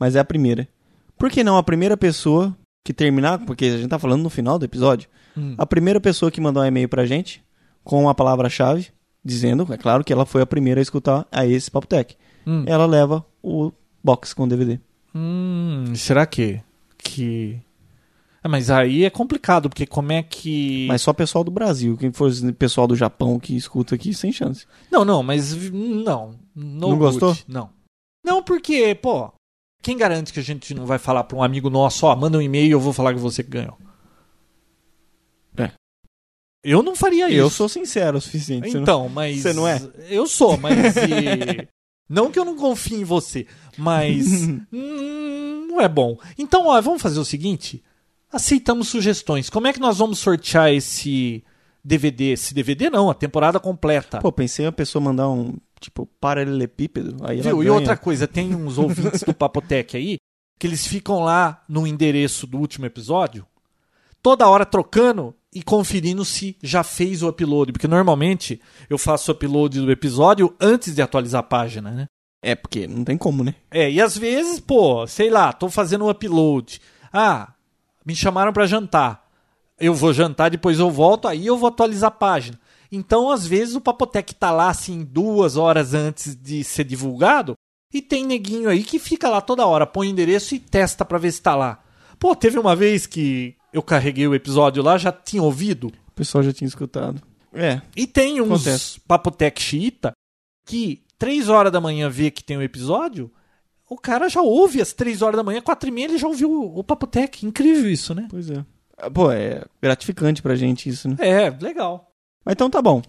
Mas 0.00 0.16
é 0.16 0.18
a 0.18 0.24
primeira. 0.24 0.66
Por 1.16 1.30
que 1.30 1.44
não 1.44 1.56
a 1.56 1.62
primeira 1.62 1.96
pessoa 1.96 2.56
que 2.84 2.92
terminar, 2.92 3.38
porque 3.46 3.66
a 3.66 3.76
gente 3.76 3.88
tá 3.88 3.98
falando 4.00 4.22
no 4.22 4.30
final 4.30 4.58
do 4.58 4.64
episódio, 4.64 5.08
Hum. 5.36 5.54
a 5.56 5.64
primeira 5.64 6.00
pessoa 6.00 6.30
que 6.30 6.40
mandar 6.40 6.60
um 6.62 6.66
e-mail 6.66 6.88
pra 6.88 7.06
gente 7.06 7.42
com 7.84 8.08
a 8.08 8.14
palavra-chave, 8.14 8.88
dizendo, 9.24 9.66
é 9.72 9.76
claro, 9.76 10.02
que 10.02 10.12
ela 10.12 10.26
foi 10.26 10.42
a 10.42 10.46
primeira 10.46 10.80
a 10.80 10.82
escutar 10.82 11.26
a 11.30 11.46
esse 11.46 11.70
Papotec. 11.70 12.16
Hum. 12.46 12.64
Ela 12.66 12.84
leva 12.84 13.24
o 13.40 13.70
box 14.02 14.34
com 14.34 14.46
DVD. 14.48 14.78
Hum, 15.14 15.94
será 15.94 16.24
que. 16.26 16.60
que... 16.98 17.58
Ah, 18.44 18.48
mas 18.48 18.70
aí 18.70 19.04
é 19.04 19.10
complicado, 19.10 19.68
porque 19.68 19.86
como 19.86 20.10
é 20.10 20.22
que. 20.22 20.86
Mas 20.88 21.02
só 21.02 21.12
pessoal 21.12 21.44
do 21.44 21.50
Brasil. 21.50 21.96
Quem 21.96 22.10
for 22.12 22.28
pessoal 22.58 22.88
do 22.88 22.96
Japão 22.96 23.38
que 23.38 23.54
escuta 23.56 23.94
aqui, 23.94 24.12
sem 24.12 24.32
chance. 24.32 24.66
Não, 24.90 25.04
não, 25.04 25.22
mas 25.22 25.54
não. 25.70 26.34
No 26.54 26.88
Não 26.88 26.98
good, 26.98 27.18
gostou? 27.20 27.36
Não. 27.46 27.70
Não, 28.24 28.42
porque, 28.42 28.94
pô, 28.96 29.32
quem 29.80 29.96
garante 29.96 30.32
que 30.32 30.40
a 30.40 30.42
gente 30.42 30.74
não 30.74 30.86
vai 30.86 30.98
falar 30.98 31.22
pra 31.24 31.36
um 31.38 31.42
amigo 31.42 31.70
nosso, 31.70 32.04
ó, 32.06 32.16
manda 32.16 32.36
um 32.38 32.42
e-mail 32.42 32.66
e 32.66 32.70
eu 32.72 32.80
vou 32.80 32.92
falar 32.92 33.14
que 33.14 33.20
você 33.20 33.42
ganhou? 33.44 33.78
É. 35.56 35.70
Eu 36.64 36.82
não 36.82 36.96
faria 36.96 37.28
isso. 37.28 37.36
Eu 37.38 37.50
sou 37.50 37.68
sincero 37.68 38.18
o 38.18 38.20
suficiente. 38.20 38.68
você 38.70 38.74
não- 38.76 38.82
Então, 38.82 39.08
mas. 39.08 39.40
Você 39.40 39.52
não 39.52 39.68
é? 39.68 39.80
Eu 40.08 40.26
sou, 40.26 40.56
mas. 40.56 40.96
e- 40.96 41.68
Não 42.08 42.30
que 42.30 42.38
eu 42.38 42.44
não 42.44 42.56
confie 42.56 42.96
em 42.96 43.04
você, 43.04 43.46
mas. 43.76 44.26
hum, 44.72 45.66
não 45.68 45.80
é 45.80 45.88
bom. 45.88 46.18
Então, 46.38 46.66
ó, 46.66 46.80
vamos 46.80 47.02
fazer 47.02 47.18
o 47.18 47.24
seguinte: 47.24 47.82
aceitamos 48.30 48.88
sugestões. 48.88 49.48
Como 49.48 49.66
é 49.66 49.72
que 49.72 49.80
nós 49.80 49.98
vamos 49.98 50.18
sortear 50.18 50.72
esse 50.72 51.42
DVD? 51.82 52.32
Esse 52.32 52.54
DVD 52.54 52.90
não, 52.90 53.10
a 53.10 53.14
temporada 53.14 53.58
completa. 53.58 54.18
Pô, 54.18 54.30
pensei 54.30 54.66
a 54.66 54.72
pessoa 54.72 55.02
mandar 55.02 55.28
um, 55.28 55.56
tipo, 55.80 56.06
paralelepípedo. 56.20 57.16
Aí 57.22 57.40
Viu? 57.40 57.62
E 57.62 57.70
outra 57.70 57.96
coisa, 57.96 58.26
tem 58.26 58.54
uns 58.54 58.78
ouvintes 58.78 59.22
do 59.22 59.34
Papotec 59.34 59.96
aí 59.96 60.18
que 60.58 60.66
eles 60.66 60.86
ficam 60.86 61.24
lá 61.24 61.64
no 61.68 61.88
endereço 61.88 62.46
do 62.46 62.56
último 62.56 62.86
episódio, 62.86 63.44
toda 64.22 64.48
hora 64.48 64.64
trocando 64.64 65.34
e 65.52 65.62
conferindo 65.62 66.24
se 66.24 66.56
já 66.62 66.82
fez 66.82 67.22
o 67.22 67.28
upload. 67.28 67.72
Porque 67.72 67.88
normalmente 67.88 68.60
eu 68.88 68.96
faço 68.96 69.30
o 69.30 69.34
upload 69.34 69.80
do 69.80 69.90
episódio 69.92 70.54
antes 70.60 70.94
de 70.94 71.02
atualizar 71.02 71.40
a 71.40 71.44
página, 71.44 71.90
né? 71.90 72.06
É, 72.42 72.54
porque 72.54 72.88
não 72.88 73.04
tem 73.04 73.16
como, 73.16 73.44
né? 73.44 73.54
É, 73.70 73.90
e 73.90 74.00
às 74.00 74.16
vezes, 74.16 74.58
pô, 74.58 75.06
sei 75.06 75.30
lá, 75.30 75.52
tô 75.52 75.68
fazendo 75.68 76.04
um 76.04 76.10
upload. 76.10 76.80
Ah, 77.12 77.52
me 78.04 78.16
chamaram 78.16 78.52
pra 78.52 78.66
jantar. 78.66 79.28
Eu 79.78 79.94
vou 79.94 80.12
jantar, 80.12 80.50
depois 80.50 80.78
eu 80.78 80.90
volto, 80.90 81.28
aí 81.28 81.46
eu 81.46 81.56
vou 81.56 81.68
atualizar 81.68 82.08
a 82.08 82.12
página. 82.12 82.58
Então, 82.90 83.30
às 83.30 83.46
vezes, 83.46 83.74
o 83.74 83.80
Papotec 83.80 84.34
tá 84.34 84.50
lá, 84.50 84.68
assim, 84.68 85.04
duas 85.04 85.56
horas 85.56 85.94
antes 85.94 86.36
de 86.36 86.62
ser 86.62 86.84
divulgado, 86.84 87.54
e 87.92 88.02
tem 88.02 88.26
neguinho 88.26 88.68
aí 88.68 88.82
que 88.82 88.98
fica 88.98 89.28
lá 89.28 89.40
toda 89.40 89.66
hora, 89.66 89.86
põe 89.86 90.08
o 90.08 90.10
endereço 90.10 90.54
e 90.54 90.58
testa 90.58 91.04
pra 91.04 91.18
ver 91.18 91.32
se 91.32 91.42
tá 91.42 91.54
lá. 91.54 91.82
Pô, 92.18 92.34
teve 92.34 92.58
uma 92.58 92.76
vez 92.76 93.06
que 93.06 93.56
eu 93.72 93.82
carreguei 93.82 94.26
o 94.26 94.34
episódio 94.34 94.82
lá, 94.82 94.98
já 94.98 95.10
tinha 95.12 95.42
ouvido, 95.42 95.92
O 96.08 96.12
pessoal 96.14 96.42
já 96.44 96.52
tinha 96.52 96.68
escutado. 96.68 97.20
É, 97.54 97.80
e 97.96 98.06
tem 98.06 98.40
uns 98.40 98.62
Acontece. 98.66 99.00
Papotec 99.00 99.60
xiita 99.60 100.12
que 100.66 101.02
três 101.18 101.48
horas 101.48 101.70
da 101.72 101.80
manhã 101.80 102.08
vê 102.08 102.30
que 102.30 102.42
tem 102.42 102.56
o 102.56 102.62
episódio, 102.62 103.30
o 103.88 103.96
cara 103.98 104.28
já 104.28 104.40
ouve 104.40 104.80
às 104.80 104.92
três 104.92 105.20
horas 105.22 105.36
da 105.36 105.42
manhã, 105.42 105.60
quatro 105.60 105.88
e 105.88 105.92
meia 105.92 106.06
ele 106.06 106.18
já 106.18 106.26
ouviu 106.26 106.50
o, 106.50 106.78
o 106.78 106.84
Papotec. 106.84 107.44
Incrível 107.44 107.90
isso, 107.90 108.14
né? 108.14 108.26
pois 108.30 108.50
é. 108.50 108.64
Ah, 108.96 109.10
Pô, 109.10 109.30
é 109.30 109.64
gratificante 109.82 110.40
pra 110.42 110.54
gente 110.54 110.88
isso, 110.88 111.08
né? 111.08 111.16
É, 111.18 111.50
legal. 111.50 112.10
Mas 112.44 112.54
então 112.54 112.70
tá 112.70 112.80
bom. 112.80 113.02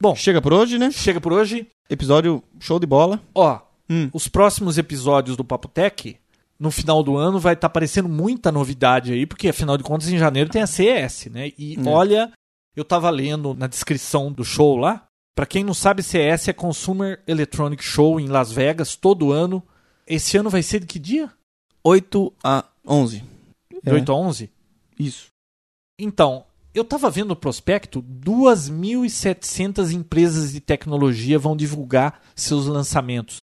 Bom, 0.00 0.14
Chega 0.14 0.40
por 0.40 0.52
hoje, 0.52 0.78
né? 0.78 0.90
chega 0.92 1.20
por 1.20 1.32
hoje. 1.32 1.66
Episódio 1.90 2.42
show 2.60 2.78
de 2.78 2.86
bola. 2.86 3.20
Ó, 3.34 3.58
Hum. 3.90 4.10
os 4.12 4.28
próximos 4.28 4.76
episódios 4.78 5.34
do 5.36 5.42
Papotec, 5.42 6.16
no 6.58 6.70
final 6.70 7.02
do 7.02 7.16
ano, 7.16 7.38
vai 7.38 7.54
estar 7.54 7.68
aparecendo 7.68 8.08
muita 8.08 8.50
novidade 8.50 9.12
aí, 9.12 9.26
porque 9.26 9.48
afinal 9.48 9.76
de 9.76 9.84
contas, 9.84 10.08
em 10.08 10.18
janeiro 10.18 10.50
tem 10.50 10.62
a 10.62 10.66
CS, 10.66 11.26
né? 11.26 11.52
E 11.56 11.76
É. 11.78 11.88
olha, 11.88 12.32
eu 12.74 12.84
tava 12.84 13.08
lendo 13.10 13.54
na 13.54 13.66
descrição 13.66 14.32
do 14.32 14.44
show 14.44 14.76
lá. 14.76 15.04
Pra 15.36 15.46
quem 15.46 15.62
não 15.62 15.72
sabe, 15.74 16.02
CS 16.02 16.48
é 16.48 16.52
Consumer 16.52 17.22
Electronic 17.26 17.82
Show 17.84 18.18
em 18.18 18.26
Las 18.26 18.50
Vegas, 18.50 18.96
todo 18.96 19.30
ano. 19.30 19.62
Esse 20.04 20.36
ano 20.36 20.50
vai 20.50 20.64
ser 20.64 20.80
de 20.80 20.86
que 20.86 20.98
dia? 20.98 21.30
8 21.84 22.32
a 22.42 22.64
11. 22.84 23.22
De 23.84 23.90
É, 23.90 23.94
8 23.94 24.10
a 24.10 24.14
11? 24.16 24.50
Isso. 24.98 25.28
Então, 25.96 26.44
eu 26.74 26.82
tava 26.82 27.08
vendo 27.08 27.30
o 27.30 27.36
prospecto, 27.36 28.02
2.700 28.02 29.92
empresas 29.92 30.52
de 30.52 30.60
tecnologia 30.60 31.38
vão 31.38 31.56
divulgar 31.56 32.20
seus 32.34 32.66
lançamentos. 32.66 33.36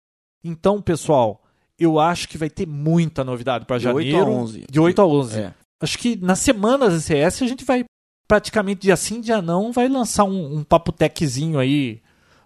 Então, 0.43 0.81
pessoal, 0.81 1.41
eu 1.79 1.99
acho 1.99 2.27
que 2.27 2.37
vai 2.37 2.49
ter 2.49 2.67
muita 2.67 3.23
novidade 3.23 3.65
para 3.65 3.77
De 3.77 3.87
8 3.87 3.97
a 3.97 4.11
janeiro. 4.19 4.31
11. 4.31 4.65
De 4.69 4.79
8 4.79 5.01
a 5.01 5.05
11. 5.05 5.39
É. 5.39 5.53
Acho 5.81 5.97
que 5.97 6.15
na 6.15 6.35
semana 6.35 6.89
da 6.89 6.99
CS 6.99 7.41
a 7.41 7.47
gente 7.47 7.65
vai 7.65 7.85
praticamente 8.27 8.81
dia 8.81 8.95
sim, 8.95 9.21
dia 9.21 9.41
não, 9.41 9.71
vai 9.71 9.87
lançar 9.87 10.23
um, 10.23 10.57
um 10.57 10.63
papo 10.63 10.91
techzinho 10.91 11.59
aí 11.59 12.01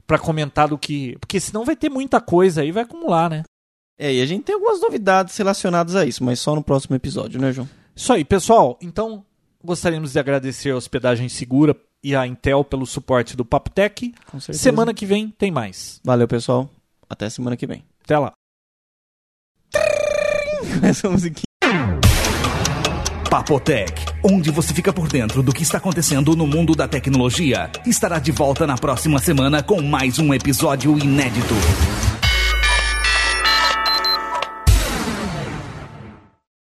para 0.06 0.18
comentar 0.18 0.68
do 0.68 0.78
que, 0.78 1.16
porque 1.20 1.40
senão 1.40 1.64
vai 1.64 1.76
ter 1.76 1.90
muita 1.90 2.20
coisa 2.20 2.62
aí, 2.62 2.72
vai 2.72 2.84
acumular, 2.84 3.30
né? 3.30 3.44
É, 3.98 4.14
e 4.14 4.22
a 4.22 4.26
gente 4.26 4.44
tem 4.44 4.56
algumas 4.56 4.82
novidades 4.82 5.38
relacionadas 5.38 5.96
a 5.96 6.06
isso, 6.06 6.24
mas 6.24 6.40
só 6.40 6.56
no 6.56 6.64
próximo 6.64 6.96
episódio, 6.96 7.40
né, 7.40 7.52
João? 7.52 7.70
Isso 7.96 8.12
aí, 8.12 8.24
pessoal. 8.24 8.78
Então, 8.82 9.24
gostaríamos 9.64 10.14
de 10.14 10.20
agradecer 10.20 10.72
a 10.72 10.78
Hospedagem 10.78 11.28
Segura 11.28 11.76
e 12.02 12.16
a 12.16 12.26
Intel 12.26 12.64
pelo 12.64 12.86
suporte 12.86 13.36
do 13.36 13.44
Papo 13.44 13.70
Tech. 13.70 14.14
Com 14.32 14.40
certeza. 14.40 14.64
Semana 14.64 14.94
que 14.94 15.06
vem 15.06 15.30
tem 15.30 15.52
mais. 15.52 16.00
Valeu, 16.04 16.28
pessoal. 16.28 16.70
Até 17.10 17.30
semana 17.30 17.58
que 17.58 17.68
vem. 17.68 17.84
Até 18.04 18.18
lá. 18.18 18.32
Essa 20.82 21.10
musiquinha. 21.10 21.44
Papotec, 23.30 24.06
onde 24.24 24.50
você 24.50 24.74
fica 24.74 24.92
por 24.92 25.08
dentro 25.08 25.44
do 25.44 25.54
que 25.54 25.62
está 25.62 25.78
acontecendo 25.78 26.36
no 26.36 26.48
mundo 26.48 26.74
da 26.74 26.88
tecnologia, 26.88 27.70
estará 27.86 28.18
de 28.18 28.32
volta 28.32 28.66
na 28.66 28.76
próxima 28.76 29.20
semana 29.20 29.62
com 29.62 29.82
mais 29.82 30.18
um 30.18 30.34
episódio 30.34 30.98
inédito. 30.98 31.54